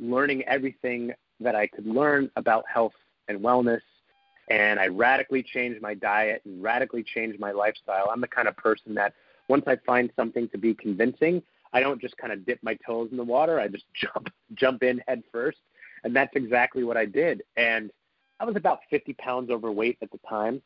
learning 0.00 0.42
everything 0.44 1.12
that 1.40 1.54
I 1.54 1.66
could 1.66 1.86
learn 1.86 2.30
about 2.36 2.64
health 2.72 2.92
and 3.28 3.40
wellness. 3.40 3.80
And 4.50 4.78
I 4.78 4.88
radically 4.88 5.42
changed 5.42 5.80
my 5.80 5.94
diet 5.94 6.42
and 6.44 6.62
radically 6.62 7.02
changed 7.02 7.40
my 7.40 7.52
lifestyle. 7.52 8.10
I'm 8.10 8.20
the 8.20 8.28
kind 8.28 8.48
of 8.48 8.56
person 8.56 8.94
that 8.94 9.14
once 9.48 9.64
I 9.66 9.76
find 9.86 10.10
something 10.16 10.48
to 10.50 10.58
be 10.58 10.74
convincing, 10.74 11.42
I 11.72 11.80
don't 11.80 12.00
just 12.00 12.16
kind 12.18 12.32
of 12.32 12.46
dip 12.46 12.60
my 12.62 12.76
toes 12.86 13.08
in 13.10 13.16
the 13.16 13.24
water. 13.24 13.58
I 13.58 13.68
just 13.68 13.84
jump 13.94 14.28
jump 14.54 14.82
in 14.82 15.02
head 15.08 15.22
first, 15.32 15.58
and 16.04 16.14
that's 16.14 16.34
exactly 16.36 16.84
what 16.84 16.96
I 16.96 17.06
did. 17.06 17.42
And 17.56 17.90
I 18.40 18.44
was 18.44 18.56
about 18.56 18.80
50 18.90 19.14
pounds 19.14 19.50
overweight 19.50 19.98
at 20.02 20.10
the 20.10 20.20
time, 20.28 20.62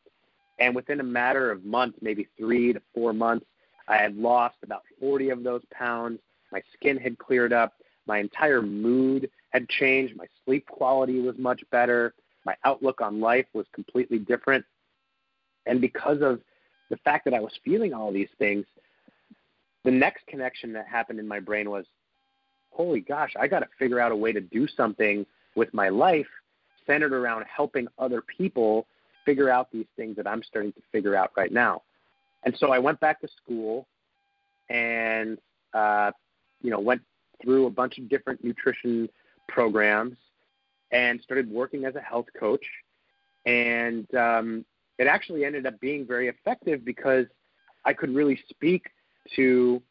and 0.59 0.75
within 0.75 0.99
a 0.99 1.03
matter 1.03 1.51
of 1.51 1.65
months, 1.65 1.97
maybe 2.01 2.27
three 2.37 2.73
to 2.73 2.81
four 2.93 3.13
months, 3.13 3.45
I 3.87 3.97
had 3.97 4.15
lost 4.15 4.57
about 4.63 4.83
40 4.99 5.29
of 5.29 5.43
those 5.43 5.63
pounds. 5.71 6.19
My 6.51 6.61
skin 6.73 6.97
had 6.97 7.17
cleared 7.17 7.53
up. 7.53 7.73
My 8.05 8.19
entire 8.19 8.61
mood 8.61 9.29
had 9.49 9.67
changed. 9.69 10.15
My 10.15 10.25
sleep 10.45 10.67
quality 10.67 11.21
was 11.21 11.37
much 11.37 11.63
better. 11.71 12.13
My 12.45 12.55
outlook 12.63 13.01
on 13.01 13.19
life 13.19 13.45
was 13.53 13.65
completely 13.73 14.19
different. 14.19 14.65
And 15.65 15.81
because 15.81 16.21
of 16.21 16.41
the 16.89 16.97
fact 16.97 17.25
that 17.25 17.33
I 17.33 17.39
was 17.39 17.53
feeling 17.63 17.93
all 17.93 18.11
these 18.11 18.29
things, 18.37 18.65
the 19.83 19.91
next 19.91 20.25
connection 20.27 20.73
that 20.73 20.87
happened 20.87 21.19
in 21.19 21.27
my 21.27 21.39
brain 21.39 21.69
was, 21.69 21.85
holy 22.71 23.01
gosh, 23.01 23.33
I 23.39 23.47
got 23.47 23.59
to 23.59 23.67
figure 23.77 23.99
out 23.99 24.11
a 24.11 24.15
way 24.15 24.31
to 24.31 24.41
do 24.41 24.67
something 24.67 25.25
with 25.55 25.73
my 25.73 25.89
life 25.89 26.27
centered 26.85 27.13
around 27.13 27.45
helping 27.45 27.87
other 27.97 28.21
people 28.21 28.87
figure 29.25 29.49
out 29.49 29.71
these 29.71 29.85
things 29.95 30.15
that 30.15 30.27
I'm 30.27 30.41
starting 30.43 30.73
to 30.73 30.81
figure 30.91 31.15
out 31.15 31.31
right 31.37 31.51
now. 31.51 31.83
And 32.43 32.55
so 32.57 32.71
I 32.71 32.79
went 32.79 32.99
back 32.99 33.21
to 33.21 33.27
school 33.43 33.85
and, 34.69 35.37
uh, 35.73 36.11
you 36.61 36.71
know, 36.71 36.79
went 36.79 37.01
through 37.41 37.67
a 37.67 37.69
bunch 37.69 37.97
of 37.99 38.09
different 38.09 38.43
nutrition 38.43 39.09
programs 39.47 40.17
and 40.91 41.21
started 41.21 41.49
working 41.49 41.85
as 41.85 41.95
a 41.95 42.01
health 42.01 42.27
coach. 42.37 42.65
And 43.45 44.13
um, 44.15 44.65
it 44.97 45.07
actually 45.07 45.45
ended 45.45 45.65
up 45.65 45.79
being 45.79 46.05
very 46.05 46.27
effective 46.27 46.83
because 46.83 47.25
I 47.85 47.93
could 47.93 48.13
really 48.13 48.39
speak 48.49 48.89
to 49.35 49.81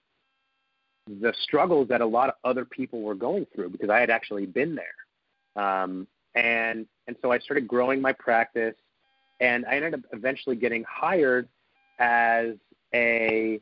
the 1.21 1.33
struggles 1.43 1.89
that 1.89 2.01
a 2.01 2.07
lot 2.07 2.29
of 2.29 2.35
other 2.45 2.65
people 2.65 3.01
were 3.01 3.15
going 3.15 3.47
through 3.55 3.71
because 3.71 3.91
I 3.91 3.99
had 3.99 4.11
actually 4.11 4.47
been 4.47 4.77
there. 4.77 5.63
Um, 5.65 6.07
and 6.35 6.87
and 7.07 7.17
so 7.23 7.33
I 7.33 7.39
started 7.39 7.67
growing 7.67 8.01
my 8.01 8.13
practice, 8.13 8.75
and 9.41 9.65
I 9.67 9.77
ended 9.77 9.95
up 9.95 10.01
eventually 10.13 10.57
getting 10.57 10.85
hired 10.89 11.49
as 11.99 12.55
a 12.95 13.61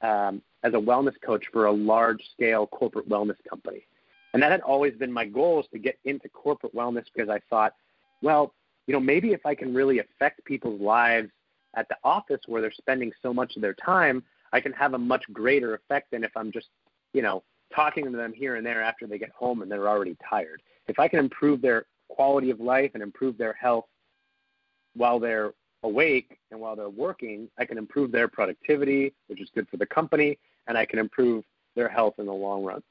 um, 0.00 0.42
as 0.64 0.74
a 0.74 0.78
wellness 0.78 1.14
coach 1.24 1.44
for 1.52 1.66
a 1.66 1.72
large 1.72 2.22
scale 2.32 2.66
corporate 2.66 3.08
wellness 3.08 3.36
company. 3.48 3.86
And 4.32 4.42
that 4.42 4.52
had 4.52 4.60
always 4.60 4.94
been 4.94 5.12
my 5.12 5.24
goal 5.24 5.60
is 5.60 5.66
to 5.72 5.78
get 5.78 5.98
into 6.04 6.28
corporate 6.28 6.74
wellness 6.74 7.04
because 7.14 7.28
I 7.28 7.40
thought, 7.48 7.74
well, 8.22 8.54
you 8.86 8.94
know, 8.94 9.00
maybe 9.00 9.32
if 9.32 9.44
I 9.44 9.54
can 9.54 9.74
really 9.74 9.98
affect 9.98 10.44
people's 10.44 10.80
lives 10.80 11.30
at 11.76 11.88
the 11.88 11.96
office 12.04 12.40
where 12.46 12.60
they're 12.60 12.72
spending 12.72 13.12
so 13.22 13.32
much 13.32 13.56
of 13.56 13.62
their 13.62 13.74
time, 13.74 14.22
I 14.52 14.60
can 14.60 14.72
have 14.72 14.94
a 14.94 14.98
much 14.98 15.24
greater 15.32 15.74
effect 15.74 16.10
than 16.10 16.24
if 16.24 16.30
I'm 16.36 16.50
just, 16.50 16.68
you 17.12 17.22
know, 17.22 17.42
talking 17.74 18.04
to 18.04 18.10
them 18.10 18.32
here 18.32 18.56
and 18.56 18.64
there 18.64 18.82
after 18.82 19.06
they 19.06 19.18
get 19.18 19.30
home 19.30 19.62
and 19.62 19.70
they're 19.70 19.88
already 19.88 20.16
tired. 20.28 20.62
If 20.88 20.98
I 20.98 21.08
can 21.08 21.18
improve 21.18 21.60
their 21.60 21.86
quality 22.08 22.50
of 22.50 22.60
life 22.60 22.92
and 22.94 23.02
improve 23.02 23.36
their 23.36 23.52
health 23.52 23.84
while 24.94 25.18
they're 25.20 25.52
awake 25.82 26.38
and 26.50 26.58
while 26.58 26.74
they're 26.74 26.88
working, 26.88 27.48
I 27.58 27.64
can 27.64 27.78
improve 27.78 28.10
their 28.10 28.28
productivity, 28.28 29.14
which 29.26 29.40
is 29.40 29.50
good 29.54 29.68
for 29.68 29.76
the 29.76 29.86
company, 29.86 30.38
and 30.66 30.76
I 30.76 30.86
can 30.86 30.98
improve 30.98 31.44
their 31.76 31.88
health 31.88 32.14
in 32.18 32.26
the 32.26 32.32
long 32.32 32.64
run. 32.64 32.82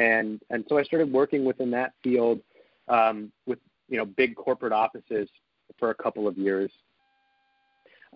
And 0.00 0.40
and 0.48 0.64
so 0.68 0.78
I 0.78 0.82
started 0.82 1.12
working 1.12 1.44
within 1.44 1.70
that 1.72 1.92
field 2.02 2.40
um, 2.88 3.30
with 3.46 3.58
you 3.88 3.98
know 3.98 4.06
big 4.06 4.34
corporate 4.34 4.72
offices 4.72 5.28
for 5.78 5.90
a 5.90 5.94
couple 5.94 6.26
of 6.26 6.38
years. 6.38 6.70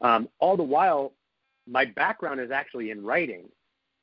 Um, 0.01 0.29
all 0.38 0.57
the 0.57 0.62
while, 0.62 1.12
my 1.66 1.85
background 1.85 2.40
is 2.40 2.51
actually 2.51 2.90
in 2.90 3.05
writing, 3.05 3.44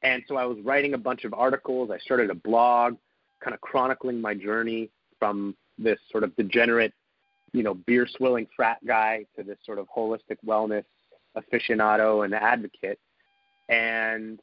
and 0.03 0.21
so 0.27 0.37
I 0.37 0.45
was 0.45 0.59
writing 0.63 0.93
a 0.93 0.97
bunch 0.97 1.25
of 1.25 1.33
articles. 1.33 1.89
I 1.91 1.97
started 1.97 2.29
a 2.29 2.35
blog, 2.35 2.97
kind 3.43 3.55
of 3.55 3.61
chronicling 3.61 4.21
my 4.21 4.35
journey 4.35 4.89
from 5.17 5.55
this 5.79 5.99
sort 6.11 6.23
of 6.23 6.35
degenerate 6.35 6.93
you 7.53 7.63
know, 7.63 7.73
beer 7.73 8.07
swilling 8.17 8.47
frat 8.55 8.77
guy 8.85 9.25
to 9.35 9.43
this 9.43 9.57
sort 9.65 9.79
of 9.79 9.87
holistic 9.95 10.37
wellness 10.45 10.85
aficionado 11.35 12.25
and 12.25 12.33
advocate, 12.33 12.99
and 13.69 14.39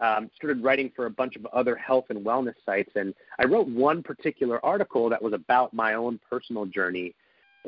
um, 0.00 0.30
started 0.34 0.62
writing 0.62 0.90
for 0.94 1.06
a 1.06 1.10
bunch 1.10 1.36
of 1.36 1.46
other 1.46 1.76
health 1.76 2.06
and 2.10 2.24
wellness 2.24 2.54
sites. 2.64 2.90
And 2.94 3.14
I 3.38 3.44
wrote 3.44 3.68
one 3.68 4.02
particular 4.02 4.64
article 4.64 5.10
that 5.10 5.22
was 5.22 5.32
about 5.32 5.74
my 5.74 5.94
own 5.94 6.18
personal 6.28 6.66
journey. 6.66 7.14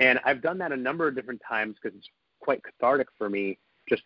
And 0.01 0.19
I've 0.25 0.41
done 0.41 0.59
that 0.59 0.73
a 0.73 0.77
number 0.77 1.07
of 1.07 1.15
different 1.15 1.43
times 1.47 1.77
because 1.81 1.97
it's 1.97 2.09
quite 2.41 2.63
cathartic 2.63 3.09
for 3.19 3.29
me, 3.29 3.59
just 3.89 4.03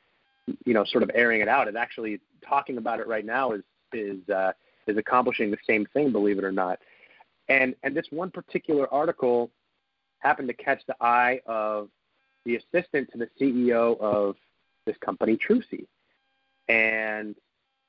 you 0.65 0.75
know, 0.75 0.85
sort 0.85 1.03
of 1.03 1.11
airing 1.15 1.41
it 1.41 1.49
out. 1.49 1.69
And 1.69 1.77
actually 1.77 2.21
talking 2.47 2.79
about 2.79 3.01
it 3.01 3.07
right 3.07 3.25
now 3.25 3.53
is 3.53 3.63
is 3.93 4.29
uh, 4.29 4.53
is 4.87 4.97
accomplishing 4.97 5.51
the 5.51 5.59
same 5.67 5.87
thing, 5.93 6.11
believe 6.11 6.39
it 6.39 6.45
or 6.45 6.53
not. 6.53 6.81
And 7.49 7.77
and 7.85 7.97
this 7.97 8.07
one 8.11 8.31
particular 8.31 8.93
article 8.93 9.51
happened 10.19 10.49
to 10.49 10.55
catch 10.55 10.83
the 10.89 10.97
eye 11.01 11.41
of 11.47 11.89
the 12.45 12.57
assistant 12.57 13.11
to 13.13 13.19
the 13.19 13.29
CEO 13.41 14.01
of 14.01 14.35
this 14.85 14.97
company, 14.99 15.37
Trusii. 15.37 15.87
And 16.69 17.37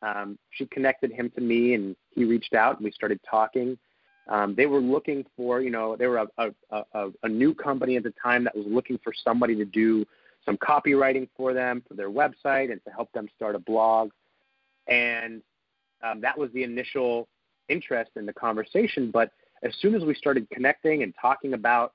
um, 0.02 0.38
she 0.52 0.66
connected 0.68 1.12
him 1.12 1.32
to 1.32 1.42
me, 1.42 1.74
and 1.74 1.96
he 2.12 2.26
reached 2.26 2.54
out, 2.54 2.78
and 2.78 2.86
we 2.86 2.92
started 2.92 3.20
talking. 3.30 3.78
Um, 4.30 4.56
they 4.56 4.66
were 4.66 4.80
looking 4.80 5.26
for, 5.36 5.62
you 5.62 5.70
know, 5.70 5.96
they 5.96 6.08
were 6.08 6.18
a, 6.18 6.52
a, 6.72 6.84
a, 6.94 7.10
a 7.24 7.30
new 7.30 7.54
company 7.54 7.96
at 7.96 8.04
the 8.04 8.14
time 8.22 8.44
that 8.44 8.56
was 8.56 8.66
looking 8.68 9.00
for 9.04 9.14
somebody 9.24 9.56
to 9.56 9.66
do 9.66 10.06
some 10.46 10.58
copywriting 10.58 11.28
for 11.36 11.54
them 11.54 11.82
for 11.88 11.94
their 11.94 12.10
website 12.10 12.72
and 12.72 12.84
to 12.86 12.92
help 12.92 13.12
them 13.14 13.28
start 13.36 13.56
a 13.56 13.60
blog. 13.60 14.12
And 14.88 15.42
um, 16.04 16.22
that 16.22 16.38
was 16.38 16.52
the 16.54 16.64
initial 16.64 17.28
interest 17.70 18.12
in 18.16 18.26
the 18.26 18.34
conversation. 18.34 19.12
But 19.12 19.32
as 19.64 19.74
soon 19.80 19.96
as 19.96 20.04
we 20.04 20.14
started 20.14 20.50
connecting 20.50 21.04
and 21.04 21.14
talking 21.20 21.54
about 21.54 21.94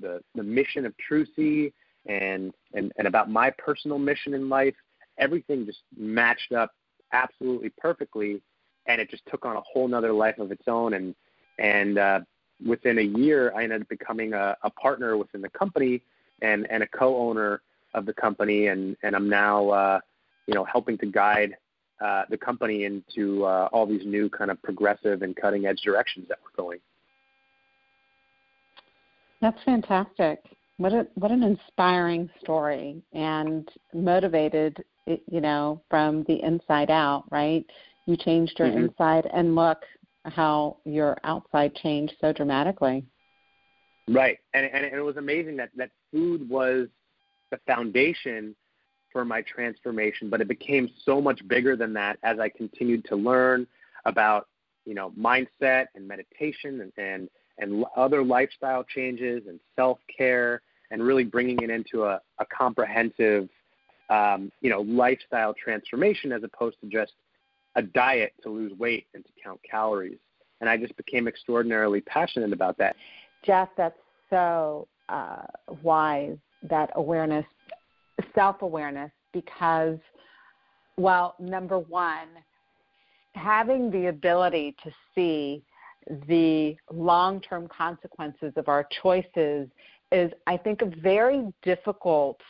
the, 0.00 0.20
the 0.34 0.42
mission 0.42 0.86
of 0.86 0.94
Trusii 1.08 1.72
and, 2.06 2.52
and, 2.74 2.92
and 2.98 3.06
about 3.06 3.30
my 3.30 3.50
personal 3.50 3.98
mission 3.98 4.34
in 4.34 4.48
life, 4.48 4.74
everything 5.18 5.64
just 5.66 5.80
matched 5.96 6.52
up 6.52 6.72
absolutely 7.14 7.70
perfectly. 7.78 8.42
And 8.86 9.00
it 9.00 9.08
just 9.10 9.24
took 9.30 9.46
on 9.46 9.56
a 9.56 9.62
whole 9.62 9.88
nother 9.88 10.12
life 10.12 10.38
of 10.38 10.52
its 10.52 10.64
own. 10.68 10.92
And, 10.94 11.14
and 11.58 11.96
uh, 11.96 12.20
within 12.66 12.98
a 12.98 13.02
year, 13.02 13.52
I 13.56 13.62
ended 13.64 13.82
up 13.82 13.88
becoming 13.88 14.34
a, 14.34 14.56
a 14.62 14.70
partner 14.70 15.16
within 15.16 15.40
the 15.40 15.48
company 15.48 16.02
and, 16.42 16.66
and 16.70 16.82
a 16.82 16.86
co-owner 16.86 17.62
of 17.94 18.04
the 18.04 18.12
company. 18.12 18.66
And, 18.66 18.96
and 19.02 19.16
I'm 19.16 19.30
now, 19.30 19.70
uh, 19.70 20.00
you 20.46 20.54
know, 20.54 20.64
helping 20.64 20.98
to 20.98 21.06
guide 21.06 21.56
uh, 22.00 22.24
the 22.28 22.36
company 22.36 22.84
into 22.84 23.44
uh, 23.44 23.68
all 23.72 23.86
these 23.86 24.04
new 24.04 24.28
kind 24.28 24.50
of 24.50 24.60
progressive 24.62 25.22
and 25.22 25.34
cutting 25.34 25.64
edge 25.66 25.80
directions 25.82 26.26
that 26.28 26.38
we're 26.42 26.62
going. 26.62 26.80
That's 29.40 29.62
fantastic. 29.64 30.42
What 30.78 30.92
a 30.92 31.06
what 31.14 31.30
an 31.30 31.42
inspiring 31.42 32.28
story 32.40 33.00
and 33.12 33.68
motivated, 33.92 34.82
you 35.06 35.40
know, 35.40 35.82
from 35.90 36.24
the 36.24 36.42
inside 36.42 36.90
out, 36.90 37.24
right? 37.30 37.64
You 38.06 38.16
changed 38.16 38.58
your 38.58 38.68
mm-hmm. 38.68 38.86
inside 38.86 39.28
and 39.32 39.54
look 39.54 39.82
how 40.24 40.78
your 40.84 41.16
outside 41.24 41.74
changed 41.74 42.14
so 42.20 42.32
dramatically. 42.32 43.04
Right. 44.08 44.38
And 44.52 44.66
and 44.66 44.84
it 44.84 45.00
was 45.00 45.16
amazing 45.16 45.56
that 45.56 45.70
that 45.76 45.90
food 46.12 46.48
was 46.48 46.88
the 47.50 47.58
foundation 47.66 48.54
for 49.10 49.24
my 49.24 49.42
transformation, 49.42 50.28
but 50.28 50.40
it 50.40 50.48
became 50.48 50.90
so 51.04 51.20
much 51.20 51.46
bigger 51.46 51.76
than 51.76 51.92
that 51.94 52.18
as 52.22 52.38
I 52.38 52.48
continued 52.48 53.04
to 53.06 53.16
learn 53.16 53.66
about, 54.04 54.48
you 54.84 54.94
know, 54.94 55.12
mindset 55.18 55.86
and 55.94 56.06
meditation 56.06 56.80
and, 56.80 56.92
and 56.98 57.28
and 57.58 57.84
other 57.96 58.22
lifestyle 58.22 58.84
changes 58.84 59.44
and 59.46 59.60
self 59.76 59.98
care 60.14 60.60
and 60.90 61.02
really 61.02 61.24
bringing 61.24 61.60
it 61.60 61.70
into 61.70 62.04
a, 62.04 62.20
a 62.38 62.46
comprehensive 62.46 63.48
um, 64.10 64.50
you 64.60 64.70
know 64.70 64.80
lifestyle 64.82 65.54
transformation 65.54 66.32
as 66.32 66.42
opposed 66.42 66.76
to 66.80 66.86
just 66.88 67.12
a 67.76 67.82
diet 67.82 68.32
to 68.42 68.48
lose 68.48 68.72
weight 68.78 69.06
and 69.14 69.24
to 69.24 69.30
count 69.42 69.60
calories. 69.68 70.18
And 70.60 70.70
i 70.70 70.76
just 70.76 70.96
became 70.96 71.28
extraordinarily 71.28 72.00
passionate 72.00 72.52
about 72.52 72.78
that. 72.78 72.96
Jeff 73.44 73.68
that's 73.76 73.98
so 74.30 74.88
uh, 75.08 75.44
wise 75.82 76.36
that 76.62 76.90
awareness 76.94 77.44
self 78.34 78.62
awareness 78.62 79.10
because 79.32 79.98
well 80.96 81.34
number 81.38 81.78
one 81.78 82.28
having 83.34 83.90
the 83.90 84.06
ability 84.06 84.74
to 84.82 84.90
see 85.14 85.62
the 86.28 86.76
long 86.92 87.40
term 87.40 87.68
consequences 87.68 88.52
of 88.56 88.68
our 88.68 88.86
choices 89.02 89.68
is, 90.12 90.30
I 90.46 90.56
think, 90.56 90.82
a 90.82 90.90
very 91.00 91.52
difficult 91.62 92.40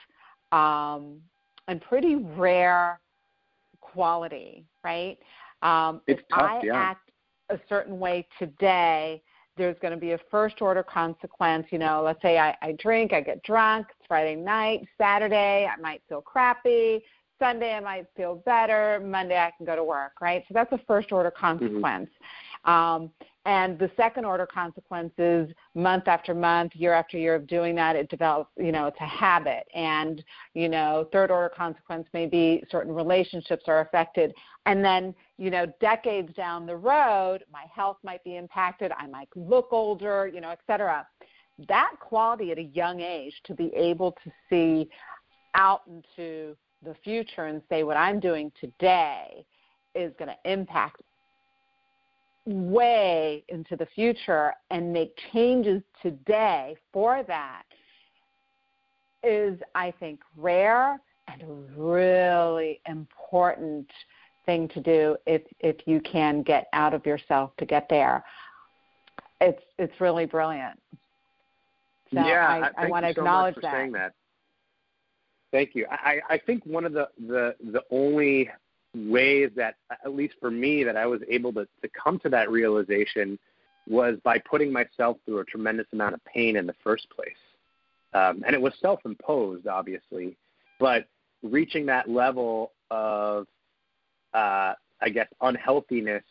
um, 0.52 1.20
and 1.68 1.80
pretty 1.80 2.16
rare 2.16 3.00
quality, 3.80 4.64
right? 4.82 5.18
Um, 5.62 6.00
if 6.06 6.20
tough, 6.32 6.50
I 6.50 6.62
yeah. 6.64 6.74
act 6.74 7.10
a 7.50 7.58
certain 7.68 7.98
way 7.98 8.26
today, 8.38 9.22
there's 9.56 9.76
going 9.80 9.94
to 9.94 10.00
be 10.00 10.12
a 10.12 10.18
first 10.30 10.60
order 10.60 10.82
consequence. 10.82 11.66
You 11.70 11.78
know, 11.78 12.02
let's 12.04 12.20
say 12.22 12.38
I, 12.38 12.56
I 12.62 12.72
drink, 12.78 13.12
I 13.12 13.20
get 13.20 13.42
drunk, 13.44 13.86
it's 13.90 14.06
Friday 14.08 14.34
night, 14.34 14.86
Saturday, 14.98 15.66
I 15.66 15.80
might 15.80 16.02
feel 16.08 16.20
crappy. 16.22 17.02
Sunday, 17.38 17.74
I 17.74 17.80
might 17.80 18.06
feel 18.16 18.36
better. 18.46 19.00
Monday, 19.04 19.36
I 19.36 19.50
can 19.56 19.66
go 19.66 19.74
to 19.74 19.82
work, 19.84 20.12
right? 20.20 20.44
So 20.48 20.54
that's 20.54 20.72
a 20.72 20.80
first 20.86 21.12
order 21.12 21.30
Mm-hmm. 21.30 21.40
consequence. 21.40 22.10
Mm-hmm. 22.64 22.70
Um, 22.70 23.10
and 23.46 23.78
the 23.78 23.90
second 23.96 24.24
order 24.24 24.46
consequences, 24.46 25.50
month 25.74 26.08
after 26.08 26.34
month, 26.34 26.72
year 26.74 26.94
after 26.94 27.18
year 27.18 27.34
of 27.34 27.46
doing 27.46 27.74
that, 27.74 27.94
it 27.94 28.08
develops, 28.08 28.50
you 28.56 28.72
know, 28.72 28.86
it's 28.86 29.00
a 29.00 29.06
habit. 29.06 29.66
And, 29.74 30.24
you 30.54 30.68
know, 30.68 31.08
third 31.12 31.30
order 31.30 31.50
consequence 31.54 32.06
may 32.14 32.26
be 32.26 32.64
certain 32.70 32.94
relationships 32.94 33.64
are 33.66 33.80
affected. 33.80 34.32
And 34.64 34.82
then, 34.82 35.14
you 35.36 35.50
know, 35.50 35.66
decades 35.78 36.32
down 36.34 36.64
the 36.64 36.76
road, 36.76 37.44
my 37.52 37.64
health 37.70 37.98
might 38.02 38.24
be 38.24 38.36
impacted, 38.36 38.92
I 38.96 39.06
might 39.06 39.28
look 39.36 39.68
older, 39.72 40.26
you 40.26 40.40
know, 40.40 40.50
et 40.50 40.60
cetera. 40.66 41.06
That 41.68 41.92
quality 42.00 42.50
at 42.50 42.58
a 42.58 42.62
young 42.62 43.00
age 43.00 43.34
to 43.44 43.54
be 43.54 43.70
able 43.76 44.12
to 44.24 44.32
see 44.48 44.88
out 45.54 45.82
into 45.86 46.56
the 46.82 46.94
future 47.04 47.46
and 47.46 47.60
say 47.68 47.82
what 47.82 47.96
I'm 47.96 48.20
doing 48.20 48.50
today 48.58 49.44
is 49.94 50.12
going 50.18 50.30
to 50.30 50.50
impact 50.50 51.02
way 52.46 53.44
into 53.48 53.76
the 53.76 53.86
future 53.94 54.52
and 54.70 54.92
make 54.92 55.16
changes 55.32 55.82
today 56.02 56.76
for 56.92 57.22
that 57.26 57.62
is, 59.22 59.58
I 59.74 59.92
think, 59.98 60.20
rare 60.36 61.00
and 61.28 61.42
a 61.42 61.80
really 61.80 62.80
important 62.86 63.88
thing 64.44 64.68
to 64.68 64.80
do 64.80 65.16
if 65.26 65.40
if 65.60 65.76
you 65.86 66.00
can 66.00 66.42
get 66.42 66.66
out 66.74 66.92
of 66.92 67.06
yourself 67.06 67.52
to 67.56 67.64
get 67.64 67.88
there. 67.88 68.22
It's 69.40 69.62
it's 69.78 69.98
really 70.00 70.26
brilliant. 70.26 70.78
So 72.12 72.20
yeah, 72.20 72.70
I, 72.76 72.84
I 72.84 72.88
want 72.88 73.06
to 73.06 73.14
so 73.14 73.20
acknowledge 73.22 73.54
for 73.54 73.62
that. 73.62 73.72
Saying 73.72 73.92
that. 73.92 74.12
Thank 75.50 75.74
you. 75.74 75.86
I, 75.90 76.20
I 76.28 76.38
think 76.38 76.66
one 76.66 76.84
of 76.84 76.92
the, 76.92 77.08
the 77.26 77.54
the 77.72 77.82
only 77.90 78.50
ways 78.94 79.50
that, 79.56 79.76
at 79.90 80.14
least 80.14 80.34
for 80.40 80.50
me, 80.50 80.84
that 80.84 80.96
I 80.96 81.06
was 81.06 81.20
able 81.28 81.52
to, 81.54 81.66
to 81.82 81.88
come 81.88 82.18
to 82.20 82.28
that 82.30 82.50
realization 82.50 83.38
was 83.86 84.16
by 84.24 84.38
putting 84.38 84.72
myself 84.72 85.18
through 85.24 85.40
a 85.40 85.44
tremendous 85.44 85.86
amount 85.92 86.14
of 86.14 86.24
pain 86.24 86.56
in 86.56 86.66
the 86.66 86.74
first 86.82 87.06
place. 87.10 87.32
Um, 88.14 88.42
and 88.46 88.54
it 88.54 88.60
was 88.60 88.72
self 88.80 89.00
imposed, 89.04 89.66
obviously, 89.66 90.36
but 90.78 91.06
reaching 91.42 91.86
that 91.86 92.08
level 92.08 92.72
of, 92.90 93.46
uh, 94.32 94.74
I 95.00 95.08
guess, 95.12 95.28
unhealthiness 95.40 96.22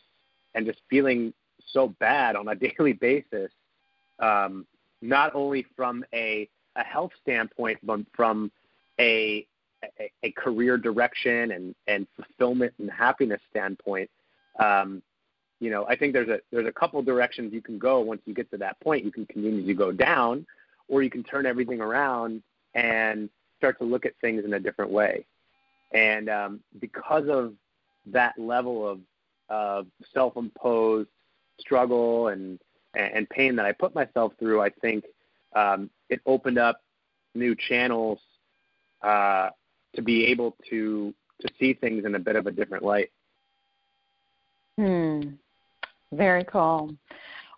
and 0.54 0.66
just 0.66 0.80
feeling 0.88 1.32
so 1.68 1.94
bad 2.00 2.36
on 2.36 2.48
a 2.48 2.54
daily 2.78 2.94
basis, 2.94 3.50
um, 4.18 4.66
not 5.02 5.34
only 5.34 5.66
from 5.76 6.04
a, 6.14 6.48
a 6.76 6.82
health 6.82 7.12
standpoint, 7.22 7.78
but 7.82 8.00
from 8.14 8.50
a 8.98 9.46
a, 10.22 10.30
career 10.32 10.76
direction 10.76 11.52
and, 11.52 11.74
and 11.86 12.06
fulfillment 12.16 12.72
and 12.78 12.90
happiness 12.90 13.40
standpoint, 13.50 14.10
um, 14.58 15.02
you 15.60 15.70
know, 15.70 15.86
I 15.86 15.96
think 15.96 16.12
there's 16.12 16.28
a 16.28 16.40
there's 16.50 16.66
a 16.66 16.72
couple 16.72 17.00
directions 17.02 17.52
you 17.52 17.62
can 17.62 17.78
go 17.78 18.00
once 18.00 18.20
you 18.26 18.34
get 18.34 18.50
to 18.50 18.58
that 18.58 18.78
point. 18.80 19.04
You 19.04 19.12
can 19.12 19.24
continue 19.26 19.64
to 19.66 19.74
go 19.74 19.92
down, 19.92 20.46
or 20.88 21.02
you 21.02 21.10
can 21.10 21.22
turn 21.22 21.46
everything 21.46 21.80
around 21.80 22.42
and 22.74 23.30
start 23.58 23.78
to 23.78 23.84
look 23.84 24.04
at 24.04 24.12
things 24.20 24.44
in 24.44 24.54
a 24.54 24.60
different 24.60 24.90
way. 24.90 25.24
And 25.92 26.28
um, 26.28 26.60
because 26.80 27.28
of 27.28 27.54
that 28.06 28.38
level 28.38 28.86
of 28.86 29.00
of 29.48 29.86
self-imposed 30.12 31.08
struggle 31.58 32.28
and 32.28 32.58
and 32.94 33.28
pain 33.30 33.56
that 33.56 33.66
I 33.66 33.72
put 33.72 33.94
myself 33.94 34.32
through, 34.38 34.60
I 34.60 34.70
think 34.70 35.04
um, 35.54 35.90
it 36.08 36.20
opened 36.26 36.58
up 36.58 36.80
new 37.34 37.54
channels 37.54 38.20
uh, 39.02 39.50
to 39.94 40.02
be 40.02 40.26
able 40.26 40.56
to 40.70 41.14
to 41.40 41.48
see 41.58 41.74
things 41.74 42.04
in 42.04 42.14
a 42.14 42.18
bit 42.18 42.36
of 42.36 42.46
a 42.46 42.50
different 42.50 42.84
light. 42.84 43.10
Hmm. 44.78 45.20
Very 46.12 46.44
cool. 46.44 46.94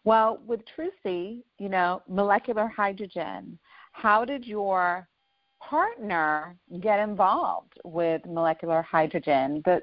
Well, 0.04 0.40
with 0.46 0.60
Trusii, 0.66 1.42
you 1.58 1.68
know, 1.68 2.02
molecular 2.08 2.68
hydrogen, 2.68 3.58
how 3.92 4.24
did 4.24 4.46
your 4.46 5.08
partner 5.60 6.56
get 6.80 7.00
involved 7.00 7.74
with 7.84 8.24
molecular 8.26 8.82
hydrogen? 8.82 9.62
The 9.64 9.82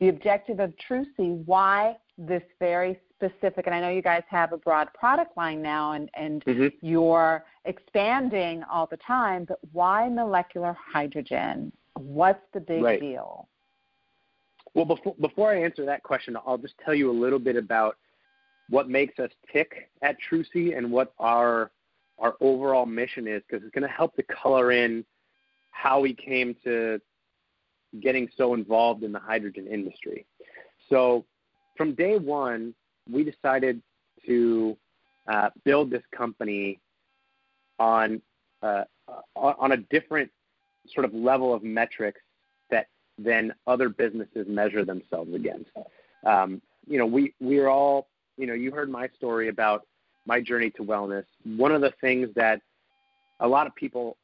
the 0.00 0.08
objective 0.08 0.60
of 0.60 0.72
Trusii, 0.88 1.44
why 1.44 1.96
this 2.16 2.42
very 2.58 2.98
specific 3.18 3.66
and 3.66 3.74
I 3.74 3.80
know 3.80 3.90
you 3.90 4.02
guys 4.02 4.22
have 4.28 4.52
a 4.52 4.56
broad 4.56 4.92
product 4.94 5.36
line 5.36 5.60
now 5.60 5.92
and, 5.92 6.08
and 6.14 6.44
mm-hmm. 6.44 6.86
you're 6.86 7.44
expanding 7.64 8.62
all 8.70 8.86
the 8.86 8.96
time, 8.98 9.44
but 9.44 9.58
why 9.72 10.08
molecular 10.08 10.76
hydrogen? 10.92 11.72
What's 11.98 12.42
the 12.52 12.60
big 12.60 12.82
right. 12.82 13.00
deal? 13.00 13.48
Well, 14.74 14.84
before, 14.84 15.14
before 15.20 15.50
I 15.50 15.62
answer 15.62 15.84
that 15.86 16.02
question, 16.02 16.36
I'll 16.46 16.58
just 16.58 16.74
tell 16.84 16.94
you 16.94 17.10
a 17.10 17.12
little 17.12 17.38
bit 17.38 17.56
about 17.56 17.96
what 18.68 18.88
makes 18.88 19.18
us 19.18 19.30
tick 19.52 19.90
at 20.02 20.16
Trusii 20.30 20.76
and 20.76 20.90
what 20.90 21.12
our 21.18 21.70
our 22.18 22.34
overall 22.40 22.84
mission 22.84 23.28
is, 23.28 23.42
because 23.48 23.64
it's 23.64 23.72
going 23.72 23.88
to 23.88 23.94
help 23.94 24.14
to 24.16 24.24
color 24.24 24.72
in 24.72 25.04
how 25.70 26.00
we 26.00 26.12
came 26.12 26.56
to 26.64 27.00
getting 28.00 28.28
so 28.36 28.54
involved 28.54 29.04
in 29.04 29.12
the 29.12 29.20
hydrogen 29.20 29.68
industry. 29.68 30.26
So, 30.90 31.24
from 31.76 31.94
day 31.94 32.18
one, 32.18 32.74
we 33.08 33.22
decided 33.22 33.80
to 34.26 34.76
uh, 35.28 35.50
build 35.64 35.90
this 35.90 36.02
company 36.16 36.80
on 37.78 38.20
uh, 38.62 38.84
on 39.36 39.72
a 39.72 39.76
different 39.76 40.30
sort 40.92 41.04
of 41.04 41.14
level 41.14 41.54
of 41.54 41.62
metrics 41.62 42.20
that 42.70 42.86
then 43.18 43.54
other 43.66 43.88
businesses 43.88 44.46
measure 44.48 44.84
themselves 44.84 45.34
against. 45.34 45.70
Um, 46.24 46.60
you 46.86 46.98
know, 46.98 47.06
we 47.06 47.34
we 47.40 47.58
are 47.58 47.68
all 47.68 48.08
you 48.36 48.46
know 48.46 48.54
you 48.54 48.70
heard 48.70 48.90
my 48.90 49.08
story 49.16 49.48
about 49.48 49.86
my 50.26 50.40
journey 50.40 50.70
to 50.70 50.82
wellness. 50.82 51.24
One 51.44 51.72
of 51.72 51.80
the 51.80 51.92
things 52.00 52.28
that 52.34 52.60
a 53.40 53.48
lot 53.48 53.66
of 53.66 53.74
people 53.74 54.16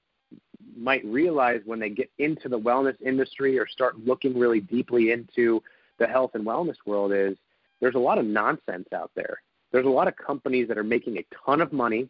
might 0.77 1.05
realize 1.05 1.61
when 1.65 1.79
they 1.79 1.91
get 1.91 2.11
into 2.19 2.49
the 2.49 2.59
wellness 2.59 3.01
industry 3.01 3.59
or 3.59 3.67
start 3.67 3.99
looking 4.05 4.39
really 4.39 4.61
deeply 4.61 5.13
into 5.13 5.63
the 5.99 6.07
health 6.07 6.33
and 6.35 6.45
wellness 6.45 6.77
world 6.87 7.13
is 7.13 7.37
there's 7.81 7.95
a 7.95 7.99
lot 7.99 8.19
of 8.19 8.25
nonsense 8.25 8.89
out 8.95 9.11
there. 9.15 9.41
There's 9.73 9.87
a 9.87 9.91
lot 9.91 10.09
of 10.09 10.17
companies 10.17 10.69
that 10.69 10.79
are 10.79 10.85
making 10.85 11.19
a 11.19 11.27
ton 11.45 11.61
of 11.61 11.73
money, 11.73 12.09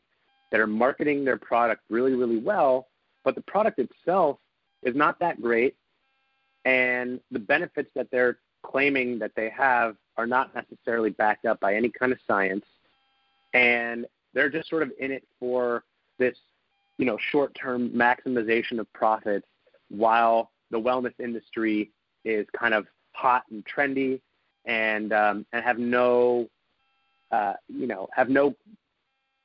that 0.50 0.60
are 0.60 0.66
marketing 0.66 1.24
their 1.24 1.36
product 1.36 1.82
really, 1.90 2.14
really 2.14 2.38
well, 2.38 2.88
but 3.24 3.34
the 3.34 3.40
product 3.42 3.78
itself 3.78 4.38
is 4.84 4.94
not 4.94 5.18
that 5.20 5.40
great, 5.40 5.76
and 6.64 7.20
the 7.30 7.38
benefits 7.38 7.90
that 7.94 8.10
they're 8.10 8.38
claiming 8.62 9.18
that 9.18 9.32
they 9.34 9.50
have 9.50 9.96
are 10.16 10.26
not 10.26 10.54
necessarily 10.54 11.10
backed 11.10 11.44
up 11.44 11.60
by 11.60 11.74
any 11.74 11.88
kind 11.88 12.12
of 12.12 12.18
science, 12.26 12.64
and 13.52 14.06
they're 14.32 14.50
just 14.50 14.68
sort 14.68 14.82
of 14.82 14.92
in 14.98 15.10
it 15.10 15.24
for 15.38 15.84
this, 16.18 16.36
you 16.98 17.06
know, 17.06 17.18
short-term 17.30 17.90
maximization 17.90 18.78
of 18.78 18.92
profits, 18.92 19.46
while 19.88 20.50
the 20.70 20.80
wellness 20.80 21.14
industry 21.18 21.90
is 22.24 22.46
kind 22.58 22.74
of 22.74 22.86
hot 23.12 23.44
and 23.50 23.64
trendy 23.64 24.20
and 24.64 25.12
um, 25.12 25.46
and 25.52 25.64
have 25.64 25.78
no 25.78 26.48
uh, 27.30 27.54
you 27.68 27.86
know 27.86 28.08
have 28.12 28.28
no 28.28 28.54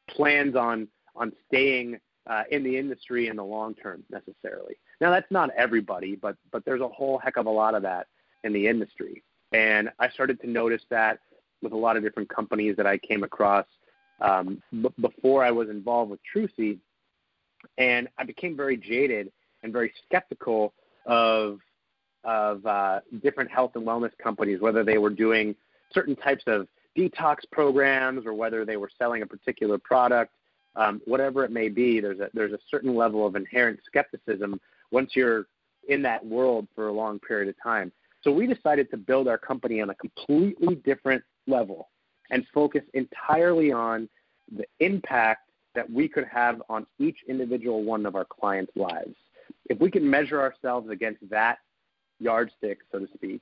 plans 0.07 0.55
on 0.55 0.87
on 1.15 1.31
staying 1.47 1.99
uh, 2.27 2.43
in 2.51 2.63
the 2.63 2.77
industry 2.77 3.27
in 3.27 3.35
the 3.35 3.43
long 3.43 3.73
term 3.75 4.03
necessarily. 4.09 4.75
Now 5.01 5.11
that's 5.11 5.29
not 5.31 5.49
everybody, 5.55 6.15
but 6.15 6.35
but 6.51 6.65
there's 6.65 6.81
a 6.81 6.87
whole 6.87 7.17
heck 7.17 7.37
of 7.37 7.45
a 7.45 7.51
lot 7.51 7.75
of 7.75 7.83
that 7.83 8.07
in 8.43 8.53
the 8.53 8.67
industry, 8.67 9.23
and 9.51 9.89
I 9.99 10.09
started 10.09 10.39
to 10.41 10.49
notice 10.49 10.81
that 10.89 11.19
with 11.61 11.73
a 11.73 11.77
lot 11.77 11.97
of 11.97 12.03
different 12.03 12.29
companies 12.29 12.75
that 12.77 12.87
I 12.87 12.97
came 12.97 13.23
across 13.23 13.65
um, 14.21 14.61
b- 14.71 14.93
before 15.01 15.43
I 15.43 15.51
was 15.51 15.69
involved 15.69 16.11
with 16.11 16.19
Trusii, 16.33 16.79
and 17.77 18.07
I 18.17 18.23
became 18.23 18.55
very 18.55 18.77
jaded 18.77 19.31
and 19.63 19.73
very 19.73 19.93
skeptical 20.05 20.73
of 21.05 21.59
of 22.25 22.65
uh, 22.65 22.99
different 23.23 23.49
health 23.49 23.71
and 23.75 23.85
wellness 23.85 24.11
companies, 24.21 24.59
whether 24.59 24.83
they 24.83 24.97
were 24.97 25.09
doing 25.09 25.55
certain 25.93 26.15
types 26.15 26.43
of 26.47 26.67
detox 26.97 27.37
programs 27.51 28.25
or 28.25 28.33
whether 28.33 28.65
they 28.65 28.77
were 28.77 28.89
selling 28.97 29.21
a 29.21 29.25
particular 29.25 29.77
product, 29.77 30.33
um, 30.75 31.01
whatever 31.05 31.45
it 31.45 31.51
may 31.51 31.69
be. 31.69 31.99
There's 31.99 32.19
a 32.19 32.29
there's 32.33 32.53
a 32.53 32.59
certain 32.69 32.95
level 32.95 33.25
of 33.25 33.35
inherent 33.35 33.79
skepticism 33.85 34.59
once 34.91 35.11
you're 35.15 35.47
in 35.87 36.01
that 36.03 36.25
world 36.25 36.67
for 36.75 36.87
a 36.87 36.93
long 36.93 37.19
period 37.19 37.49
of 37.49 37.55
time. 37.61 37.91
So 38.21 38.31
we 38.31 38.47
decided 38.47 38.91
to 38.91 38.97
build 38.97 39.27
our 39.27 39.37
company 39.37 39.81
on 39.81 39.89
a 39.89 39.95
completely 39.95 40.75
different 40.75 41.23
level 41.47 41.89
and 42.31 42.45
focus 42.53 42.81
entirely 42.93 43.71
on 43.71 44.09
the 44.55 44.65
impact 44.79 45.49
that 45.75 45.89
we 45.89 46.07
could 46.07 46.25
have 46.25 46.61
on 46.69 46.85
each 46.99 47.17
individual 47.27 47.83
one 47.83 48.05
of 48.05 48.15
our 48.15 48.25
clients' 48.25 48.71
lives. 48.75 49.15
if 49.69 49.79
we 49.79 49.89
can 49.89 50.07
measure 50.07 50.39
ourselves 50.39 50.89
against 50.89 51.27
that 51.29 51.57
yardstick, 52.19 52.79
so 52.91 52.99
to 52.99 53.07
speak, 53.13 53.41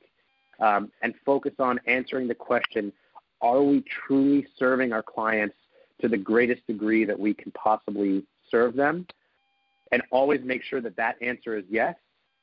um, 0.60 0.92
and 1.02 1.14
focus 1.26 1.54
on 1.60 1.80
answering 1.86 2.28
the 2.28 2.36
question, 2.36 2.92
are 3.42 3.62
we 3.62 3.84
truly 4.06 4.48
serving 4.58 4.94
our 4.94 5.04
clients 5.04 5.56
to 6.02 6.08
the 6.08 6.18
greatest 6.18 6.66
degree 6.68 7.06
that 7.06 7.20
we 7.20 7.34
can 7.34 7.52
possibly 7.52 8.24
serve 8.50 8.76
them? 8.76 9.06
And 9.92 10.02
always 10.12 10.42
make 10.44 10.64
sure 10.64 10.82
that 10.82 10.96
that 10.98 11.16
answer 11.22 11.58
is 11.58 11.64
yes, 11.70 11.96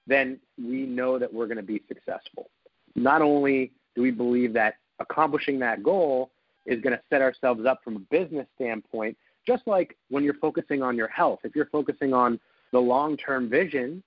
then 0.06 0.38
we 0.58 0.82
know 0.82 1.18
that 1.18 1.32
we're 1.32 1.46
going 1.46 1.56
to 1.56 1.62
be 1.62 1.82
successful. 1.88 2.50
Not 2.94 3.22
only 3.22 3.72
do 3.94 4.02
we 4.02 4.10
believe 4.10 4.52
that 4.54 4.74
accomplishing 5.00 5.58
that 5.60 5.82
goal 5.82 6.30
is 6.66 6.80
going 6.80 6.96
to 6.96 7.02
set 7.10 7.20
ourselves 7.20 7.66
up 7.66 7.82
from 7.82 7.96
a 7.96 7.98
business 7.98 8.46
standpoint, 8.54 9.16
just 9.46 9.66
like 9.66 9.96
when 10.08 10.24
you're 10.24 10.34
focusing 10.34 10.82
on 10.82 10.96
your 10.96 11.08
health. 11.08 11.40
If 11.44 11.54
you're 11.54 11.66
focusing 11.66 12.12
on 12.14 12.40
the 12.72 12.78
long 12.78 13.16
term 13.16 13.48
vision 13.48 14.02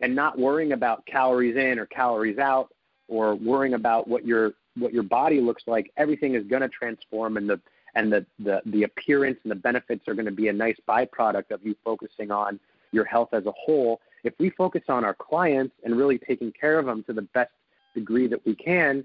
and 0.00 0.14
not 0.14 0.38
worrying 0.38 0.72
about 0.72 1.04
calories 1.06 1.56
in 1.56 1.78
or 1.78 1.86
calories 1.86 2.38
out 2.38 2.68
or 3.08 3.34
worrying 3.34 3.74
about 3.74 4.08
what 4.08 4.24
your 4.24 4.52
what 4.76 4.92
your 4.92 5.02
body 5.02 5.40
looks 5.40 5.64
like, 5.66 5.90
everything 5.96 6.34
is 6.34 6.44
going 6.46 6.62
to 6.62 6.68
transform 6.68 7.36
and 7.36 7.50
the 7.50 7.60
and 7.94 8.12
the, 8.12 8.24
the, 8.38 8.62
the 8.66 8.82
appearance 8.84 9.38
and 9.42 9.50
the 9.50 9.56
benefits 9.56 10.06
are 10.08 10.14
going 10.14 10.26
to 10.26 10.32
be 10.32 10.48
a 10.48 10.52
nice 10.52 10.76
byproduct 10.88 11.50
of 11.50 11.64
you 11.64 11.74
focusing 11.84 12.30
on 12.30 12.60
your 12.92 13.04
health 13.04 13.30
as 13.32 13.46
a 13.46 13.52
whole. 13.52 14.00
If 14.24 14.34
we 14.38 14.50
focus 14.50 14.82
on 14.88 15.04
our 15.04 15.14
clients 15.14 15.74
and 15.84 15.96
really 15.96 16.18
taking 16.18 16.52
care 16.52 16.78
of 16.78 16.86
them 16.86 17.02
to 17.04 17.12
the 17.12 17.22
best 17.22 17.50
degree 17.94 18.26
that 18.28 18.44
we 18.44 18.54
can, 18.54 19.04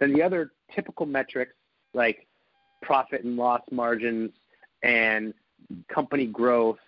then 0.00 0.12
the 0.12 0.22
other 0.22 0.52
typical 0.74 1.06
metrics 1.06 1.54
like 1.92 2.26
profit 2.82 3.24
and 3.24 3.36
loss 3.36 3.62
margins 3.70 4.30
and 4.82 5.34
company 5.88 6.26
growth 6.26 6.78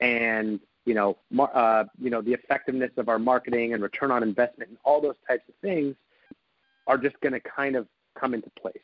and 0.00 0.60
you 0.86 0.94
know, 0.94 1.16
uh, 1.38 1.84
you 2.00 2.10
know, 2.10 2.22
the 2.22 2.32
effectiveness 2.32 2.90
of 2.96 3.08
our 3.08 3.18
marketing 3.18 3.74
and 3.74 3.82
return 3.82 4.10
on 4.10 4.22
investment 4.22 4.70
and 4.70 4.78
all 4.82 5.00
those 5.00 5.14
types 5.28 5.44
of 5.48 5.54
things 5.62 5.94
are 6.86 6.98
just 6.98 7.20
going 7.20 7.32
to 7.32 7.40
kind 7.40 7.76
of 7.76 7.86
come 8.18 8.34
into 8.34 8.50
place. 8.60 8.76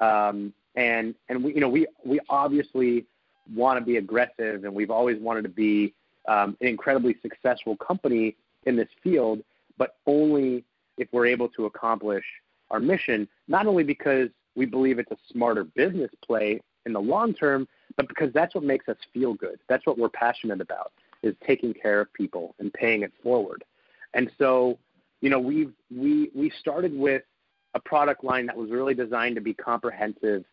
Um, 0.00 0.52
and 0.76 1.14
and 1.28 1.42
we, 1.44 1.54
you 1.54 1.60
know, 1.60 1.68
we 1.68 1.86
we 2.04 2.20
obviously 2.28 3.06
want 3.54 3.78
to 3.78 3.84
be 3.84 3.96
aggressive, 3.96 4.64
and 4.64 4.74
we've 4.74 4.90
always 4.90 5.20
wanted 5.20 5.42
to 5.42 5.48
be 5.48 5.94
um, 6.28 6.56
an 6.60 6.68
incredibly 6.68 7.16
successful 7.22 7.76
company 7.76 8.36
in 8.66 8.76
this 8.76 8.88
field, 9.02 9.40
but 9.78 9.96
only 10.06 10.64
if 10.98 11.08
we're 11.12 11.26
able 11.26 11.48
to 11.48 11.66
accomplish 11.66 12.24
our 12.70 12.80
mission. 12.80 13.26
Not 13.48 13.66
only 13.66 13.82
because 13.82 14.28
we 14.54 14.66
believe 14.66 14.98
it's 14.98 15.10
a 15.10 15.16
smarter 15.32 15.64
business 15.64 16.10
play 16.24 16.60
in 16.86 16.92
the 16.92 17.00
long 17.00 17.34
term, 17.34 17.66
but 17.96 18.08
because 18.08 18.32
that's 18.32 18.54
what 18.54 18.64
makes 18.64 18.88
us 18.88 18.96
feel 19.12 19.34
good. 19.34 19.58
That's 19.68 19.86
what 19.86 19.98
we're 19.98 20.08
passionate 20.08 20.60
about 20.60 20.92
is 21.22 21.34
taking 21.46 21.74
care 21.74 22.00
of 22.00 22.12
people 22.14 22.54
and 22.58 22.72
paying 22.72 23.02
it 23.02 23.12
forward. 23.22 23.64
And 24.14 24.30
so, 24.38 24.78
you 25.20 25.30
know, 25.30 25.38
we 25.38 25.68
we 25.94 26.30
we 26.34 26.50
started 26.60 26.96
with 26.96 27.22
a 27.74 27.80
product 27.80 28.24
line 28.24 28.46
that 28.46 28.56
was 28.56 28.70
really 28.70 28.94
designed 28.94 29.36
to 29.36 29.40
be 29.40 29.54
comprehensive 29.54 30.44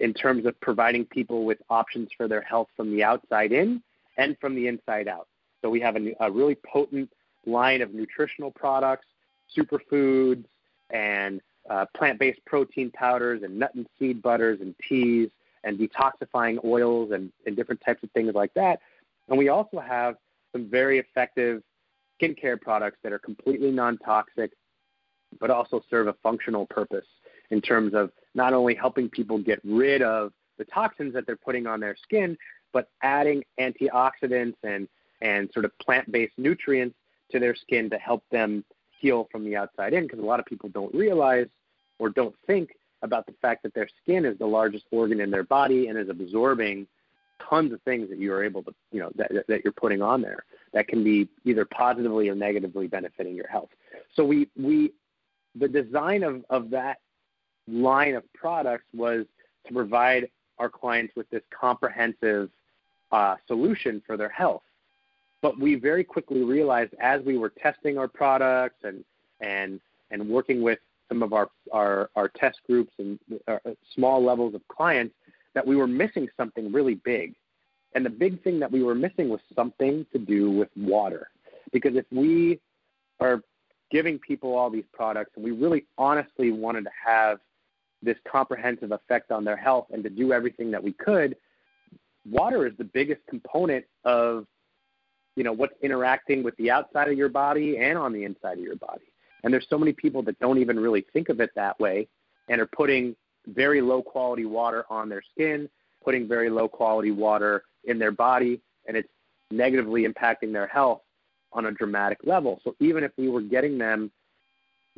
in 0.00 0.12
terms 0.14 0.46
of 0.46 0.58
providing 0.60 1.04
people 1.04 1.44
with 1.44 1.58
options 1.70 2.08
for 2.16 2.28
their 2.28 2.42
health 2.42 2.68
from 2.76 2.90
the 2.94 3.02
outside 3.02 3.52
in 3.52 3.82
and 4.18 4.36
from 4.40 4.54
the 4.54 4.66
inside 4.66 5.08
out. 5.08 5.28
So 5.62 5.70
we 5.70 5.80
have 5.80 5.96
a, 5.96 6.14
a 6.20 6.30
really 6.30 6.56
potent 6.70 7.10
line 7.46 7.80
of 7.80 7.94
nutritional 7.94 8.50
products, 8.50 9.06
superfoods, 9.56 10.44
and 10.90 11.40
uh, 11.70 11.86
plant-based 11.96 12.44
protein 12.44 12.90
powders, 12.90 13.42
and 13.42 13.58
nut 13.58 13.74
and 13.74 13.86
seed 13.98 14.20
butters, 14.20 14.60
and 14.60 14.74
teas, 14.86 15.30
and 15.62 15.78
detoxifying 15.78 16.62
oils, 16.64 17.12
and, 17.12 17.32
and 17.46 17.56
different 17.56 17.80
types 17.80 18.02
of 18.02 18.10
things 18.10 18.34
like 18.34 18.52
that 18.54 18.80
and 19.28 19.38
we 19.38 19.48
also 19.48 19.78
have 19.78 20.16
some 20.52 20.68
very 20.68 20.98
effective 20.98 21.62
skincare 22.20 22.60
products 22.60 22.98
that 23.02 23.12
are 23.12 23.18
completely 23.18 23.70
non 23.70 23.98
toxic, 23.98 24.52
but 25.40 25.50
also 25.50 25.82
serve 25.90 26.08
a 26.08 26.14
functional 26.22 26.66
purpose 26.66 27.06
in 27.50 27.60
terms 27.60 27.94
of 27.94 28.10
not 28.34 28.52
only 28.52 28.74
helping 28.74 29.08
people 29.08 29.38
get 29.38 29.60
rid 29.64 30.02
of 30.02 30.32
the 30.58 30.64
toxins 30.64 31.12
that 31.14 31.26
they're 31.26 31.36
putting 31.36 31.66
on 31.66 31.80
their 31.80 31.96
skin, 32.02 32.36
but 32.72 32.88
adding 33.02 33.42
antioxidants 33.60 34.56
and, 34.62 34.88
and 35.20 35.50
sort 35.52 35.64
of 35.64 35.76
plant 35.78 36.10
based 36.10 36.34
nutrients 36.36 36.96
to 37.30 37.38
their 37.38 37.54
skin 37.54 37.88
to 37.90 37.98
help 37.98 38.22
them 38.30 38.64
heal 39.00 39.28
from 39.30 39.44
the 39.44 39.56
outside 39.56 39.92
in. 39.92 40.04
Because 40.04 40.18
a 40.18 40.22
lot 40.22 40.40
of 40.40 40.46
people 40.46 40.68
don't 40.68 40.94
realize 40.94 41.46
or 41.98 42.10
don't 42.10 42.34
think 42.46 42.70
about 43.02 43.26
the 43.26 43.34
fact 43.40 43.62
that 43.62 43.74
their 43.74 43.88
skin 44.02 44.24
is 44.24 44.38
the 44.38 44.46
largest 44.46 44.86
organ 44.90 45.20
in 45.20 45.30
their 45.30 45.44
body 45.44 45.88
and 45.88 45.98
is 45.98 46.08
absorbing 46.08 46.86
tons 47.48 47.72
of 47.72 47.80
things 47.82 48.08
that 48.08 48.18
you 48.18 48.32
are 48.32 48.42
able 48.42 48.62
to, 48.62 48.74
you 48.92 49.00
know, 49.00 49.10
that, 49.16 49.30
that 49.48 49.62
you're 49.64 49.72
putting 49.72 50.00
on 50.02 50.22
there 50.22 50.44
that 50.72 50.88
can 50.88 51.04
be 51.04 51.28
either 51.44 51.64
positively 51.64 52.28
or 52.28 52.34
negatively 52.34 52.86
benefiting 52.86 53.34
your 53.34 53.46
health. 53.48 53.68
So 54.14 54.24
we, 54.24 54.48
we, 54.56 54.92
the 55.54 55.68
design 55.68 56.22
of, 56.22 56.44
of 56.50 56.70
that 56.70 56.98
line 57.68 58.14
of 58.14 58.30
products 58.32 58.84
was 58.94 59.26
to 59.66 59.72
provide 59.72 60.28
our 60.58 60.68
clients 60.68 61.14
with 61.16 61.28
this 61.30 61.42
comprehensive 61.50 62.50
uh, 63.12 63.36
solution 63.46 64.02
for 64.06 64.16
their 64.16 64.28
health. 64.28 64.62
But 65.42 65.58
we 65.58 65.74
very 65.74 66.04
quickly 66.04 66.42
realized 66.42 66.94
as 67.00 67.22
we 67.22 67.38
were 67.38 67.50
testing 67.50 67.98
our 67.98 68.08
products 68.08 68.76
and 68.82 69.04
and 69.40 69.80
and 70.10 70.28
working 70.28 70.62
with 70.62 70.78
some 71.08 71.22
of 71.22 71.32
our 71.32 71.50
our, 71.72 72.10
our 72.16 72.28
test 72.28 72.60
groups 72.66 72.92
and 72.98 73.18
uh, 73.48 73.58
small 73.94 74.24
levels 74.24 74.54
of 74.54 74.66
clients 74.68 75.14
that 75.54 75.66
we 75.66 75.76
were 75.76 75.86
missing 75.86 76.28
something 76.36 76.72
really 76.72 76.94
big. 76.94 77.34
And 77.94 78.04
the 78.04 78.10
big 78.10 78.42
thing 78.42 78.58
that 78.58 78.70
we 78.70 78.82
were 78.82 78.94
missing 78.94 79.28
was 79.28 79.40
something 79.54 80.04
to 80.12 80.18
do 80.18 80.50
with 80.50 80.68
water. 80.76 81.28
Because 81.72 81.94
if 81.94 82.06
we 82.10 82.58
are 83.20 83.40
giving 83.90 84.18
people 84.18 84.56
all 84.56 84.70
these 84.70 84.84
products 84.92 85.30
and 85.36 85.44
we 85.44 85.52
really 85.52 85.84
honestly 85.96 86.50
wanted 86.50 86.84
to 86.84 86.90
have 87.06 87.38
this 88.04 88.18
comprehensive 88.30 88.92
effect 88.92 89.30
on 89.30 89.44
their 89.44 89.56
health 89.56 89.86
and 89.92 90.02
to 90.04 90.10
do 90.10 90.32
everything 90.32 90.70
that 90.70 90.82
we 90.82 90.92
could, 90.92 91.36
water 92.28 92.66
is 92.66 92.72
the 92.78 92.84
biggest 92.84 93.20
component 93.28 93.84
of 94.04 94.46
you 95.36 95.42
know 95.42 95.52
what's 95.52 95.74
interacting 95.82 96.42
with 96.42 96.56
the 96.56 96.70
outside 96.70 97.08
of 97.08 97.18
your 97.18 97.28
body 97.28 97.78
and 97.78 97.98
on 97.98 98.12
the 98.12 98.24
inside 98.24 98.58
of 98.58 98.64
your 98.64 98.76
body. 98.76 99.04
And 99.42 99.52
there's 99.52 99.66
so 99.68 99.78
many 99.78 99.92
people 99.92 100.22
that 100.22 100.38
don't 100.38 100.58
even 100.58 100.78
really 100.78 101.04
think 101.12 101.28
of 101.28 101.40
it 101.40 101.50
that 101.54 101.78
way 101.78 102.08
and 102.48 102.60
are 102.60 102.66
putting 102.66 103.14
very 103.46 103.82
low 103.82 104.02
quality 104.02 104.46
water 104.46 104.84
on 104.88 105.08
their 105.08 105.22
skin, 105.32 105.68
putting 106.02 106.26
very 106.26 106.48
low 106.48 106.68
quality 106.68 107.10
water 107.10 107.64
in 107.84 107.98
their 107.98 108.12
body, 108.12 108.60
and 108.86 108.96
it's 108.96 109.08
negatively 109.50 110.06
impacting 110.06 110.52
their 110.52 110.66
health 110.66 111.02
on 111.52 111.66
a 111.66 111.72
dramatic 111.72 112.18
level. 112.24 112.60
So 112.64 112.74
even 112.80 113.04
if 113.04 113.12
we 113.16 113.28
were 113.28 113.42
getting 113.42 113.78
them 113.78 114.10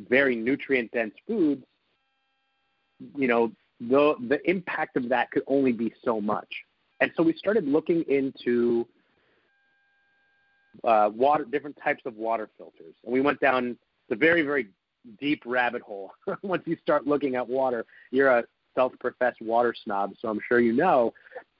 very 0.09 0.35
nutrient 0.35 0.91
dense 0.91 1.13
foods, 1.27 1.63
you 3.15 3.27
know, 3.27 3.51
the 3.79 4.15
the 4.27 4.39
impact 4.49 4.97
of 4.97 5.09
that 5.09 5.31
could 5.31 5.43
only 5.47 5.71
be 5.71 5.93
so 6.03 6.19
much. 6.19 6.47
And 6.99 7.11
so 7.15 7.23
we 7.23 7.33
started 7.33 7.67
looking 7.67 8.03
into 8.07 8.87
uh, 10.83 11.09
water, 11.13 11.45
different 11.45 11.77
types 11.83 12.01
of 12.05 12.15
water 12.15 12.49
filters, 12.57 12.95
and 13.03 13.13
we 13.13 13.21
went 13.21 13.39
down 13.39 13.77
the 14.09 14.15
very, 14.15 14.41
very 14.41 14.67
deep 15.19 15.43
rabbit 15.45 15.81
hole. 15.81 16.11
Once 16.41 16.63
you 16.65 16.77
start 16.81 17.05
looking 17.05 17.35
at 17.35 17.47
water, 17.47 17.85
you're 18.11 18.29
a 18.29 18.43
self-professed 18.75 19.41
water 19.41 19.73
snob, 19.83 20.13
so 20.19 20.27
I'm 20.27 20.39
sure 20.47 20.59
you 20.59 20.73
know 20.73 21.13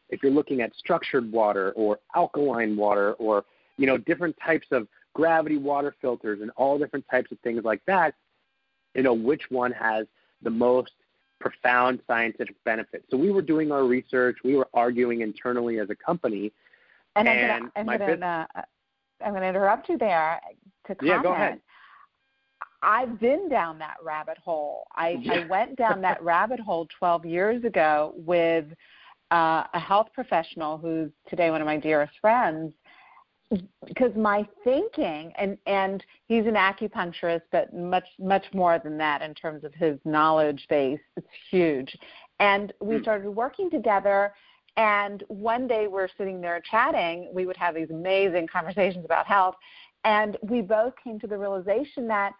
if 0.09 0.23
you're 0.23 0.31
looking 0.31 0.61
at 0.61 0.73
structured 0.75 1.31
water 1.31 1.73
or 1.75 1.99
alkaline 2.15 2.77
water 2.77 3.13
or 3.13 3.45
you 3.77 3.85
know 3.85 3.97
different 3.97 4.35
types 4.43 4.67
of 4.71 4.87
gravity 5.13 5.57
water 5.57 5.95
filters 6.01 6.41
and 6.41 6.51
all 6.57 6.77
different 6.77 7.05
types 7.09 7.31
of 7.31 7.39
things 7.39 7.63
like 7.63 7.81
that, 7.87 8.13
you 8.95 9.03
know 9.03 9.13
which 9.13 9.43
one 9.49 9.71
has 9.71 10.07
the 10.41 10.49
most 10.49 10.91
profound 11.39 11.99
scientific 12.07 12.55
benefit. 12.63 13.05
So 13.09 13.17
we 13.17 13.31
were 13.31 13.41
doing 13.41 13.71
our 13.71 13.83
research, 13.83 14.37
we 14.43 14.55
were 14.55 14.67
arguing 14.73 15.21
internally 15.21 15.79
as 15.79 15.89
a 15.89 15.95
company. 15.95 16.51
And, 17.15 17.27
and 17.27 17.71
I'm 17.75 17.85
going 17.85 18.19
to 18.19 18.47
uh, 18.55 18.61
I'm 19.23 19.31
going 19.31 19.41
to 19.41 19.47
interrupt 19.47 19.89
you 19.89 19.97
there 19.97 20.39
to 20.87 20.95
comment. 20.95 21.15
Yeah, 21.15 21.23
go 21.23 21.33
ahead. 21.33 21.59
I've 22.83 23.19
been 23.19 23.49
down 23.49 23.79
that 23.79 23.95
rabbit 24.03 24.37
hole. 24.37 24.85
I, 24.95 25.17
yeah. 25.21 25.33
I 25.33 25.47
went 25.47 25.77
down 25.77 26.01
that 26.01 26.21
rabbit 26.23 26.59
hole 26.59 26.87
12 26.99 27.25
years 27.25 27.63
ago 27.63 28.13
with 28.15 28.65
uh, 29.31 29.63
a 29.73 29.79
health 29.79 30.07
professional 30.13 30.77
who's 30.77 31.09
today 31.27 31.49
one 31.49 31.61
of 31.61 31.65
my 31.65 31.77
dearest 31.77 32.13
friends. 32.21 32.71
Because 33.85 34.13
my 34.15 34.45
thinking, 34.63 35.31
and 35.37 35.57
and 35.65 36.03
he's 36.27 36.45
an 36.45 36.55
acupuncturist, 36.55 37.43
but 37.51 37.73
much 37.73 38.07
much 38.19 38.45
more 38.53 38.79
than 38.79 38.97
that 38.97 39.21
in 39.21 39.33
terms 39.33 39.63
of 39.63 39.73
his 39.73 39.97
knowledge 40.03 40.65
base. 40.69 40.99
It's 41.15 41.27
huge, 41.49 41.97
and 42.39 42.73
we 42.81 42.97
hmm. 42.97 43.03
started 43.03 43.29
working 43.29 43.69
together. 43.69 44.33
And 44.75 45.23
one 45.27 45.67
day 45.67 45.87
we're 45.87 46.09
sitting 46.19 46.39
there 46.39 46.61
chatting. 46.69 47.31
We 47.33 47.47
would 47.47 47.57
have 47.57 47.73
these 47.73 47.89
amazing 47.89 48.47
conversations 48.47 49.05
about 49.05 49.25
health, 49.25 49.55
and 50.03 50.37
we 50.41 50.61
both 50.61 50.93
came 51.01 51.19
to 51.21 51.27
the 51.27 51.37
realization 51.37 52.07
that 52.09 52.33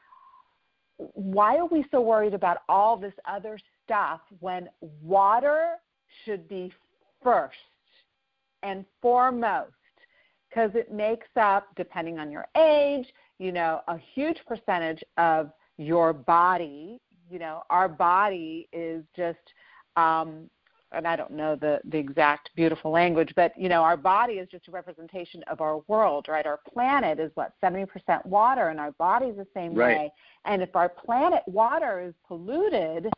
why 0.97 1.57
are 1.57 1.65
we 1.65 1.85
so 1.91 2.01
worried 2.01 2.33
about 2.33 2.59
all 2.67 2.97
this 2.97 3.13
other 3.25 3.59
stuff 3.85 4.21
when 4.39 4.69
water 5.01 5.75
should 6.25 6.47
be 6.47 6.71
first 7.23 7.55
and 8.63 8.85
foremost? 9.01 9.76
Because 10.57 10.71
it 10.75 10.91
makes 10.91 11.27
up, 11.39 11.67
depending 11.75 12.17
on 12.17 12.31
your 12.31 12.47
age, 12.57 13.05
you 13.37 13.51
know, 13.51 13.81
a 13.87 13.97
huge 14.15 14.37
percentage 14.47 15.03
of 15.17 15.51
your 15.77 16.13
body. 16.13 16.99
You 17.29 17.37
know, 17.37 17.61
our 17.69 17.87
body 17.87 18.67
is 18.73 19.03
just 19.15 19.37
um, 19.95 20.49
and 20.93 21.05
I 21.05 21.15
don't 21.17 21.31
know 21.31 21.55
the, 21.55 21.79
the 21.89 21.97
exact 21.97 22.49
beautiful 22.55 22.91
language, 22.91 23.33
but 23.35 23.51
you 23.57 23.67
know, 23.67 23.83
our 23.83 23.97
body 23.97 24.33
is 24.33 24.47
just 24.49 24.67
a 24.69 24.71
representation 24.71 25.43
of 25.43 25.59
our 25.59 25.81
world, 25.87 26.27
right? 26.29 26.45
Our 26.45 26.59
planet 26.73 27.19
is 27.19 27.29
what, 27.35 27.51
70% 27.61 28.25
water, 28.25 28.69
and 28.69 28.79
our 28.79 28.93
body's 28.93 29.35
the 29.35 29.47
same 29.53 29.75
right. 29.75 29.97
way. 29.97 30.11
And 30.45 30.61
if 30.61 30.75
our 30.75 30.87
planet 30.87 31.43
water 31.45 31.99
is 31.99 32.13
polluted, 32.25 33.09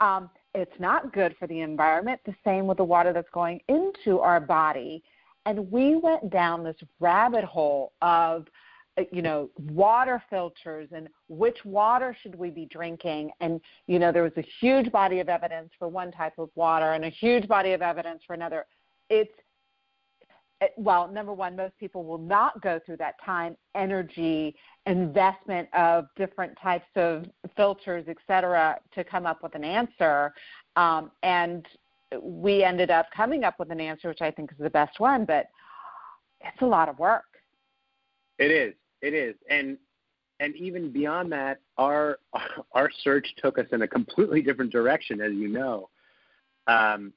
um, 0.00 0.30
it's 0.54 0.80
not 0.80 1.12
good 1.12 1.36
for 1.38 1.46
the 1.46 1.60
environment. 1.60 2.18
The 2.24 2.34
same 2.44 2.66
with 2.66 2.78
the 2.78 2.84
water 2.84 3.12
that's 3.12 3.28
going 3.32 3.60
into 3.68 4.18
our 4.20 4.40
body. 4.40 5.04
And 5.46 5.70
we 5.70 5.96
went 5.96 6.30
down 6.30 6.62
this 6.62 6.76
rabbit 7.00 7.44
hole 7.44 7.92
of 8.00 8.46
uh, 8.98 9.02
you 9.10 9.22
know 9.22 9.50
water 9.70 10.22
filters 10.28 10.88
and 10.92 11.08
which 11.28 11.64
water 11.64 12.16
should 12.20 12.34
we 12.34 12.50
be 12.50 12.66
drinking. 12.66 13.30
And 13.40 13.60
you 13.86 13.98
know 13.98 14.12
there 14.12 14.22
was 14.22 14.36
a 14.36 14.44
huge 14.60 14.92
body 14.92 15.20
of 15.20 15.28
evidence 15.28 15.70
for 15.78 15.88
one 15.88 16.12
type 16.12 16.34
of 16.38 16.50
water 16.54 16.92
and 16.92 17.04
a 17.04 17.08
huge 17.08 17.48
body 17.48 17.72
of 17.72 17.82
evidence 17.82 18.22
for 18.26 18.34
another. 18.34 18.66
It's 19.08 19.32
it, 20.60 20.72
well 20.76 21.08
number 21.08 21.32
one 21.32 21.56
most 21.56 21.76
people 21.78 22.04
will 22.04 22.18
not 22.18 22.60
go 22.62 22.78
through 22.84 22.98
that 22.98 23.14
time 23.24 23.56
energy 23.74 24.54
investment 24.86 25.68
of 25.74 26.06
different 26.16 26.52
types 26.62 26.86
of 26.94 27.24
filters 27.56 28.04
et 28.08 28.16
cetera 28.26 28.78
to 28.94 29.02
come 29.04 29.26
up 29.26 29.42
with 29.42 29.54
an 29.54 29.64
answer. 29.64 30.32
Um, 30.76 31.10
and 31.22 31.66
we 32.20 32.64
ended 32.64 32.90
up 32.90 33.06
coming 33.14 33.44
up 33.44 33.58
with 33.58 33.70
an 33.70 33.80
answer 33.80 34.08
which 34.08 34.20
i 34.20 34.30
think 34.30 34.50
is 34.52 34.58
the 34.58 34.70
best 34.70 35.00
one 35.00 35.24
but 35.24 35.46
it's 36.40 36.62
a 36.62 36.66
lot 36.66 36.88
of 36.88 36.98
work 36.98 37.24
it 38.38 38.50
is 38.50 38.74
it 39.02 39.14
is, 39.14 39.34
and 39.50 39.76
and 40.40 40.56
even 40.56 40.90
beyond 40.92 41.30
that, 41.32 41.60
our 41.76 42.18
our 42.72 42.90
search 43.02 43.26
took 43.36 43.58
us 43.58 43.66
in 43.72 43.82
a 43.82 43.88
completely 43.88 44.40
different 44.40 44.72
direction, 44.72 45.20
as 45.20 45.32
you 45.32 45.48
know. 45.48 45.90
Um, 46.68 47.12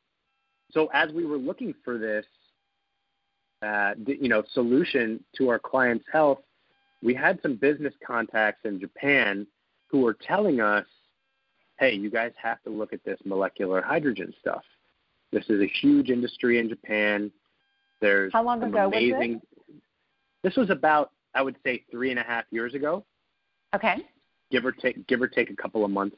so 0.72 0.90
as 0.94 1.12
we 1.12 1.26
were 1.26 1.38
looking 1.38 1.74
for 1.84 1.98
this, 1.98 2.26
uh, 3.62 3.94
you 4.06 4.28
know, 4.28 4.44
solution 4.54 5.24
to 5.38 5.50
our 5.50 5.60
clients' 5.60 6.06
health, 6.12 6.40
we 7.04 7.14
had 7.14 7.40
some 7.42 7.56
business 7.56 7.94
contacts 8.06 8.66
in 8.66 8.80
Japan 8.80 9.46
who 9.88 10.00
were 10.00 10.16
telling 10.16 10.60
us, 10.60 10.88
"Hey, 11.80 11.94
you 11.94 12.10
guys 12.10 12.34
have 12.42 12.62
to 12.64 12.72
look 12.72 12.94
at 12.94 13.04
this 13.04 13.20
molecular 13.24 13.82
hydrogen 13.82 14.34
stuff. 14.40 14.64
This 15.36 15.44
is 15.50 15.62
a 15.62 15.68
huge 15.68 16.10
industry 16.10 16.60
in 16.60 16.70
Japan. 16.70 17.30
There's 18.00 18.32
how 18.32 18.42
long 18.42 18.64
ago 18.64 18.88
amazing, 18.88 19.34
was 19.34 19.42
this? 19.68 20.54
This 20.54 20.56
was 20.56 20.70
about 20.70 21.12
I 21.34 21.42
would 21.42 21.58
say 21.66 21.84
three 21.92 22.10
and 22.10 22.18
a 22.18 22.24
half 22.24 22.46
years 22.52 22.74
ago. 22.74 23.04
Okay. 23.76 23.98
Give 24.50 24.66
or 24.66 24.72
take, 24.72 25.06
give 25.08 25.22
or 25.22 25.28
take 25.28 25.50
a 25.50 25.56
couple 25.56 25.84
of 25.84 25.92
months. 25.92 26.16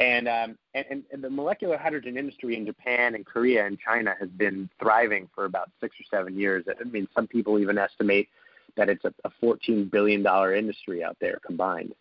And, 0.00 0.28
um, 0.28 0.58
and, 0.74 1.02
and 1.10 1.24
the 1.24 1.30
molecular 1.30 1.78
hydrogen 1.78 2.18
industry 2.18 2.54
in 2.54 2.66
Japan 2.66 3.14
and 3.14 3.24
Korea 3.24 3.66
and 3.66 3.78
China 3.80 4.14
has 4.20 4.28
been 4.28 4.68
thriving 4.78 5.28
for 5.34 5.46
about 5.46 5.70
six 5.80 5.96
or 5.98 6.04
seven 6.16 6.38
years. 6.38 6.66
I 6.68 6.84
mean, 6.84 7.08
some 7.14 7.26
people 7.26 7.58
even 7.58 7.78
estimate 7.78 8.28
that 8.76 8.90
it's 8.90 9.04
a, 9.06 9.14
a 9.24 9.30
$14 9.42 9.90
billion 9.90 10.24
industry 10.54 11.02
out 11.02 11.16
there 11.20 11.40
combined. 11.44 11.94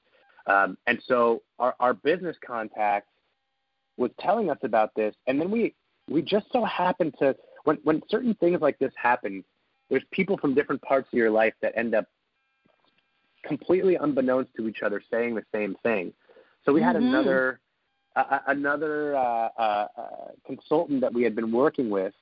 Um, 0.46 0.78
and 0.86 1.02
so 1.08 1.42
our, 1.58 1.76
our 1.80 1.94
business 1.94 2.36
contact 2.46 3.08
was 3.96 4.12
telling 4.20 4.52
us 4.52 4.60
about 4.62 4.94
this, 4.96 5.16
and 5.26 5.42
then 5.42 5.50
we 5.50 5.74
we 6.10 6.22
just 6.22 6.48
so 6.52 6.64
happened 6.64 7.16
to 7.20 7.36
when 7.64 7.78
when 7.84 8.02
certain 8.10 8.34
things 8.36 8.62
like 8.62 8.80
this 8.80 8.94
happen, 8.96 9.44
there's 9.90 10.04
people 10.12 10.38
from 10.38 10.54
different 10.54 10.82
parts 10.82 11.08
of 11.12 11.18
your 11.18 11.30
life 11.30 11.54
that 11.62 11.78
end 11.78 11.94
up 11.96 12.06
completely 13.44 13.96
unbeknownst 13.96 14.52
to 14.56 14.68
each 14.68 14.82
other 14.84 15.02
saying 15.12 15.36
the 15.36 15.44
same 15.54 15.76
thing. 15.84 16.14
So 16.66 16.74
we 16.74 16.82
had 16.82 16.96
mm-hmm. 16.96 17.08
another 17.08 17.60
uh, 18.16 18.40
another 18.48 19.16
uh, 19.16 19.50
uh, 19.58 19.88
consultant 20.46 21.02
that 21.02 21.14
we 21.14 21.24
had 21.24 21.36
been 21.36 21.52
working 21.52 21.90
with 21.90 22.14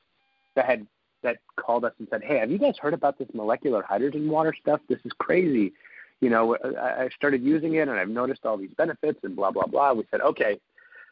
that 0.55 0.65
had 0.65 0.85
that 1.23 1.37
called 1.55 1.85
us 1.85 1.93
and 1.99 2.07
said, 2.09 2.23
"Hey, 2.23 2.37
have 2.39 2.51
you 2.51 2.57
guys 2.57 2.75
heard 2.79 2.93
about 2.93 3.17
this 3.17 3.27
molecular 3.33 3.81
hydrogen 3.81 4.29
water 4.29 4.53
stuff? 4.59 4.81
This 4.87 4.99
is 5.05 5.11
crazy." 5.17 5.73
You 6.21 6.29
know, 6.29 6.55
I 6.79 7.09
started 7.15 7.43
using 7.43 7.75
it 7.75 7.87
and 7.87 7.91
I've 7.91 8.09
noticed 8.09 8.45
all 8.45 8.57
these 8.57 8.71
benefits 8.77 9.19
and 9.23 9.35
blah 9.35 9.51
blah 9.51 9.67
blah. 9.67 9.93
We 9.93 10.05
said, 10.11 10.21
"Okay, 10.21 10.59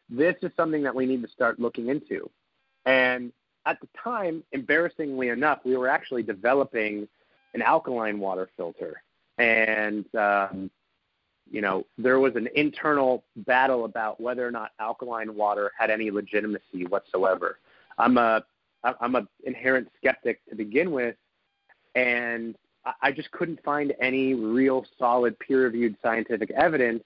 this 0.10 0.36
is 0.42 0.52
something 0.56 0.84
that 0.84 0.96
we 0.96 1.06
need 1.06 1.22
to 1.24 1.30
start 1.30 1.60
looking 1.60 1.90
into." 1.90 2.30
And 2.86 3.32
at 3.66 3.80
the 3.80 3.88
time, 4.02 4.44
embarrassingly 4.52 5.30
enough, 5.30 5.60
we 5.64 5.78
were 5.78 5.88
actually 5.88 6.24
developing 6.24 7.08
an 7.54 7.62
alkaline 7.62 8.20
water 8.20 8.50
filter 8.58 9.02
and 9.38 10.06
um, 10.16 10.70
you 11.50 11.62
know 11.62 11.86
there 11.98 12.20
was 12.20 12.36
an 12.36 12.48
internal 12.56 13.24
battle 13.38 13.86
about 13.86 14.20
whether 14.20 14.48
or 14.48 14.52
not 14.52 14.72
alkaline 14.80 15.36
water 15.36 15.72
had 15.78 15.90
any 15.90 16.12
legitimacy 16.12 16.86
whatsoever. 16.90 17.60
I'm 17.98 18.18
a 18.18 18.44
I'm 18.84 19.16
a 19.16 19.28
inherent 19.46 19.90
skeptic 19.98 20.42
to 20.50 20.56
begin 20.56 20.92
with, 20.92 21.16
and 21.96 22.56
I 23.02 23.12
just 23.12 23.32
couldn't 23.32 23.64
find 23.64 23.94
any 24.02 24.34
real 24.34 24.86
solid 25.00 25.40
peer-reviewed 25.40 25.96
scientific 26.02 26.52
evidence 26.52 27.04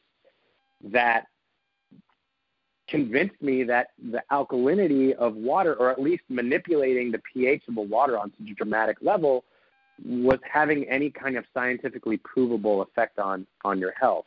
that 0.85 1.27
convinced 2.87 3.41
me 3.41 3.63
that 3.63 3.89
the 4.11 4.21
alkalinity 4.31 5.13
of 5.13 5.35
water, 5.35 5.75
or 5.75 5.89
at 5.89 6.01
least 6.01 6.23
manipulating 6.29 7.11
the 7.11 7.19
pH 7.31 7.63
of 7.67 7.75
the 7.75 7.81
water 7.81 8.17
on 8.17 8.31
such 8.39 8.49
a 8.49 8.53
dramatic 8.53 8.97
level, 9.01 9.43
was 10.05 10.39
having 10.49 10.87
any 10.89 11.09
kind 11.09 11.37
of 11.37 11.45
scientifically 11.53 12.17
provable 12.17 12.81
effect 12.81 13.19
on, 13.19 13.45
on 13.65 13.79
your 13.79 13.91
health. 13.91 14.25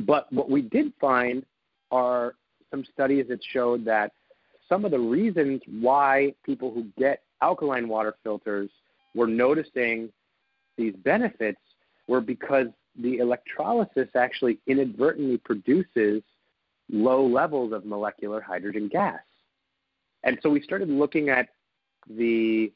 But 0.00 0.30
what 0.32 0.50
we 0.50 0.62
did 0.62 0.92
find 1.00 1.44
are 1.90 2.34
some 2.70 2.84
studies 2.92 3.26
that 3.28 3.40
showed 3.52 3.84
that 3.86 4.12
some 4.68 4.84
of 4.84 4.90
the 4.90 4.98
reasons 4.98 5.62
why 5.80 6.34
people 6.44 6.72
who 6.72 6.86
get 6.98 7.22
alkaline 7.40 7.88
water 7.88 8.14
filters 8.22 8.68
were 9.14 9.26
noticing 9.26 10.10
these 10.76 10.94
benefits 10.96 11.60
were 12.06 12.20
because 12.20 12.66
the 12.98 13.18
electrolysis 13.18 14.08
actually 14.14 14.58
inadvertently 14.66 15.38
produces 15.38 16.22
low 16.90 17.26
levels 17.26 17.72
of 17.72 17.84
molecular 17.84 18.40
hydrogen 18.40 18.88
gas. 18.88 19.20
And 20.24 20.38
so 20.42 20.50
we 20.50 20.60
started 20.60 20.88
looking 20.88 21.28
at 21.28 21.48
the 22.08 22.72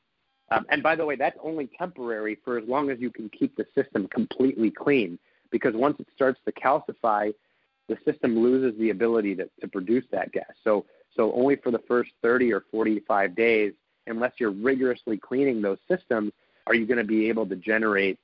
um, 0.53 0.67
and 0.69 0.83
by 0.83 0.97
the 0.97 1.07
way, 1.07 1.15
that's 1.15 1.39
only 1.45 1.71
temporary 1.79 2.37
for 2.45 2.59
as 2.59 2.69
long 2.69 2.91
as 2.91 2.99
you 2.99 3.11
can 3.11 3.29
keep 3.29 3.57
the 3.57 3.67
system 3.73 4.09
completely 4.09 4.71
clean. 4.71 5.17
Because 5.53 5.75
once 5.75 5.97
it 6.01 6.09
starts 6.13 6.41
to 6.45 6.53
calcify, 6.53 7.33
the 7.89 7.97
system 8.05 8.37
loses 8.37 8.77
the 8.79 8.91
ability 8.91 9.37
to, 9.37 9.49
to 9.61 9.69
produce 9.69 10.05
that 10.11 10.33
gas. 10.33 10.51
So, 10.65 10.87
so 11.17 11.33
only 11.35 11.55
for 11.57 11.71
the 11.71 11.81
first 11.87 12.11
30 12.23 12.53
or 12.53 12.65
45 12.71 13.37
days, 13.37 13.73
unless 14.09 14.33
you're 14.39 14.51
rigorously 14.51 15.19
cleaning 15.19 15.63
those 15.63 15.79
systems, 15.89 16.33
are 16.67 16.75
you 16.75 16.85
going 16.85 16.99
to 16.99 17.05
be 17.05 17.29
able 17.29 17.47
to 17.47 17.57
generate 17.57 18.19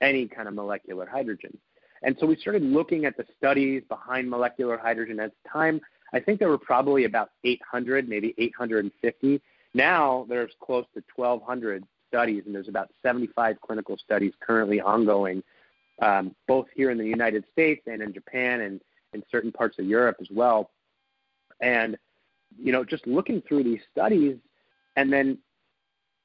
any 0.00 0.26
kind 0.26 0.48
of 0.48 0.54
molecular 0.54 1.06
hydrogen. 1.06 1.56
And 2.02 2.16
so 2.18 2.26
we 2.26 2.36
started 2.36 2.62
looking 2.62 3.04
at 3.04 3.16
the 3.16 3.26
studies 3.36 3.82
behind 3.88 4.28
molecular 4.28 4.78
hydrogen 4.78 5.20
at 5.20 5.32
the 5.42 5.48
time. 5.48 5.80
I 6.12 6.20
think 6.20 6.38
there 6.38 6.48
were 6.48 6.58
probably 6.58 7.04
about 7.04 7.30
800, 7.44 8.08
maybe 8.08 8.34
850 8.38 9.40
now 9.74 10.26
there's 10.28 10.52
close 10.60 10.84
to 10.94 11.02
1,200 11.14 11.84
studies, 12.08 12.42
and 12.46 12.54
there's 12.54 12.68
about 12.68 12.90
75 13.02 13.60
clinical 13.60 13.96
studies 13.96 14.32
currently 14.40 14.80
ongoing, 14.80 15.42
um, 16.02 16.34
both 16.48 16.66
here 16.74 16.90
in 16.90 16.98
the 16.98 17.06
United 17.06 17.44
States 17.52 17.82
and 17.86 18.02
in 18.02 18.12
Japan 18.12 18.62
and 18.62 18.80
in 19.12 19.22
certain 19.30 19.52
parts 19.52 19.78
of 19.78 19.86
Europe 19.86 20.16
as 20.20 20.28
well. 20.30 20.70
And 21.60 21.96
you 22.58 22.72
know, 22.72 22.84
just 22.84 23.06
looking 23.06 23.42
through 23.42 23.62
these 23.62 23.80
studies, 23.92 24.36
and 24.96 25.12
then 25.12 25.38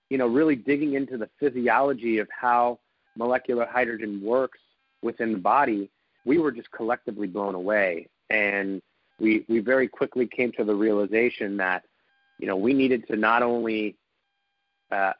you 0.09 0.17
know, 0.17 0.27
really 0.27 0.55
digging 0.55 0.93
into 0.93 1.17
the 1.17 1.29
physiology 1.39 2.19
of 2.19 2.27
how 2.29 2.79
molecular 3.15 3.65
hydrogen 3.65 4.21
works 4.23 4.59
within 5.05 5.31
the 5.31 5.39
body, 5.39 5.89
we 6.25 6.37
were 6.37 6.51
just 6.51 6.69
collectively 6.71 7.27
blown 7.27 7.55
away. 7.55 8.09
And 8.29 8.81
we, 9.19 9.45
we 9.47 9.59
very 9.59 9.87
quickly 9.87 10.27
came 10.27 10.51
to 10.53 10.63
the 10.63 10.75
realization 10.75 11.57
that 11.57 11.83
you 12.37 12.47
know, 12.47 12.55
we 12.55 12.73
needed 12.73 13.07
to 13.07 13.15
not 13.15 13.43
only 13.43 13.95
uh, 14.91 15.13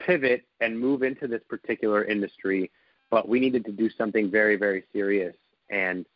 pivot 0.00 0.44
and 0.60 0.78
move 0.78 1.02
into 1.02 1.26
this 1.26 1.42
particular 1.48 2.04
industry, 2.04 2.70
but 3.10 3.28
we 3.28 3.40
needed 3.40 3.64
to 3.66 3.72
do 3.72 3.88
something 3.90 4.30
very, 4.30 4.56
very 4.56 4.84
serious 4.92 5.34
and, 5.70 6.06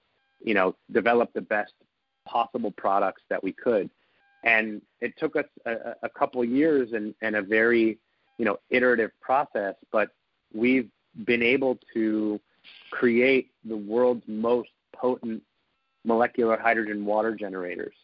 you 0.45 0.55
know, 0.55 0.75
develop 0.93 1.33
the 1.33 1.41
best 1.41 1.73
possible 2.27 2.73
products 2.73 3.23
that 3.31 3.43
we 3.43 3.53
could. 3.53 3.89
And 4.45 4.83
it 5.01 5.15
took 5.19 5.37
us 5.37 5.45
a, 5.67 5.95
a 6.03 6.09
couple 6.09 6.45
years 6.45 6.93
and, 6.93 7.15
and 7.23 7.37
a 7.37 7.43
very, 7.43 7.99
you 8.39 8.45
know, 8.45 8.59
iterative 8.71 9.11
process, 9.21 9.75
but 9.93 10.11
we've 10.53 10.89
been 11.25 11.43
able 11.43 11.79
to 11.95 12.41
create 12.91 13.51
the 13.65 13.77
world's 13.77 14.25
most 14.27 14.71
potent 14.95 15.43
molecular 16.05 16.59
hydrogen 16.59 17.05
water 17.05 17.35
generators 17.35 17.95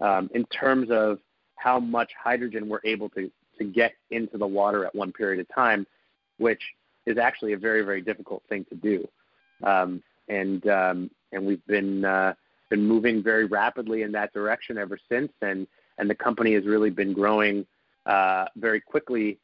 um, 0.00 0.30
in 0.34 0.44
terms 0.46 0.90
of 0.90 1.18
how 1.56 1.78
much 1.78 2.10
hydrogen 2.22 2.68
we're 2.68 2.80
able 2.84 3.08
to, 3.10 3.30
to 3.58 3.64
get 3.64 3.92
into 4.10 4.38
the 4.38 4.46
water 4.46 4.84
at 4.84 4.94
one 4.94 5.12
period 5.12 5.40
of 5.40 5.46
time. 5.54 5.86
which 6.38 6.62
is 7.06 7.18
actually 7.18 7.52
a 7.52 7.58
very 7.58 7.82
very 7.82 8.00
difficult 8.00 8.42
thing 8.48 8.64
to 8.68 8.74
do. 8.74 9.06
Um, 9.62 10.02
and 10.28 10.66
um, 10.68 11.10
and 11.32 11.44
we've 11.44 11.64
been 11.66 12.04
uh, 12.04 12.34
been 12.70 12.86
moving 12.86 13.22
very 13.22 13.44
rapidly 13.44 14.02
in 14.02 14.12
that 14.12 14.32
direction 14.32 14.78
ever 14.78 14.98
since, 15.08 15.32
and 15.42 15.66
and 15.98 16.08
the 16.08 16.14
company 16.14 16.54
has 16.54 16.64
really 16.64 16.90
been 16.90 17.12
growing 17.12 17.66
uh, 18.06 18.46
very 18.56 18.80
quickly 18.80 19.38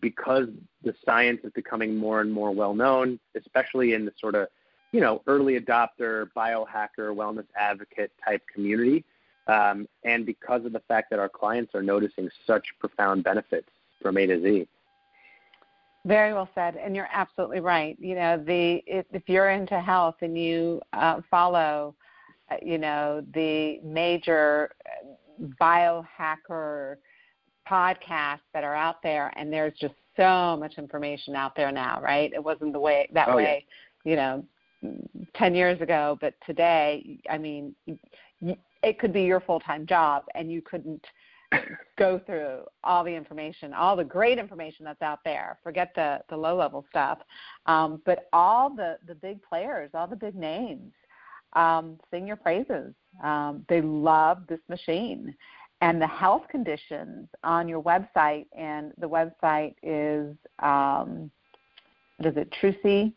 because 0.00 0.48
the 0.82 0.94
science 1.04 1.40
is 1.44 1.52
becoming 1.52 1.96
more 1.96 2.20
and 2.20 2.32
more 2.32 2.50
well 2.52 2.74
known, 2.74 3.18
especially 3.36 3.94
in 3.94 4.04
the 4.04 4.12
sort 4.18 4.34
of 4.34 4.48
you 4.92 5.00
know 5.00 5.22
early 5.26 5.58
adopter, 5.58 6.28
biohacker, 6.36 7.14
wellness 7.14 7.46
advocate 7.56 8.12
type 8.24 8.42
community, 8.52 9.04
um, 9.46 9.88
and 10.04 10.24
because 10.24 10.64
of 10.64 10.72
the 10.72 10.82
fact 10.88 11.10
that 11.10 11.18
our 11.18 11.28
clients 11.28 11.74
are 11.74 11.82
noticing 11.82 12.28
such 12.46 12.66
profound 12.78 13.24
benefits 13.24 13.68
from 14.00 14.16
A 14.18 14.26
to 14.26 14.40
Z. 14.40 14.68
Very 16.04 16.32
well 16.32 16.48
said, 16.54 16.76
and 16.76 16.96
you're 16.96 17.08
absolutely 17.12 17.60
right. 17.60 17.96
You 18.00 18.16
know, 18.16 18.36
the 18.36 18.82
if, 18.86 19.06
if 19.12 19.22
you're 19.28 19.50
into 19.50 19.80
health 19.80 20.16
and 20.20 20.36
you 20.36 20.80
uh, 20.92 21.20
follow, 21.30 21.94
uh, 22.50 22.56
you 22.60 22.78
know, 22.78 23.24
the 23.34 23.78
major 23.84 24.72
uh, 24.84 25.46
biohacker 25.60 26.96
podcasts 27.68 28.40
that 28.54 28.64
are 28.64 28.74
out 28.74 29.02
there, 29.02 29.32
and 29.36 29.52
there's 29.52 29.74
just 29.78 29.94
so 30.16 30.56
much 30.58 30.74
information 30.78 31.34
out 31.34 31.56
there 31.56 31.72
now, 31.72 32.00
right? 32.00 32.32
It 32.32 32.42
wasn't 32.42 32.72
the 32.72 32.80
way 32.80 33.08
that 33.14 33.28
oh, 33.28 33.36
way, 33.36 33.64
yeah. 34.04 34.10
you 34.10 34.16
know, 34.16 34.44
ten 35.34 35.54
years 35.54 35.80
ago, 35.80 36.18
but 36.20 36.34
today, 36.46 37.18
I 37.30 37.38
mean, 37.38 37.74
it 38.82 38.98
could 38.98 39.12
be 39.12 39.22
your 39.22 39.40
full 39.40 39.60
time 39.60 39.86
job, 39.86 40.24
and 40.34 40.50
you 40.50 40.62
couldn't 40.62 41.04
go 41.98 42.20
through 42.26 42.60
all 42.82 43.04
the 43.04 43.14
information, 43.14 43.72
all 43.74 43.96
the 43.96 44.04
great 44.04 44.38
information 44.38 44.84
that's 44.84 45.02
out 45.02 45.20
there. 45.24 45.58
Forget 45.62 45.92
the 45.94 46.20
the 46.28 46.36
low 46.36 46.56
level 46.56 46.84
stuff, 46.90 47.18
um, 47.66 48.02
but 48.04 48.28
all 48.32 48.70
the 48.70 48.98
the 49.06 49.14
big 49.14 49.42
players, 49.42 49.90
all 49.94 50.06
the 50.06 50.16
big 50.16 50.34
names, 50.34 50.92
um, 51.54 51.98
sing 52.10 52.26
your 52.26 52.36
praises. 52.36 52.94
Um, 53.22 53.64
they 53.68 53.82
love 53.82 54.38
this 54.48 54.60
machine, 54.68 55.34
and 55.82 56.00
the 56.00 56.06
health 56.06 56.44
conditions 56.48 57.28
on 57.42 57.68
your 57.68 57.82
website. 57.82 58.46
And 58.56 58.92
the 58.98 59.08
website 59.08 59.74
is 59.82 60.34
um, 60.60 61.30
what 62.16 62.30
is 62.30 62.36
it? 62.36 62.54
Trusii. 62.62 63.12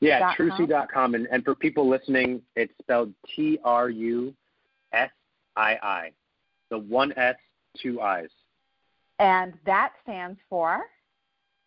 Yeah, 0.00 0.32
trusii.com. 0.34 1.14
And, 1.14 1.28
and 1.30 1.44
for 1.44 1.54
people 1.54 1.88
listening, 1.88 2.42
it's 2.56 2.72
spelled 2.80 3.12
T 3.36 3.58
R 3.62 3.90
U 3.90 4.34
S 4.92 5.10
I 5.54 5.76
I. 5.82 6.12
So 6.70 6.80
one 6.80 7.12
S, 7.16 7.36
two 7.80 8.00
I's. 8.00 8.28
And 9.18 9.52
that 9.66 9.92
stands 10.02 10.40
for? 10.48 10.80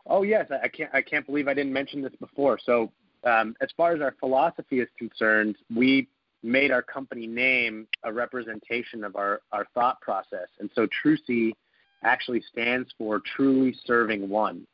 Oh 0.08 0.24
yes, 0.24 0.48
I, 0.64 0.68
can't 0.68 0.90
I 0.94 1.02
can't 1.02 1.26
believe 1.26 1.48
I 1.48 1.54
didn't 1.54 1.74
mention 1.74 2.02
this 2.02 2.16
before. 2.20 2.58
So 2.64 2.92
um, 3.24 3.56
as 3.62 3.70
far 3.78 3.94
as 3.94 4.02
our 4.02 4.16
philosophy 4.20 4.80
is 4.80 4.88
concerned, 4.98 5.56
we 5.74 6.08
made 6.44 6.72
our 6.72 6.82
company 6.82 7.28
name 7.28 7.88
a 8.04 8.14
representation 8.14 9.04
of 9.04 9.16
our, 9.16 9.42
our 9.52 9.66
thought 9.74 10.00
process. 10.02 10.48
And 10.60 10.70
so 10.76 10.88
Trusii 10.88 11.54
actually 12.04 12.44
stands 12.52 12.90
for 12.98 13.22
truly 13.36 13.76
serving 13.86 14.30
one. 14.30 14.66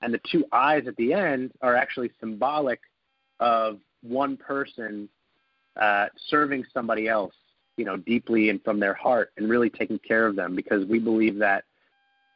And 0.00 0.12
the 0.12 0.20
two 0.30 0.44
I's 0.52 0.86
at 0.88 0.96
the 0.96 1.12
end 1.12 1.52
are 1.60 1.76
actually 1.76 2.10
symbolic 2.18 2.80
of 3.40 3.78
one 4.02 4.36
person 4.36 5.08
uh, 5.80 6.06
serving 6.28 6.64
somebody 6.72 7.08
else 7.08 7.34
you 7.76 7.84
know 7.84 7.96
deeply 7.96 8.50
and 8.50 8.62
from 8.62 8.78
their 8.78 8.94
heart 8.94 9.32
and 9.36 9.48
really 9.48 9.70
taking 9.70 9.98
care 9.98 10.26
of 10.26 10.36
them 10.36 10.54
because 10.54 10.84
we 10.86 10.98
believe 10.98 11.38
that 11.38 11.64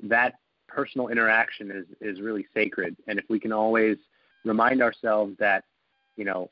that 0.03 0.35
personal 0.69 1.09
interaction 1.09 1.71
is 1.71 1.85
is 2.01 2.21
really 2.21 2.47
sacred 2.55 2.97
and 3.07 3.19
if 3.19 3.25
we 3.29 3.39
can 3.39 3.53
always 3.53 3.97
remind 4.45 4.83
ourselves 4.83 5.35
that 5.39 5.65
you 6.17 6.25
know 6.25 6.51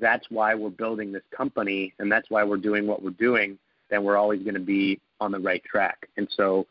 that's 0.00 0.26
why 0.30 0.54
we're 0.54 0.70
building 0.70 1.12
this 1.12 1.22
company 1.36 1.92
and 1.98 2.10
that's 2.10 2.30
why 2.30 2.42
we're 2.42 2.56
doing 2.56 2.86
what 2.86 3.02
we're 3.02 3.10
doing 3.10 3.58
then 3.90 4.02
we're 4.02 4.16
always 4.16 4.42
going 4.42 4.54
to 4.54 4.60
be 4.60 5.00
on 5.20 5.30
the 5.30 5.38
right 5.38 5.62
track 5.64 6.08
and 6.16 6.28
so 6.36 6.66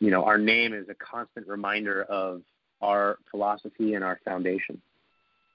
you 0.00 0.10
know 0.10 0.24
our 0.24 0.38
name 0.38 0.74
is 0.74 0.88
a 0.88 0.94
constant 0.94 1.46
reminder 1.46 2.02
of 2.04 2.42
our 2.80 3.18
philosophy 3.30 3.94
and 3.94 4.04
our 4.04 4.18
foundation 4.24 4.80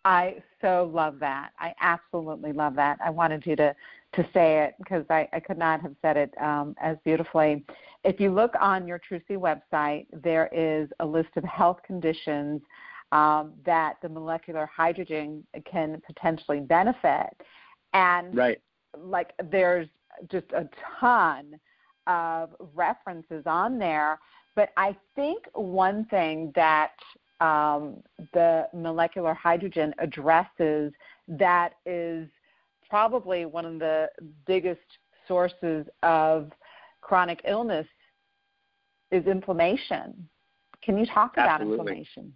I 0.06 0.42
so 0.62 0.90
love 0.94 1.20
that. 1.20 1.50
I 1.60 1.74
absolutely 1.82 2.54
love 2.54 2.76
that. 2.76 2.98
I 3.04 3.10
wanted 3.10 3.46
you 3.46 3.58
to 3.58 3.76
to 4.14 4.24
say 4.34 4.64
it 4.64 4.76
because 4.80 5.04
I, 5.10 5.28
I 5.34 5.42
could 5.42 5.58
not 5.58 5.82
have 5.82 5.94
said 6.02 6.16
it 6.16 6.34
um, 6.42 6.76
as 6.82 6.96
beautifully. 7.04 7.66
If 8.06 8.22
you 8.22 8.32
look 8.32 8.54
on 8.60 8.88
your 8.88 9.00
Trusii 9.00 9.38
website, 9.38 10.06
there 10.24 10.50
is 10.54 10.88
a 11.02 11.06
list 11.06 11.30
of 11.36 11.44
health 11.44 11.80
conditions 11.86 12.62
um, 13.12 13.54
that 13.66 13.96
the 14.02 14.10
molecular 14.10 14.70
hydrogen 14.74 15.46
can 15.70 16.02
potentially 16.06 16.60
benefit, 16.60 17.30
and 17.94 18.36
right. 18.36 18.62
like 18.98 19.32
there's 19.52 19.88
just 20.30 20.48
a 20.52 20.68
ton 21.00 21.60
of 22.08 22.50
references 22.74 23.44
on 23.46 23.78
there. 23.78 24.20
But 24.56 24.70
I 24.76 24.96
think 25.16 25.46
one 25.54 26.06
thing 26.06 26.52
that 26.56 26.94
um, 27.40 27.98
the 28.34 28.68
molecular 28.74 29.34
hydrogen 29.34 29.94
addresses 30.00 30.92
that 31.28 31.74
is 31.86 32.28
probably 32.90 33.46
one 33.46 33.66
of 33.66 33.80
the 33.80 34.10
biggest 34.46 34.82
sources 35.28 35.86
of 36.04 36.52
chronic 37.02 37.42
illness 37.46 37.88
is 39.12 39.26
inflammation. 39.28 40.28
Can 40.82 40.98
you 40.98 41.06
talk 41.06 41.34
about 41.34 41.62
absolutely. 41.62 41.80
inflammation? 41.80 42.34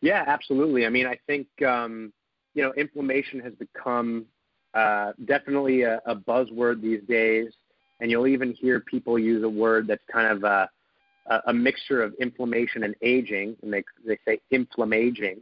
Yeah, 0.00 0.24
absolutely. 0.26 0.86
I 0.86 0.88
mean, 0.88 1.06
I 1.06 1.18
think 1.26 1.46
um, 1.66 2.12
you 2.54 2.62
know 2.62 2.72
inflammation 2.74 3.40
has 3.40 3.52
become 3.54 4.26
uh, 4.74 5.12
definitely 5.26 5.82
a, 5.82 6.00
a, 6.06 6.16
buzzword 6.16 6.80
these 6.80 7.02
days, 7.08 7.52
and 8.00 8.10
you'll 8.10 8.26
even 8.26 8.52
hear 8.52 8.80
people 8.80 9.18
use 9.18 9.44
a 9.44 9.48
word 9.48 9.86
that's 9.86 10.02
kind 10.10 10.28
of 10.28 10.44
uh, 10.44 10.66
a, 11.26 11.40
a 11.48 11.52
mixture 11.52 12.02
of 12.02 12.14
inflammation 12.20 12.84
and 12.84 12.94
aging, 13.02 13.56
and 13.62 13.72
they 13.72 13.84
they 14.06 14.18
say 14.26 14.40
inflammaging, 14.50 15.40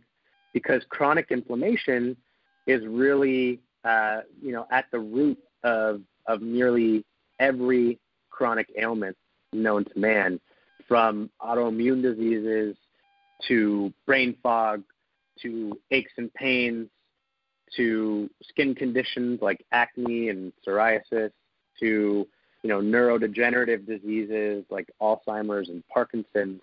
because 0.53 0.83
chronic 0.89 1.27
inflammation 1.31 2.17
is 2.67 2.85
really 2.87 3.61
uh, 3.85 4.21
you 4.43 4.53
know 4.53 4.67
at 4.71 4.87
the 4.93 4.99
root 4.99 5.39
of 5.65 6.03
of 6.27 6.43
nearly 6.43 7.05
every 7.39 7.99
chronic 8.31 8.69
ailment 8.77 9.17
known 9.53 9.85
to 9.85 9.99
man, 9.99 10.41
from 10.87 11.31
autoimmune 11.41 12.03
diseases 12.03 12.77
to 13.49 13.93
brain 14.07 14.37
fog 14.43 14.83
to 15.43 15.79
aches 15.91 16.13
and 16.17 16.33
pains 16.35 16.89
to 17.77 18.29
skin 18.43 18.75
conditions 18.75 19.41
like 19.41 19.65
acne 19.73 20.29
and 20.29 20.53
psoriasis 20.67 21.31
to 21.79 22.27
you 22.63 22.69
know, 22.69 22.81
neurodegenerative 22.81 23.87
diseases 23.87 24.65
like 24.71 24.91
Alzheimer's 25.01 25.69
and 25.69 25.83
Parkinson's, 25.89 26.61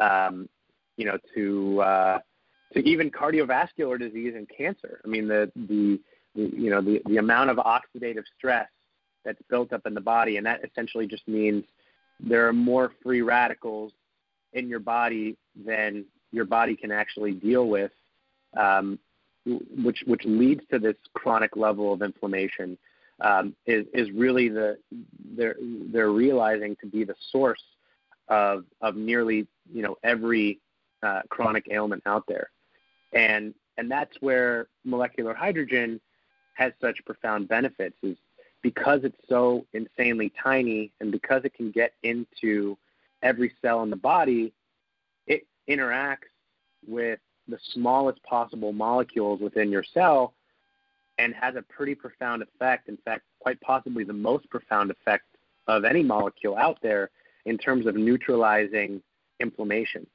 um, 0.00 0.48
you 0.96 1.06
know, 1.06 1.18
to 1.34 1.80
uh, 1.80 2.18
to 2.74 2.80
even 2.80 3.10
cardiovascular 3.10 3.98
disease 3.98 4.34
and 4.36 4.48
cancer. 4.54 5.00
I 5.04 5.08
mean, 5.08 5.26
the 5.26 5.50
the, 5.56 5.98
the 6.34 6.42
you 6.56 6.70
know 6.70 6.82
the 6.82 7.00
the 7.06 7.16
amount 7.16 7.50
of 7.50 7.56
oxidative 7.56 8.24
stress 8.36 8.68
that's 9.24 9.40
built 9.48 9.72
up 9.72 9.86
in 9.86 9.94
the 9.94 10.00
body, 10.00 10.36
and 10.36 10.44
that 10.46 10.60
essentially 10.64 11.06
just 11.06 11.26
means 11.26 11.64
there 12.20 12.46
are 12.46 12.52
more 12.52 12.92
free 13.02 13.22
radicals 13.22 13.92
in 14.54 14.68
your 14.68 14.80
body 14.80 15.36
than 15.66 16.04
your 16.32 16.44
body 16.44 16.74
can 16.74 16.90
actually 16.90 17.32
deal 17.32 17.68
with, 17.68 17.92
um, 18.56 18.98
which 19.44 20.02
which 20.06 20.24
leads 20.24 20.62
to 20.70 20.78
this 20.78 20.96
chronic 21.12 21.56
level 21.56 21.92
of 21.92 22.02
inflammation 22.02 22.78
um, 23.20 23.54
is, 23.66 23.86
is 23.92 24.10
really 24.10 24.48
the 24.48 24.78
they're 25.36 25.56
they're 25.92 26.10
realizing 26.10 26.76
to 26.80 26.86
be 26.86 27.04
the 27.04 27.14
source 27.30 27.62
of 28.28 28.64
of 28.80 28.96
nearly 28.96 29.46
you 29.72 29.82
know 29.82 29.96
every 30.02 30.60
uh, 31.02 31.20
chronic 31.28 31.68
ailment 31.70 32.02
out 32.06 32.24
there, 32.26 32.48
and 33.12 33.54
and 33.76 33.90
that's 33.90 34.16
where 34.20 34.66
molecular 34.84 35.34
hydrogen 35.34 36.00
has 36.54 36.72
such 36.80 37.04
profound 37.04 37.48
benefits 37.48 37.96
is 38.02 38.16
because 38.62 39.00
it's 39.04 39.18
so 39.28 39.66
insanely 39.74 40.32
tiny 40.42 40.90
and 41.00 41.12
because 41.12 41.44
it 41.44 41.52
can 41.52 41.70
get 41.70 41.92
into 42.02 42.78
every 43.24 43.52
cell 43.60 43.82
in 43.82 43.90
the 43.90 43.96
body, 43.96 44.52
it 45.26 45.46
interacts 45.68 46.30
with 46.86 47.18
the 47.48 47.58
smallest 47.72 48.22
possible 48.22 48.72
molecules 48.72 49.40
within 49.40 49.70
your 49.70 49.82
cell 49.82 50.34
and 51.18 51.34
has 51.34 51.56
a 51.56 51.62
pretty 51.62 51.94
profound 51.94 52.42
effect. 52.42 52.88
In 52.88 52.98
fact, 52.98 53.22
quite 53.40 53.60
possibly 53.60 54.04
the 54.04 54.12
most 54.12 54.48
profound 54.50 54.90
effect 54.90 55.24
of 55.66 55.84
any 55.84 56.02
molecule 56.02 56.56
out 56.56 56.78
there 56.82 57.10
in 57.46 57.58
terms 57.58 57.86
of 57.86 57.96
neutralizing 57.96 59.02
inflammation. 59.40 60.06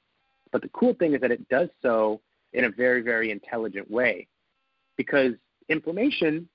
But 0.51 0.62
the 0.62 0.70
cool 0.70 0.93
thing 0.93 1.14
is 1.14 1.22
that 1.22 1.32
it 1.32 1.47
does 1.49 1.70
so 1.82 2.22
in 2.53 2.66
a 2.66 2.70
very, 2.70 3.01
very 3.01 3.32
intelligent 3.32 3.89
way 3.89 4.28
because 4.97 5.34
inflammation, 5.70 6.49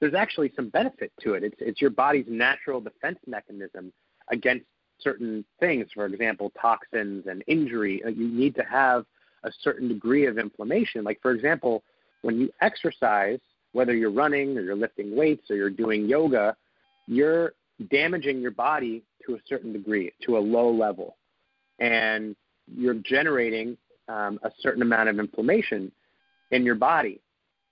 there's 0.00 0.14
actually 0.14 0.52
some 0.56 0.68
benefit 0.70 1.12
to 1.20 1.34
it. 1.34 1.44
It's, 1.44 1.56
it's 1.60 1.80
your 1.80 1.90
body's 1.90 2.26
natural 2.28 2.80
defense 2.80 3.18
mechanism 3.26 3.92
against 4.30 4.66
certain 5.00 5.44
things, 5.60 5.86
for 5.94 6.06
example, 6.06 6.52
toxins 6.60 7.26
and 7.26 7.42
injury. 7.46 8.02
You 8.04 8.28
need 8.28 8.54
to 8.56 8.62
have 8.62 9.04
a 9.44 9.50
certain 9.62 9.88
degree 9.88 10.26
of 10.26 10.38
inflammation. 10.38 11.04
Like, 11.04 11.20
for 11.22 11.32
example, 11.32 11.82
when 12.22 12.38
you 12.38 12.50
exercise, 12.60 13.38
whether 13.72 13.94
you're 13.94 14.10
running 14.10 14.56
or 14.56 14.62
you're 14.62 14.76
lifting 14.76 15.14
weights 15.14 15.50
or 15.50 15.56
you're 15.56 15.70
doing 15.70 16.06
yoga, 16.06 16.56
you're 17.06 17.52
damaging 17.90 18.40
your 18.40 18.50
body 18.50 19.02
to 19.26 19.34
a 19.34 19.38
certain 19.46 19.72
degree, 19.72 20.12
to 20.24 20.36
a 20.36 20.40
low 20.40 20.70
level. 20.70 21.16
And 21.78 22.34
you're 22.66 22.94
generating 22.94 23.76
um, 24.08 24.40
a 24.42 24.50
certain 24.60 24.82
amount 24.82 25.08
of 25.08 25.18
inflammation 25.18 25.92
in 26.50 26.64
your 26.64 26.74
body. 26.74 27.20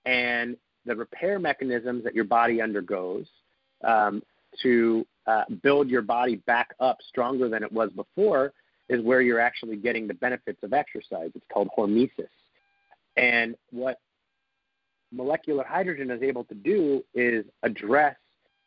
And 0.04 0.56
the 0.84 0.94
repair 0.94 1.38
mechanisms 1.38 2.04
that 2.04 2.14
your 2.14 2.24
body 2.24 2.60
undergoes 2.60 3.26
um, 3.82 4.22
to 4.62 5.06
uh, 5.26 5.44
build 5.62 5.88
your 5.88 6.02
body 6.02 6.36
back 6.36 6.74
up 6.80 6.98
stronger 7.08 7.48
than 7.48 7.62
it 7.62 7.72
was 7.72 7.90
before 7.90 8.52
is 8.88 9.02
where 9.02 9.20
you're 9.20 9.40
actually 9.40 9.76
getting 9.76 10.06
the 10.06 10.14
benefits 10.14 10.62
of 10.62 10.72
exercise. 10.72 11.30
It's 11.34 11.46
called 11.52 11.68
hormesis. 11.76 12.28
And 13.16 13.56
what 13.70 13.98
molecular 15.12 15.64
hydrogen 15.64 16.10
is 16.10 16.22
able 16.22 16.44
to 16.44 16.54
do 16.54 17.04
is 17.14 17.44
address 17.62 18.16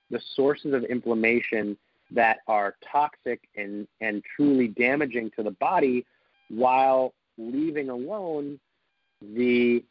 the 0.09 0.21
sources 0.35 0.73
of 0.73 0.83
inflammation 0.85 1.77
that 2.11 2.37
are 2.47 2.75
toxic 2.89 3.41
and, 3.55 3.87
and 3.99 4.23
truly 4.35 4.69
damaging 4.69 5.29
to 5.35 5.43
the 5.43 5.51
body 5.51 6.05
while 6.49 7.13
leaving 7.37 7.89
alone 7.89 8.59
the 9.21 9.83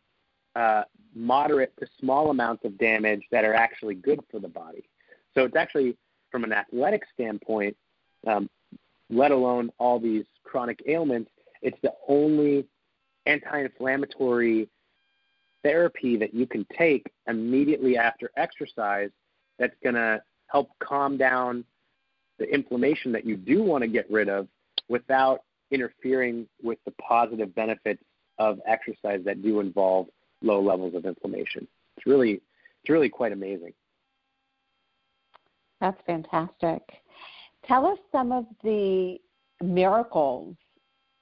uh, 0.54 0.82
moderate 1.14 1.72
to 1.78 1.86
small 2.00 2.30
amounts 2.30 2.64
of 2.64 2.78
damage 2.78 3.22
that 3.30 3.44
are 3.44 3.54
actually 3.54 3.94
good 3.94 4.20
for 4.30 4.40
the 4.40 4.48
body. 4.48 4.88
So 5.34 5.44
it's 5.44 5.56
actually, 5.56 5.96
from 6.36 6.44
an 6.44 6.52
athletic 6.52 7.02
standpoint, 7.14 7.74
um, 8.26 8.50
let 9.08 9.30
alone 9.30 9.70
all 9.78 9.98
these 9.98 10.26
chronic 10.44 10.82
ailments, 10.86 11.30
it's 11.62 11.78
the 11.82 11.94
only 12.08 12.66
anti 13.24 13.62
inflammatory 13.62 14.68
therapy 15.62 16.18
that 16.18 16.34
you 16.34 16.46
can 16.46 16.66
take 16.76 17.10
immediately 17.26 17.96
after 17.96 18.30
exercise 18.36 19.08
that's 19.58 19.72
going 19.82 19.94
to 19.94 20.22
help 20.48 20.68
calm 20.78 21.16
down 21.16 21.64
the 22.38 22.44
inflammation 22.44 23.12
that 23.12 23.24
you 23.24 23.38
do 23.38 23.62
want 23.62 23.80
to 23.80 23.88
get 23.88 24.04
rid 24.10 24.28
of 24.28 24.46
without 24.90 25.40
interfering 25.70 26.46
with 26.62 26.78
the 26.84 26.90
positive 27.00 27.54
benefits 27.54 28.02
of 28.38 28.60
exercise 28.66 29.22
that 29.24 29.42
do 29.42 29.60
involve 29.60 30.06
low 30.42 30.60
levels 30.60 30.94
of 30.94 31.06
inflammation. 31.06 31.66
It's 31.96 32.04
really 32.04 32.42
it's 32.82 32.90
really 32.90 33.08
quite 33.08 33.32
amazing. 33.32 33.72
That's 35.80 36.00
fantastic. 36.06 36.82
Tell 37.66 37.86
us 37.86 37.98
some 38.12 38.32
of 38.32 38.46
the 38.62 39.18
miracles 39.62 40.56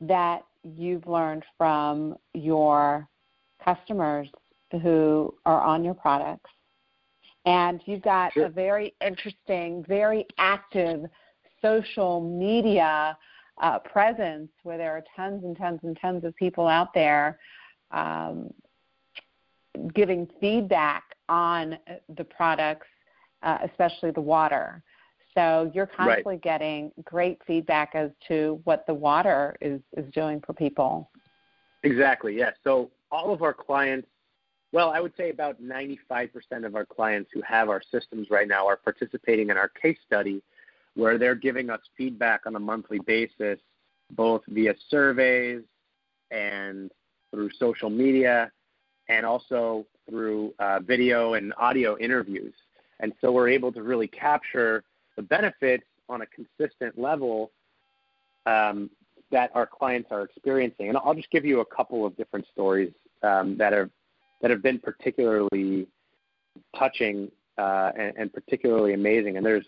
that 0.00 0.42
you've 0.62 1.06
learned 1.06 1.44
from 1.56 2.16
your 2.34 3.08
customers 3.64 4.28
who 4.82 5.34
are 5.46 5.60
on 5.60 5.84
your 5.84 5.94
products. 5.94 6.50
And 7.46 7.80
you've 7.84 8.02
got 8.02 8.32
sure. 8.32 8.46
a 8.46 8.48
very 8.48 8.94
interesting, 9.04 9.84
very 9.86 10.26
active 10.38 11.04
social 11.60 12.20
media 12.20 13.16
uh, 13.62 13.78
presence 13.80 14.50
where 14.62 14.78
there 14.78 14.92
are 14.92 15.04
tons 15.14 15.44
and 15.44 15.56
tons 15.56 15.80
and 15.82 15.96
tons 16.00 16.24
of 16.24 16.34
people 16.36 16.66
out 16.66 16.92
there 16.94 17.38
um, 17.90 18.52
giving 19.94 20.28
feedback 20.40 21.04
on 21.28 21.78
the 22.16 22.24
products, 22.24 22.86
uh, 23.44 23.58
especially 23.64 24.10
the 24.10 24.20
water. 24.20 24.82
So 25.34 25.70
you're 25.74 25.86
constantly 25.86 26.34
right. 26.34 26.42
getting 26.42 26.92
great 27.04 27.38
feedback 27.46 27.92
as 27.94 28.10
to 28.28 28.60
what 28.64 28.86
the 28.86 28.94
water 28.94 29.56
is, 29.60 29.80
is 29.96 30.10
doing 30.12 30.40
for 30.44 30.52
people. 30.52 31.10
Exactly, 31.82 32.36
yes. 32.36 32.54
So 32.64 32.90
all 33.10 33.32
of 33.32 33.42
our 33.42 33.52
clients, 33.52 34.08
well, 34.72 34.90
I 34.90 35.00
would 35.00 35.12
say 35.16 35.30
about 35.30 35.60
95% 35.62 36.30
of 36.64 36.74
our 36.74 36.86
clients 36.86 37.30
who 37.34 37.42
have 37.42 37.68
our 37.68 37.82
systems 37.92 38.28
right 38.30 38.48
now 38.48 38.66
are 38.66 38.76
participating 38.76 39.50
in 39.50 39.56
our 39.56 39.68
case 39.68 39.98
study 40.06 40.42
where 40.94 41.18
they're 41.18 41.34
giving 41.34 41.70
us 41.70 41.80
feedback 41.96 42.46
on 42.46 42.54
a 42.54 42.60
monthly 42.60 43.00
basis, 43.00 43.58
both 44.12 44.42
via 44.48 44.74
surveys 44.88 45.62
and 46.30 46.92
through 47.32 47.50
social 47.58 47.90
media 47.90 48.50
and 49.08 49.26
also 49.26 49.84
through 50.08 50.54
uh, 50.60 50.78
video 50.80 51.34
and 51.34 51.52
audio 51.58 51.98
interviews. 51.98 52.54
And 53.00 53.12
so 53.20 53.32
we're 53.32 53.48
able 53.48 53.72
to 53.72 53.82
really 53.82 54.08
capture 54.08 54.84
the 55.16 55.22
benefits 55.22 55.84
on 56.08 56.22
a 56.22 56.26
consistent 56.26 56.98
level 56.98 57.50
um, 58.46 58.90
that 59.30 59.50
our 59.54 59.66
clients 59.66 60.08
are 60.10 60.22
experiencing. 60.22 60.88
And 60.88 60.98
I'll 60.98 61.14
just 61.14 61.30
give 61.30 61.44
you 61.44 61.60
a 61.60 61.64
couple 61.64 62.06
of 62.06 62.16
different 62.16 62.46
stories 62.52 62.92
um, 63.22 63.56
that 63.58 63.72
have 63.72 63.90
that 64.42 64.50
have 64.50 64.62
been 64.62 64.78
particularly 64.78 65.86
touching 66.76 67.30
uh, 67.56 67.92
and, 67.98 68.12
and, 68.18 68.32
particularly 68.32 68.92
amazing. 68.92 69.36
And 69.36 69.46
there's 69.46 69.64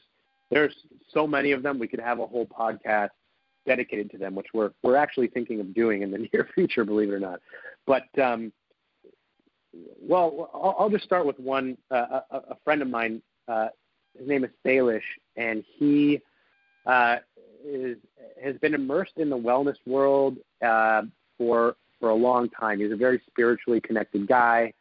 there's 0.51 0.75
so 1.13 1.27
many 1.27 1.53
of 1.53 1.63
them. 1.63 1.79
We 1.79 1.89
could 1.89 2.01
have 2.01 2.21
a 2.21 2.27
whole 2.27 2.47
podcast 2.47 3.11
dedicated 3.67 4.11
to 4.11 4.19
them, 4.19 4.35
which 4.35 4.49
we're 4.53 4.73
we're 4.83 4.97
actually 4.97 5.29
thinking 5.29 5.61
of 5.61 5.75
doing 5.75 6.03
in 6.03 6.11
the 6.11 6.19
near 6.33 6.49
future, 6.55 6.85
believe 6.85 7.11
it 7.11 7.15
or 7.15 7.21
not. 7.21 7.41
But 7.87 8.07
um, 8.23 8.53
well, 10.01 10.51
I'll, 10.55 10.77
I'll, 10.79 10.91
just 10.91 11.05
start 11.05 11.27
with 11.27 11.39
one. 11.39 11.77
Uh, 11.91 12.21
a, 12.31 12.37
a, 12.37 12.57
friend 12.65 12.83
of 12.83 12.89
mine, 12.89 13.23
uh, 13.49 13.69
his 14.19 14.29
name 14.29 14.45
is 14.45 14.51
Salish, 14.65 15.01
and 15.37 15.65
he 15.79 16.21
uh, 16.87 17.17
is 17.65 17.97
has 18.43 18.57
been 18.59 18.75
immersed 18.75 19.17
in 19.17 19.31
the 19.31 19.37
wellness 19.37 19.77
world 19.87 20.37
uh, 20.65 21.03
for 21.39 21.77
for 22.01 22.11
a 22.11 22.15
long 22.15 22.49
time. 22.51 22.81
He's 22.81 22.93
a 22.93 22.97
very 22.97 23.21
spiritually 23.27 23.81
connected 23.81 24.27
guy. 24.27 24.73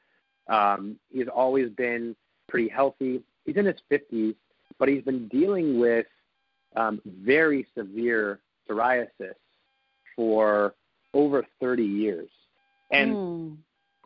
Um, 0.47 0.97
he's 1.09 1.27
always 1.27 1.69
been 1.71 2.15
pretty 2.47 2.69
healthy. 2.69 3.21
He's 3.45 3.57
in 3.57 3.65
his 3.65 3.75
50s, 3.91 4.35
but 4.77 4.89
he's 4.89 5.03
been 5.03 5.27
dealing 5.29 5.79
with 5.79 6.05
um, 6.75 7.01
very 7.05 7.65
severe 7.75 8.39
psoriasis 8.69 9.33
for 10.15 10.75
over 11.13 11.45
30 11.59 11.83
years. 11.83 12.29
And 12.91 13.15
mm 13.15 13.57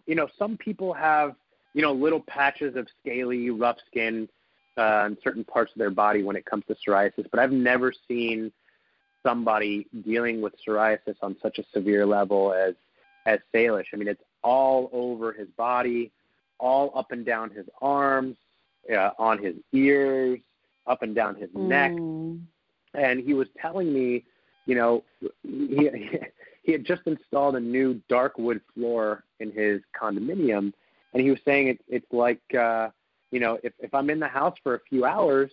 you 0.10 0.16
know, 0.16 0.28
some 0.39 0.57
people 0.57 0.91
have, 0.91 1.36
you 1.76 1.84
know, 1.84 1.93
little 1.93 2.20
patches 2.20 2.76
of 2.76 2.88
scaly, 2.99 3.51
rough 3.51 3.78
skin 3.86 4.28
uh, 4.76 5.03
in 5.05 5.16
certain 5.24 5.43
parts 5.43 5.72
of 5.72 5.78
their 5.78 5.91
body 5.91 6.24
when 6.24 6.36
it 6.36 6.45
comes 6.45 6.64
to 6.68 6.76
psoriasis, 6.76 7.30
but 7.30 7.39
I've 7.39 7.51
never 7.51 7.93
seen 8.07 8.51
somebody 9.22 9.86
dealing 10.03 10.41
with 10.41 10.53
psoriasis 10.68 11.16
on 11.22 11.36
such 11.43 11.60
a 11.60 11.64
severe 11.72 12.07
level 12.07 12.53
as 12.53 12.74
as 13.28 13.39
Salish. 13.53 13.86
I 13.93 13.97
mean, 13.97 14.07
it's 14.07 14.24
all 14.43 14.89
over 14.91 15.32
his 15.32 15.47
body, 15.49 16.12
all 16.57 16.91
up 16.95 17.12
and 17.12 17.24
down 17.24 17.51
his 17.51 17.68
arms, 17.80 18.36
uh, 18.91 19.12
on 19.20 19.38
his 19.38 19.57
ears, 19.74 20.39
up 20.88 21.03
and 21.03 21.14
down 21.14 21.36
his 21.36 21.49
mm. 21.51 21.68
neck. 21.68 21.91
And 22.95 23.20
he 23.20 23.36
was 23.36 23.47
telling 23.62 23.93
me, 23.93 24.24
you 24.66 24.74
know, 24.74 25.03
he 25.43 25.88
he 26.64 26.72
had 26.72 26.86
just 26.86 27.01
installed 27.05 27.55
a 27.55 27.60
new 27.60 28.01
dark 28.10 28.38
wood 28.38 28.62
floor 28.74 29.24
in 29.39 29.51
his 29.51 29.82
condominium, 29.99 30.74
and 31.14 31.24
he 31.24 31.30
was 31.30 31.39
saying 31.45 31.68
it's 31.68 31.84
it's 31.88 32.12
like 32.12 32.41
uh, 32.55 32.89
you 33.32 33.39
know 33.39 33.57
if 33.64 33.74
if 33.80 33.93
I'm 33.93 34.10
in 34.10 34.20
the 34.20 34.28
house 34.28 34.55
for 34.64 34.76
a 34.76 34.80
few 34.89 35.05
hours, 35.05 35.51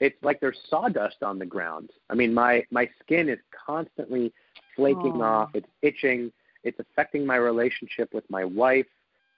it's 0.00 0.16
like 0.22 0.40
there's 0.40 0.58
sawdust 0.68 1.22
on 1.22 1.38
the 1.38 1.46
ground. 1.46 1.90
I 2.10 2.14
mean 2.14 2.32
my 2.32 2.64
my 2.70 2.88
skin 3.02 3.28
is 3.28 3.38
constantly 3.66 4.32
flaking 4.76 5.14
Aww. 5.14 5.22
off. 5.22 5.50
It's 5.54 5.68
itching. 5.82 6.32
It's 6.64 6.78
affecting 6.80 7.24
my 7.24 7.36
relationship 7.36 8.12
with 8.12 8.28
my 8.30 8.44
wife. 8.44 8.86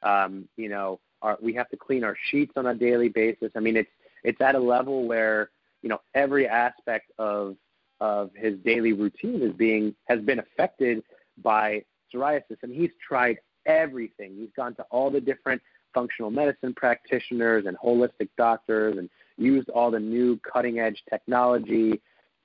Um, 0.02 0.48
you 0.56 0.68
know, 0.68 1.00
our, 1.22 1.36
we 1.42 1.52
have 1.54 1.68
to 1.70 1.76
clean 1.76 2.04
our 2.04 2.16
sheets 2.30 2.52
on 2.56 2.66
a 2.66 2.74
daily 2.74 3.08
basis. 3.08 3.52
I 3.56 3.60
mean, 3.60 3.76
it's 3.76 3.90
it's 4.24 4.40
at 4.40 4.54
a 4.54 4.58
level 4.58 5.06
where 5.06 5.50
you 5.82 5.88
know 5.88 6.00
every 6.14 6.46
aspect 6.46 7.10
of 7.18 7.56
of 8.00 8.30
his 8.34 8.58
daily 8.64 8.92
routine 8.92 9.42
is 9.42 9.52
being 9.52 9.94
has 10.04 10.20
been 10.20 10.38
affected 10.38 11.02
by 11.42 11.84
psoriasis, 12.12 12.56
and 12.62 12.74
he's 12.74 12.90
tried 13.06 13.38
everything. 13.66 14.34
He's 14.36 14.50
gone 14.56 14.74
to 14.76 14.82
all 14.90 15.10
the 15.10 15.20
different 15.20 15.60
functional 15.92 16.30
medicine 16.30 16.74
practitioners 16.74 17.66
and 17.66 17.76
holistic 17.78 18.28
doctors, 18.36 18.96
and 18.98 19.10
used 19.36 19.68
all 19.70 19.90
the 19.90 20.00
new 20.00 20.38
cutting 20.38 20.78
edge 20.78 21.02
technology. 21.08 22.00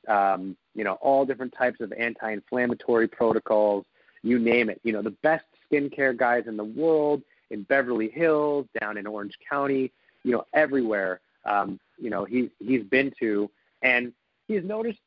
Um, 0.07 0.55
you 0.75 0.83
know, 0.83 0.93
all 1.01 1.25
different 1.25 1.53
types 1.57 1.79
of 1.81 1.91
anti-inflammatory 1.93 3.07
protocols. 3.07 3.85
You 4.21 4.39
name 4.39 4.69
it. 4.69 4.79
You 4.83 4.93
know, 4.93 5.01
the 5.01 5.11
best 5.11 5.45
skincare 5.71 6.15
guys 6.15 6.43
in 6.47 6.57
the 6.57 6.63
world 6.63 7.23
in 7.49 7.63
Beverly 7.63 8.09
Hills, 8.09 8.67
down 8.79 8.97
in 8.97 9.07
Orange 9.07 9.37
County. 9.49 9.91
You 10.23 10.31
know, 10.31 10.45
everywhere. 10.53 11.21
Um, 11.45 11.79
you 11.97 12.09
know, 12.09 12.25
he's 12.25 12.49
he's 12.59 12.83
been 12.83 13.13
to, 13.19 13.49
and 13.81 14.11
he's 14.47 14.63
noticed 14.63 14.99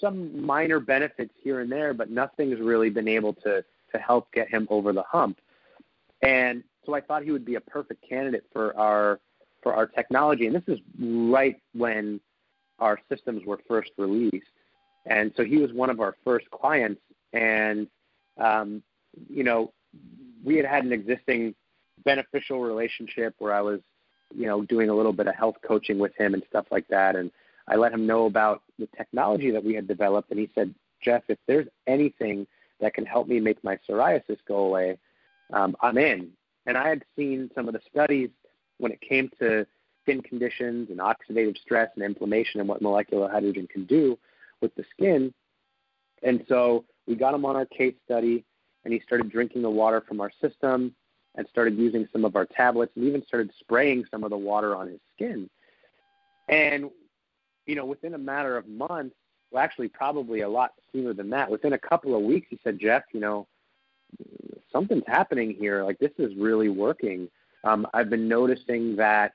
some 0.00 0.44
minor 0.44 0.80
benefits 0.80 1.32
here 1.42 1.60
and 1.60 1.70
there, 1.70 1.94
but 1.94 2.10
nothing's 2.10 2.60
really 2.60 2.90
been 2.90 3.08
able 3.08 3.32
to 3.34 3.64
to 3.92 3.98
help 3.98 4.32
get 4.32 4.48
him 4.48 4.66
over 4.70 4.92
the 4.92 5.02
hump. 5.02 5.38
And 6.22 6.64
so 6.86 6.94
I 6.94 7.00
thought 7.00 7.22
he 7.22 7.30
would 7.30 7.44
be 7.44 7.56
a 7.56 7.60
perfect 7.60 8.06
candidate 8.08 8.44
for 8.52 8.76
our 8.76 9.20
for 9.62 9.74
our 9.74 9.86
technology. 9.86 10.46
And 10.46 10.56
this 10.56 10.62
is 10.66 10.78
right 10.98 11.60
when 11.74 12.20
our 12.78 12.98
systems 13.08 13.44
were 13.46 13.60
first 13.68 13.90
released. 13.96 14.46
And 15.06 15.32
so 15.36 15.44
he 15.44 15.58
was 15.58 15.72
one 15.72 15.90
of 15.90 16.00
our 16.00 16.16
first 16.24 16.50
clients. 16.50 17.00
And, 17.32 17.86
um, 18.38 18.82
you 19.28 19.44
know, 19.44 19.72
we 20.44 20.56
had 20.56 20.66
had 20.66 20.84
an 20.84 20.92
existing 20.92 21.54
beneficial 22.04 22.60
relationship 22.60 23.34
where 23.38 23.52
I 23.52 23.60
was, 23.60 23.80
you 24.34 24.46
know, 24.46 24.62
doing 24.62 24.90
a 24.90 24.94
little 24.94 25.12
bit 25.12 25.28
of 25.28 25.34
health 25.34 25.56
coaching 25.66 25.98
with 25.98 26.14
him 26.16 26.34
and 26.34 26.42
stuff 26.48 26.66
like 26.70 26.88
that. 26.88 27.14
And 27.14 27.30
I 27.68 27.76
let 27.76 27.92
him 27.92 28.06
know 28.06 28.26
about 28.26 28.62
the 28.82 28.96
technology 28.96 29.50
that 29.50 29.64
we 29.64 29.74
had 29.74 29.88
developed. 29.88 30.30
And 30.30 30.40
he 30.40 30.50
said, 30.54 30.74
Jeff, 31.02 31.22
if 31.28 31.38
there's 31.46 31.68
anything 31.86 32.46
that 32.80 32.94
can 32.94 33.06
help 33.06 33.28
me 33.28 33.40
make 33.40 33.62
my 33.64 33.78
psoriasis 33.88 34.38
go 34.46 34.58
away, 34.58 34.98
um, 35.52 35.76
I'm 35.80 35.98
in. 35.98 36.30
And 36.66 36.76
I 36.76 36.88
had 36.88 37.04
seen 37.16 37.50
some 37.54 37.66
of 37.68 37.74
the 37.74 37.80
studies 37.90 38.30
when 38.78 38.92
it 38.92 39.00
came 39.00 39.30
to 39.40 39.66
skin 40.02 40.20
conditions 40.20 40.90
and 40.90 40.98
oxidative 40.98 41.58
stress 41.58 41.90
and 41.94 42.04
inflammation 42.04 42.60
and 42.60 42.68
what 42.68 42.82
molecular 42.82 43.28
hydrogen 43.28 43.68
can 43.68 43.84
do 43.84 44.18
with 44.60 44.74
the 44.74 44.84
skin. 44.92 45.32
And 46.22 46.44
so 46.48 46.84
we 47.06 47.14
got 47.14 47.34
him 47.34 47.44
on 47.44 47.56
our 47.56 47.66
case 47.66 47.94
study, 48.04 48.44
and 48.84 48.92
he 48.92 49.00
started 49.00 49.30
drinking 49.30 49.62
the 49.62 49.70
water 49.70 50.00
from 50.06 50.20
our 50.20 50.30
system 50.40 50.94
and 51.34 51.46
started 51.48 51.76
using 51.78 52.08
some 52.12 52.24
of 52.24 52.36
our 52.36 52.46
tablets 52.46 52.92
and 52.96 53.04
even 53.06 53.24
started 53.26 53.50
spraying 53.58 54.04
some 54.10 54.22
of 54.22 54.30
the 54.30 54.36
water 54.36 54.76
on 54.76 54.88
his 54.88 55.00
skin. 55.14 55.48
And, 56.48 56.90
you 57.66 57.74
know, 57.74 57.84
within 57.84 58.14
a 58.14 58.18
matter 58.18 58.56
of 58.56 58.66
months, 58.68 59.14
well, 59.50 59.62
actually, 59.62 59.88
probably 59.88 60.40
a 60.40 60.48
lot 60.48 60.72
sooner 60.92 61.12
than 61.12 61.30
that, 61.30 61.50
within 61.50 61.74
a 61.74 61.78
couple 61.78 62.16
of 62.16 62.22
weeks, 62.22 62.46
he 62.50 62.58
said, 62.64 62.78
Jeff, 62.78 63.02
you 63.12 63.20
know, 63.20 63.46
something's 64.72 65.04
happening 65.06 65.54
here. 65.58 65.84
Like, 65.84 65.98
this 65.98 66.12
is 66.18 66.34
really 66.36 66.68
working. 66.68 67.28
Um, 67.64 67.86
I've 67.92 68.10
been 68.10 68.28
noticing 68.28 68.96
that 68.96 69.34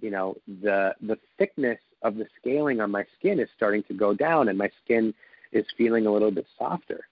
you 0.00 0.10
know 0.10 0.36
the 0.62 0.94
the 1.02 1.18
thickness 1.38 1.78
of 2.02 2.16
the 2.16 2.26
scaling 2.40 2.80
on 2.80 2.90
my 2.90 3.04
skin 3.18 3.38
is 3.38 3.48
starting 3.56 3.82
to 3.84 3.94
go 3.94 4.14
down 4.14 4.48
and 4.48 4.56
my 4.56 4.70
skin 4.84 5.12
is 5.52 5.66
feeling 5.76 6.06
a 6.06 6.12
little 6.12 6.30
bit 6.30 6.46
softer 6.58 7.06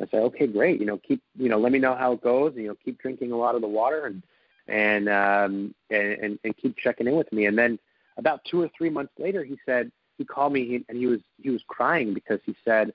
i 0.00 0.06
say 0.06 0.18
okay 0.18 0.46
great 0.46 0.78
you 0.80 0.86
know 0.86 0.98
keep 0.98 1.22
you 1.36 1.48
know 1.48 1.58
let 1.58 1.72
me 1.72 1.78
know 1.78 1.94
how 1.94 2.12
it 2.12 2.22
goes 2.22 2.52
and 2.54 2.62
you 2.62 2.68
know 2.68 2.76
keep 2.84 2.98
drinking 2.98 3.32
a 3.32 3.36
lot 3.36 3.54
of 3.54 3.60
the 3.60 3.68
water 3.68 4.06
and 4.06 4.22
and 4.68 5.08
um 5.08 5.74
and 5.90 6.12
and, 6.12 6.38
and 6.44 6.56
keep 6.56 6.76
checking 6.76 7.06
in 7.06 7.16
with 7.16 7.32
me 7.32 7.46
and 7.46 7.58
then 7.58 7.78
about 8.18 8.40
two 8.44 8.60
or 8.60 8.68
three 8.76 8.90
months 8.90 9.12
later 9.18 9.42
he 9.44 9.56
said 9.64 9.90
he 10.18 10.24
called 10.24 10.52
me 10.52 10.84
and 10.88 10.98
he 10.98 11.06
was 11.06 11.20
he 11.40 11.50
was 11.50 11.62
crying 11.68 12.12
because 12.12 12.40
he 12.44 12.54
said 12.64 12.92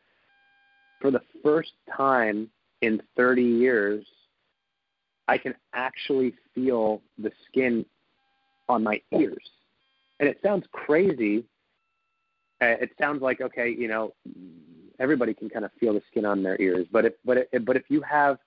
for 1.02 1.10
the 1.12 1.22
first 1.44 1.72
time 1.96 2.50
in 2.82 3.02
30 3.16 3.42
years 3.42 4.06
I 5.28 5.38
can 5.38 5.56
actually 5.74 6.34
feel 6.54 7.02
the 7.18 7.32
skin 7.48 7.86
on 8.70 8.84
my 8.84 9.02
ears. 9.12 9.50
And 10.20 10.30
it 10.30 10.40
sounds 10.44 10.66
crazy. 10.72 11.46
Uh, 12.62 12.78
it 12.82 12.92
sounds 13.00 13.22
like 13.22 13.42
okay, 13.42 13.70
you 13.70 13.88
know, 13.88 14.14
everybody 15.00 15.34
can 15.34 15.50
kind 15.50 15.66
of 15.66 15.72
feel 15.80 15.94
the 15.94 16.02
skin 16.10 16.26
on 16.26 16.44
their 16.44 16.60
ears, 16.62 16.88
but 16.92 17.06
if 17.06 17.14
but 17.26 17.50
if, 17.52 17.66
but 17.66 17.76
if 17.76 17.84
you 17.90 18.02
have, 18.02 18.38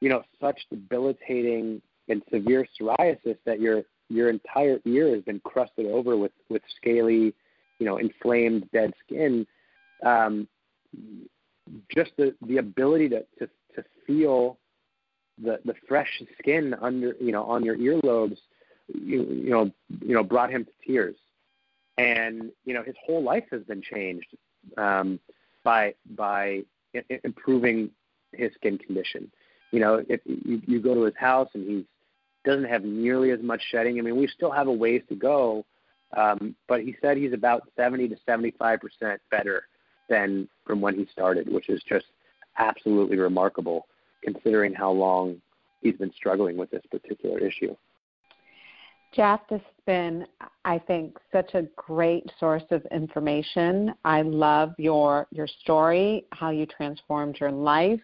you 0.00 0.08
know, 0.08 0.22
such 0.40 0.60
debilitating 0.70 1.80
and 2.08 2.22
severe 2.32 2.66
psoriasis 2.80 3.36
that 3.44 3.60
your 3.60 3.82
your 4.10 4.28
entire 4.28 4.80
ear 4.84 5.14
has 5.14 5.22
been 5.22 5.40
crusted 5.40 5.86
over 5.86 6.16
with 6.16 6.32
with 6.48 6.62
scaly, 6.76 7.34
you 7.78 7.86
know, 7.86 7.96
inflamed 7.96 8.68
dead 8.72 8.92
skin, 9.06 9.46
um, 10.04 10.46
just 11.94 12.12
the 12.16 12.34
the 12.42 12.58
ability 12.58 13.08
to 13.08 13.24
to 13.38 13.48
to 13.74 13.84
feel 14.06 14.58
the 15.42 15.60
the 15.64 15.74
fresh 15.88 16.22
skin 16.38 16.74
under 16.80 17.14
you 17.20 17.32
know 17.32 17.44
on 17.44 17.64
your 17.64 17.76
earlobes 17.76 18.38
you, 18.88 19.22
you 19.22 19.50
know 19.50 19.70
you 20.00 20.14
know 20.14 20.22
brought 20.22 20.50
him 20.50 20.64
to 20.64 20.70
tears. 20.86 21.16
And 21.98 22.50
you 22.64 22.74
know 22.74 22.82
his 22.82 22.96
whole 23.04 23.22
life 23.22 23.44
has 23.50 23.62
been 23.62 23.82
changed 23.82 24.36
um, 24.76 25.20
by 25.62 25.94
by 26.16 26.62
I- 26.94 27.20
improving 27.24 27.90
his 28.32 28.52
skin 28.54 28.78
condition. 28.78 29.30
You 29.70 29.80
know 29.80 30.04
if 30.08 30.20
you, 30.24 30.62
you 30.66 30.80
go 30.80 30.94
to 30.94 31.02
his 31.02 31.16
house 31.16 31.48
and 31.54 31.68
he's 31.68 31.84
doesn't 32.44 32.64
have 32.64 32.84
nearly 32.84 33.30
as 33.30 33.40
much 33.42 33.62
shedding 33.70 33.98
i 33.98 34.02
mean 34.02 34.16
we 34.16 34.26
still 34.26 34.50
have 34.50 34.68
a 34.68 34.72
ways 34.72 35.02
to 35.08 35.14
go 35.14 35.64
um, 36.16 36.56
but 36.66 36.80
he 36.80 36.96
said 37.00 37.16
he's 37.16 37.32
about 37.32 37.68
70 37.76 38.08
to 38.08 38.16
75 38.26 38.80
percent 38.80 39.20
better 39.30 39.64
than 40.08 40.48
from 40.66 40.80
when 40.80 40.94
he 40.94 41.06
started 41.12 41.50
which 41.52 41.68
is 41.68 41.82
just 41.88 42.06
absolutely 42.58 43.18
remarkable 43.18 43.86
considering 44.22 44.74
how 44.74 44.90
long 44.90 45.40
he's 45.80 45.96
been 45.96 46.12
struggling 46.14 46.56
with 46.56 46.70
this 46.70 46.82
particular 46.90 47.38
issue. 47.38 47.74
Jeff, 49.12 49.40
this 49.48 49.60
has 49.60 49.84
been, 49.86 50.24
I 50.64 50.78
think, 50.78 51.16
such 51.32 51.54
a 51.54 51.62
great 51.74 52.30
source 52.38 52.62
of 52.70 52.86
information. 52.92 53.92
I 54.04 54.22
love 54.22 54.72
your 54.78 55.26
your 55.32 55.48
story, 55.48 56.26
how 56.30 56.50
you 56.50 56.64
transformed 56.66 57.38
your 57.40 57.50
life, 57.50 58.00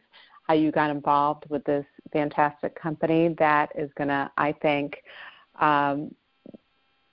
how 0.46 0.54
you 0.54 0.70
got 0.70 0.90
involved 0.90 1.44
with 1.48 1.64
this 1.64 1.84
fantastic 2.12 2.80
company 2.80 3.34
that 3.38 3.70
is 3.76 3.90
going 3.96 4.08
to, 4.08 4.30
I 4.36 4.52
think, 4.52 4.96
um, 5.60 6.14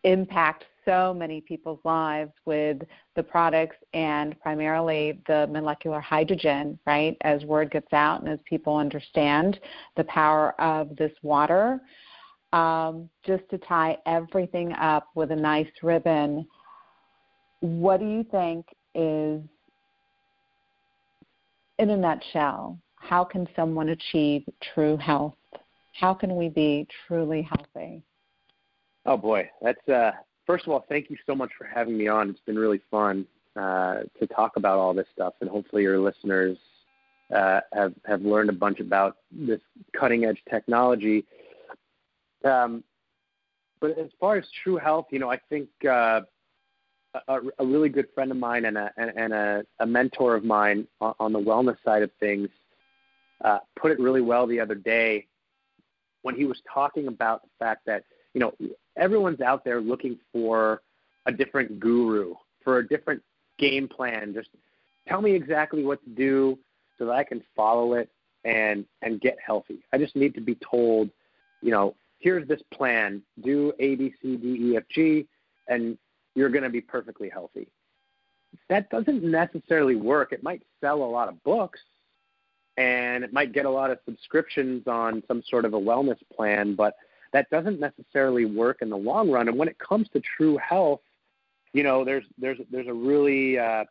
impact 0.04 0.66
so 0.86 1.14
many 1.14 1.40
people's 1.42 1.80
lives 1.86 2.32
with 2.46 2.82
the 3.16 3.24
products 3.24 3.78
and 3.94 4.40
primarily 4.42 5.22
the 5.28 5.48
molecular 5.48 6.02
hydrogen, 6.02 6.78
right? 6.86 7.16
As 7.22 7.44
word 7.46 7.72
gets 7.72 7.92
out 7.94 8.22
and 8.22 8.30
as 8.30 8.40
people 8.46 8.76
understand 8.76 9.60
the 9.96 10.04
power 10.06 10.60
of 10.60 10.96
this 10.98 11.14
water. 11.22 11.80
Um, 12.52 13.10
just 13.26 13.44
to 13.50 13.58
tie 13.58 13.98
everything 14.06 14.74
up 14.74 15.08
with 15.16 15.32
a 15.32 15.36
nice 15.36 15.72
ribbon, 15.82 16.46
what 17.62 18.00
do 18.00 18.06
you 18.06 18.24
think 18.30 18.66
is, 18.94 19.42
in 21.80 21.90
a 21.90 21.98
nutshell, 21.98 22.78
how 23.08 23.24
can 23.24 23.48
someone 23.56 23.90
achieve 23.90 24.44
true 24.74 24.98
health? 24.98 25.36
How 25.94 26.14
can 26.14 26.36
we 26.36 26.50
be 26.50 26.88
truly 27.08 27.42
healthy? 27.42 28.02
Oh 29.06 29.18
boy, 29.18 29.50
that's 29.62 29.88
uh, 29.90 30.12
first 30.48 30.66
of 30.66 30.72
all, 30.72 30.86
thank 30.90 31.10
you 31.10 31.18
so 31.26 31.36
much 31.36 31.52
for 31.58 31.66
having 31.66 31.98
me 31.98 32.08
on. 32.08 32.30
It's 32.30 32.40
been 32.46 32.58
really 32.58 32.82
fun 32.90 33.26
uh, 33.56 34.02
to 34.20 34.28
talk 34.28 34.54
about 34.56 34.80
all 34.80 34.94
this 34.94 35.08
stuff, 35.14 35.34
and 35.42 35.50
hopefully 35.50 35.84
your 35.84 36.00
listeners 36.00 36.58
uh, 37.36 37.60
have 37.74 37.94
have 38.06 38.22
learned 38.22 38.50
a 38.50 38.54
bunch 38.54 38.80
about 38.80 39.18
this 39.32 39.60
cutting 39.98 40.26
edge 40.26 40.42
technology. 40.50 41.26
Um, 42.46 42.84
but 43.80 43.98
as 43.98 44.10
far 44.20 44.38
as 44.38 44.46
true 44.64 44.78
health, 44.78 45.08
you 45.12 45.20
know, 45.20 45.30
I 45.30 45.40
think 45.50 45.68
uh, 45.88 46.22
a, 47.28 47.40
a, 47.60 47.66
really 47.66 47.90
good 47.90 48.08
friend 48.16 48.32
of 48.32 48.38
mine 48.38 48.66
and 48.66 48.78
a 48.78 48.92
and, 48.98 49.34
a, 49.34 49.64
a, 49.80 49.86
mentor 49.86 50.36
of 50.36 50.44
mine 50.44 50.88
on, 51.02 51.14
on, 51.20 51.34
the 51.34 51.40
wellness 51.40 51.78
side 51.86 52.02
of 52.02 52.10
things 52.20 52.50
uh, 53.44 53.60
put 53.76 53.92
it 53.92 54.00
really 54.00 54.22
well 54.22 54.48
the 54.48 54.60
other 54.60 54.76
day 54.76 55.28
when 56.22 56.36
he 56.36 56.46
was 56.46 56.62
talking 56.72 57.08
about 57.08 57.42
the 57.44 57.50
fact 57.60 57.86
that 57.86 58.04
you 58.34 58.40
know 58.40 58.54
everyone's 58.98 59.42
out 59.42 59.64
there 59.64 59.82
looking 59.82 60.18
for 60.32 60.82
a 61.26 61.32
different 61.32 61.80
guru, 61.80 62.34
for 62.64 62.80
a 62.80 62.88
different 62.88 63.22
game 63.58 63.88
plan. 63.88 64.34
Just 64.34 64.50
tell 65.08 65.22
me 65.22 65.34
exactly 65.34 65.84
what 65.84 66.04
to 66.04 66.10
do 66.10 66.58
so 66.98 67.06
that 67.06 67.14
I 67.14 67.24
can 67.24 67.44
follow 67.56 67.94
it 67.94 68.10
and 68.44 68.86
and 69.02 69.22
get 69.22 69.38
healthy. 69.46 69.84
I 69.92 69.98
just 69.98 70.16
need 70.16 70.34
to 70.36 70.42
be 70.42 70.56
told, 70.56 71.10
you 71.62 71.72
know, 71.72 71.96
here's 72.20 72.48
this 72.48 72.62
plan. 72.74 73.22
Do 73.44 73.74
A 73.80 73.96
B 73.96 74.14
C 74.22 74.38
D 74.38 74.72
E 74.72 74.78
F 74.78 74.84
G 74.90 75.28
and 75.68 75.98
you're 76.36 76.50
going 76.50 76.64
to 76.64 76.70
be 76.70 76.82
perfectly 76.82 77.30
healthy. 77.30 77.68
That 78.70 78.90
doesn't 78.90 79.24
necessarily 79.24 79.96
work. 79.96 80.34
It 80.34 80.44
might 80.44 80.64
sell 80.82 81.04
a 81.04 81.06
lot 81.06 81.30
of 81.30 81.42
books 81.44 81.80
and 82.78 83.24
it 83.24 83.34
might 83.34 83.54
get 83.54 83.66
a 83.66 83.70
lot 83.70 83.92
of 83.92 84.00
subscriptions 84.06 84.88
on 84.88 85.24
some 85.28 85.44
sort 85.48 85.66
of 85.66 85.74
a 85.74 85.80
wellness 85.80 86.18
plan, 86.36 86.76
but 86.76 86.96
that 87.32 87.50
doesn't 87.50 87.80
necessarily 87.80 88.46
work 88.46 88.82
in 88.82 88.90
the 88.90 88.98
long 88.98 89.30
run. 89.30 89.48
And 89.48 89.58
when 89.58 89.68
it 89.68 89.78
comes 89.80 90.08
to 90.10 90.22
true 90.22 90.58
health, 90.58 91.02
you 91.74 91.84
know, 91.84 92.06
there's 92.06 92.26
there's 92.38 92.60
there's 92.72 92.88
a 92.88 92.94
really 92.94 93.58
uh, 93.58 93.86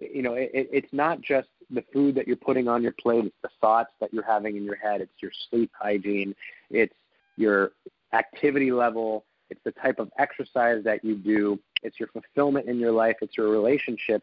you 0.00 0.22
know, 0.22 0.34
it, 0.34 0.50
it's 0.52 0.92
not 0.92 1.20
just 1.20 1.48
the 1.70 1.84
food 1.92 2.14
that 2.14 2.26
you're 2.26 2.36
putting 2.36 2.68
on 2.68 2.82
your 2.82 2.92
plate; 2.92 3.24
it's 3.24 3.36
the 3.42 3.50
thoughts 3.60 3.90
that 4.00 4.12
you're 4.12 4.24
having 4.24 4.56
in 4.56 4.64
your 4.64 4.76
head. 4.76 5.00
It's 5.00 5.12
your 5.20 5.32
sleep 5.50 5.70
hygiene. 5.78 6.34
It's 6.70 6.94
your 7.36 7.72
activity 8.12 8.70
level. 8.70 9.24
It's 9.50 9.60
the 9.64 9.72
type 9.72 9.98
of 9.98 10.10
exercise 10.18 10.84
that 10.84 11.04
you 11.04 11.16
do. 11.16 11.58
It's 11.82 11.98
your 11.98 12.08
fulfillment 12.08 12.68
in 12.68 12.78
your 12.78 12.92
life. 12.92 13.16
It's 13.22 13.36
your 13.36 13.48
relationship. 13.48 14.22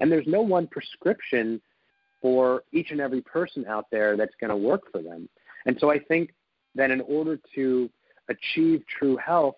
And 0.00 0.10
there's 0.10 0.26
no 0.26 0.42
one 0.42 0.66
prescription 0.66 1.60
for 2.24 2.64
each 2.72 2.90
and 2.90 3.02
every 3.02 3.20
person 3.20 3.66
out 3.66 3.84
there 3.90 4.16
that's 4.16 4.34
going 4.40 4.48
to 4.48 4.56
work 4.56 4.90
for 4.90 5.02
them. 5.02 5.28
And 5.66 5.76
so 5.78 5.90
I 5.90 5.98
think 5.98 6.32
that 6.74 6.90
in 6.90 7.02
order 7.02 7.38
to 7.54 7.90
achieve 8.30 8.82
true 8.98 9.18
health, 9.18 9.56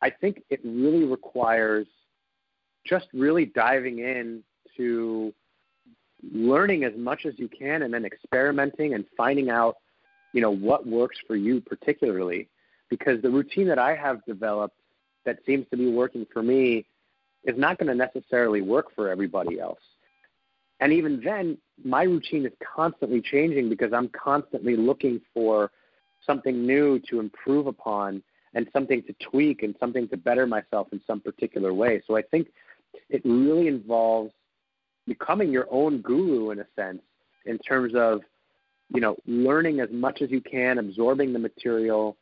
I 0.00 0.08
think 0.08 0.42
it 0.48 0.60
really 0.64 1.04
requires 1.04 1.86
just 2.86 3.08
really 3.12 3.44
diving 3.44 3.98
in 3.98 4.42
to 4.78 5.34
learning 6.32 6.84
as 6.84 6.94
much 6.96 7.26
as 7.26 7.34
you 7.36 7.46
can 7.46 7.82
and 7.82 7.92
then 7.92 8.06
experimenting 8.06 8.94
and 8.94 9.04
finding 9.14 9.50
out, 9.50 9.76
you 10.32 10.40
know, 10.40 10.50
what 10.50 10.86
works 10.86 11.18
for 11.26 11.36
you 11.36 11.60
particularly. 11.60 12.48
Because 12.88 13.20
the 13.20 13.30
routine 13.30 13.68
that 13.68 13.78
I 13.78 13.94
have 13.94 14.24
developed 14.24 14.78
that 15.26 15.40
seems 15.44 15.66
to 15.70 15.76
be 15.76 15.90
working 15.90 16.26
for 16.32 16.42
me 16.42 16.86
is 17.44 17.58
not 17.58 17.76
going 17.76 17.88
to 17.88 17.94
necessarily 17.94 18.62
work 18.62 18.86
for 18.94 19.10
everybody 19.10 19.60
else. 19.60 19.78
And 20.80 20.92
even 20.92 21.20
then, 21.22 21.58
my 21.84 22.02
routine 22.02 22.46
is 22.46 22.52
constantly 22.74 23.20
changing 23.20 23.68
because 23.68 23.92
I'm 23.92 24.08
constantly 24.08 24.76
looking 24.76 25.20
for 25.32 25.70
something 26.26 26.66
new 26.66 26.98
to 27.10 27.20
improve 27.20 27.66
upon 27.66 28.22
and 28.54 28.68
something 28.72 29.02
to 29.04 29.14
tweak 29.14 29.62
and 29.62 29.74
something 29.80 30.08
to 30.08 30.16
better 30.16 30.46
myself 30.46 30.88
in 30.92 31.00
some 31.06 31.20
particular 31.20 31.72
way. 31.72 32.02
So 32.06 32.16
I 32.16 32.22
think 32.22 32.48
it 33.08 33.22
really 33.24 33.68
involves 33.68 34.32
becoming 35.06 35.50
your 35.50 35.66
own 35.70 36.00
guru 36.00 36.50
in 36.50 36.60
a 36.60 36.66
sense 36.76 37.02
in 37.46 37.58
terms 37.58 37.94
of 37.94 38.22
you 38.92 39.00
know 39.00 39.16
learning 39.26 39.80
as 39.80 39.88
much 39.90 40.22
as 40.22 40.30
you 40.30 40.40
can 40.40 40.78
absorbing 40.78 41.32
the 41.32 41.38
material 41.38 42.16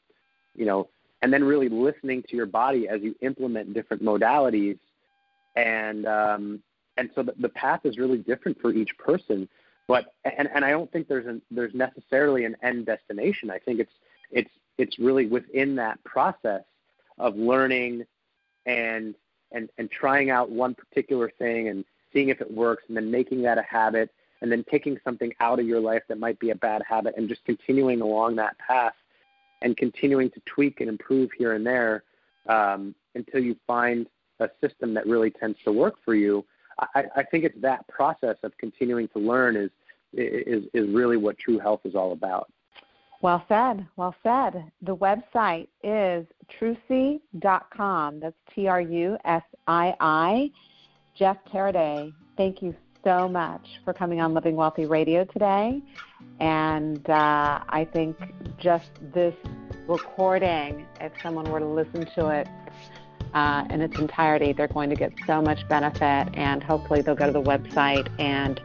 you 0.55 0.65
know 0.65 0.89
and 1.23 1.33
then 1.33 1.45
really 1.45 1.69
listening 1.69 2.23
to 2.29 2.37
your 2.37 2.47
body 2.47 2.89
as 2.89 3.03
you 3.03 3.15
implement 3.21 3.75
different 3.75 4.03
modalities 4.03 4.79
and 5.57 6.07
um, 6.07 6.63
and 7.01 7.11
so 7.15 7.23
the, 7.23 7.35
the 7.39 7.49
path 7.49 7.81
is 7.85 7.99
really 7.99 8.19
different 8.19 8.61
for 8.61 8.73
each 8.73 8.97
person 8.99 9.49
but 9.89 10.15
and, 10.25 10.49
and 10.55 10.65
I 10.65 10.71
don't 10.71 10.91
think 10.93 11.09
there's 11.09 11.27
an 11.27 11.43
there's 11.51 11.75
necessarily 11.75 12.45
an 12.45 12.57
end 12.63 12.87
destination 12.87 13.51
I 13.51 13.59
think 13.59 13.81
it's 13.81 13.93
it's 14.31 14.51
it's 14.79 14.99
really 14.99 15.27
within 15.27 15.75
that 15.77 16.03
process 16.05 16.63
of 17.19 17.37
learning 17.37 18.05
and 18.67 19.15
and 19.51 19.69
and 19.79 19.91
trying 19.91 20.31
out 20.31 20.51
one 20.51 20.75
particular 20.75 21.33
thing 21.39 21.69
and 21.69 21.85
seeing 22.13 22.29
if 22.29 22.41
it 22.41 22.53
works 22.53 22.85
and 22.89 22.97
then 22.97 23.11
making 23.11 23.43
that 23.43 23.59
a 23.59 23.63
habit 23.63 24.11
and 24.43 24.51
then 24.51 24.65
taking 24.71 24.99
something 25.05 25.33
out 25.41 25.59
of 25.59 25.67
your 25.67 25.81
life 25.81 26.03
that 26.09 26.19
might 26.19 26.39
be 26.39 26.51
a 26.51 26.55
bad 26.55 26.83
habit 26.89 27.15
and 27.17 27.29
just 27.29 27.45
continuing 27.45 28.01
along 28.01 28.37
that 28.37 28.57
path 28.59 28.95
and 29.63 29.77
continuing 29.77 30.31
to 30.31 30.41
tweak 30.47 30.81
and 30.81 30.89
improve 30.89 31.31
here 31.37 31.53
and 31.53 31.67
there 31.67 32.05
um, 32.49 32.95
until 33.15 33.41
you 33.43 33.57
find 33.67 34.07
a 34.41 34.49
system 34.63 34.95
that 34.95 35.07
really 35.07 35.31
tends 35.31 35.59
to 35.65 35.73
work 35.73 35.97
for 36.05 36.15
you. 36.15 36.45
I, 36.95 37.05
I 37.17 37.23
think 37.23 37.45
it's 37.45 37.61
that 37.61 37.87
process 37.89 38.37
of 38.43 38.57
continuing 38.59 39.09
to 39.09 39.19
learn 39.19 39.57
is 39.57 39.71
is 40.13 40.65
is 40.75 40.89
really 40.89 41.17
what 41.17 41.39
true 41.39 41.59
health 41.59 41.81
is 41.85 41.95
all 41.95 42.13
about. 42.13 42.51
Well 43.23 43.45
said. 43.49 43.87
Well 43.97 44.15
said. 44.23 44.71
The 44.83 44.97
website 44.97 45.69
is 45.83 46.27
trusii.com. 46.59 48.21
That's 48.21 48.37
T 48.55 48.67
R 48.67 48.81
U 48.81 49.19
S 49.25 49.43
I 49.67 49.95
I. 50.01 50.51
Jeff 51.15 51.37
Taraday, 51.53 52.13
thank 52.37 52.63
you 52.63 52.75
so 53.05 53.29
much 53.29 53.81
for 53.85 53.93
coming 53.93 54.21
on 54.21 54.33
Living 54.33 54.57
Wealthy 54.57 54.87
Radio 54.87 55.25
today. 55.25 55.83
And 56.39 57.09
uh, 57.11 57.61
I 57.69 57.87
think 57.93 58.17
just 58.59 58.91
this 59.13 59.35
recording, 59.87 60.87
if 61.01 61.13
someone 61.23 61.51
were 61.51 61.61
to 61.61 61.67
listen 61.67 62.07
to 62.15 62.29
it 62.29 62.49
uh, 63.35 63.65
in 63.71 63.81
its 63.81 63.99
entirety, 63.99 64.53
they're 64.53 64.69
going 64.69 64.91
to 64.91 64.97
get 64.97 65.13
so 65.27 65.41
much 65.41 65.67
benefit. 65.69 66.29
And 66.35 66.63
hopefully, 66.63 67.03
they'll 67.03 67.15
go 67.15 67.27
to 67.27 67.33
the 67.33 67.43
website 67.43 68.09
and 68.19 68.61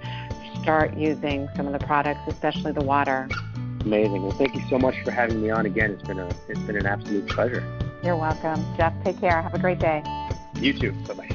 start 0.61 0.97
using 0.97 1.47
some 1.55 1.68
of 1.68 1.74
the 1.74 1.86
products, 1.86 2.22
especially 2.28 2.72
the 2.72 2.84
water. 2.84 3.28
Amazing. 3.82 4.24
Well, 4.24 4.32
thank 4.32 4.55
you 4.55 4.61
so 4.70 4.80
much 4.80 4.95
for 5.03 5.11
having 5.11 5.41
me 5.41 5.51
on 5.51 5.66
again. 5.68 5.91
It's 5.91 6.03
been 6.03 6.20
a 6.20 6.28
it's 6.49 6.59
been 6.61 6.76
an 6.76 6.88
absolute 6.88 7.28
pleasure. 7.28 7.63
You're 8.03 8.16
welcome, 8.16 8.66
Jeff. 8.78 8.93
Take 9.03 9.20
care. 9.20 9.41
Have 9.41 9.53
a 9.53 9.59
great 9.59 9.80
day. 9.80 10.03
You 10.55 10.74
too. 10.74 10.91
Bye 11.07 11.13
bye. 11.13 11.30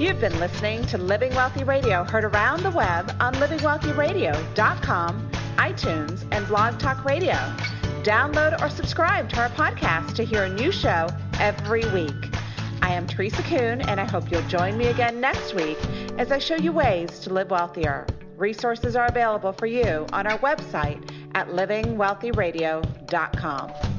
You've 0.00 0.20
been 0.20 0.38
listening 0.38 0.86
to 0.86 0.96
Living 0.96 1.34
Wealthy 1.34 1.64
Radio, 1.64 2.04
heard 2.04 2.24
around 2.24 2.62
the 2.62 2.70
web 2.70 3.14
on 3.18 3.34
livingwealthyradio.com, 3.34 5.30
iTunes, 5.56 6.24
and 6.30 6.46
Blog 6.46 6.78
Talk 6.78 7.04
Radio. 7.04 7.34
Download 8.02 8.62
or 8.62 8.70
subscribe 8.70 9.28
to 9.30 9.40
our 9.40 9.48
podcast 9.50 10.14
to 10.14 10.24
hear 10.24 10.44
a 10.44 10.48
new 10.48 10.70
show 10.70 11.08
every 11.38 11.84
week. 11.90 12.34
I 12.82 12.92
am 12.92 13.06
Teresa 13.06 13.42
Kuhn, 13.42 13.80
and 13.82 14.00
I 14.00 14.04
hope 14.04 14.30
you'll 14.30 14.46
join 14.48 14.78
me 14.78 14.86
again 14.86 15.20
next 15.20 15.54
week 15.54 15.78
as 16.18 16.32
I 16.32 16.38
show 16.38 16.56
you 16.56 16.72
ways 16.72 17.20
to 17.20 17.32
live 17.32 17.50
wealthier. 17.50 18.06
Resources 18.36 18.96
are 18.96 19.06
available 19.06 19.52
for 19.52 19.66
you 19.66 20.06
on 20.12 20.26
our 20.26 20.38
website 20.38 21.08
at 21.34 21.48
livingwealthyradio.com. 21.48 23.97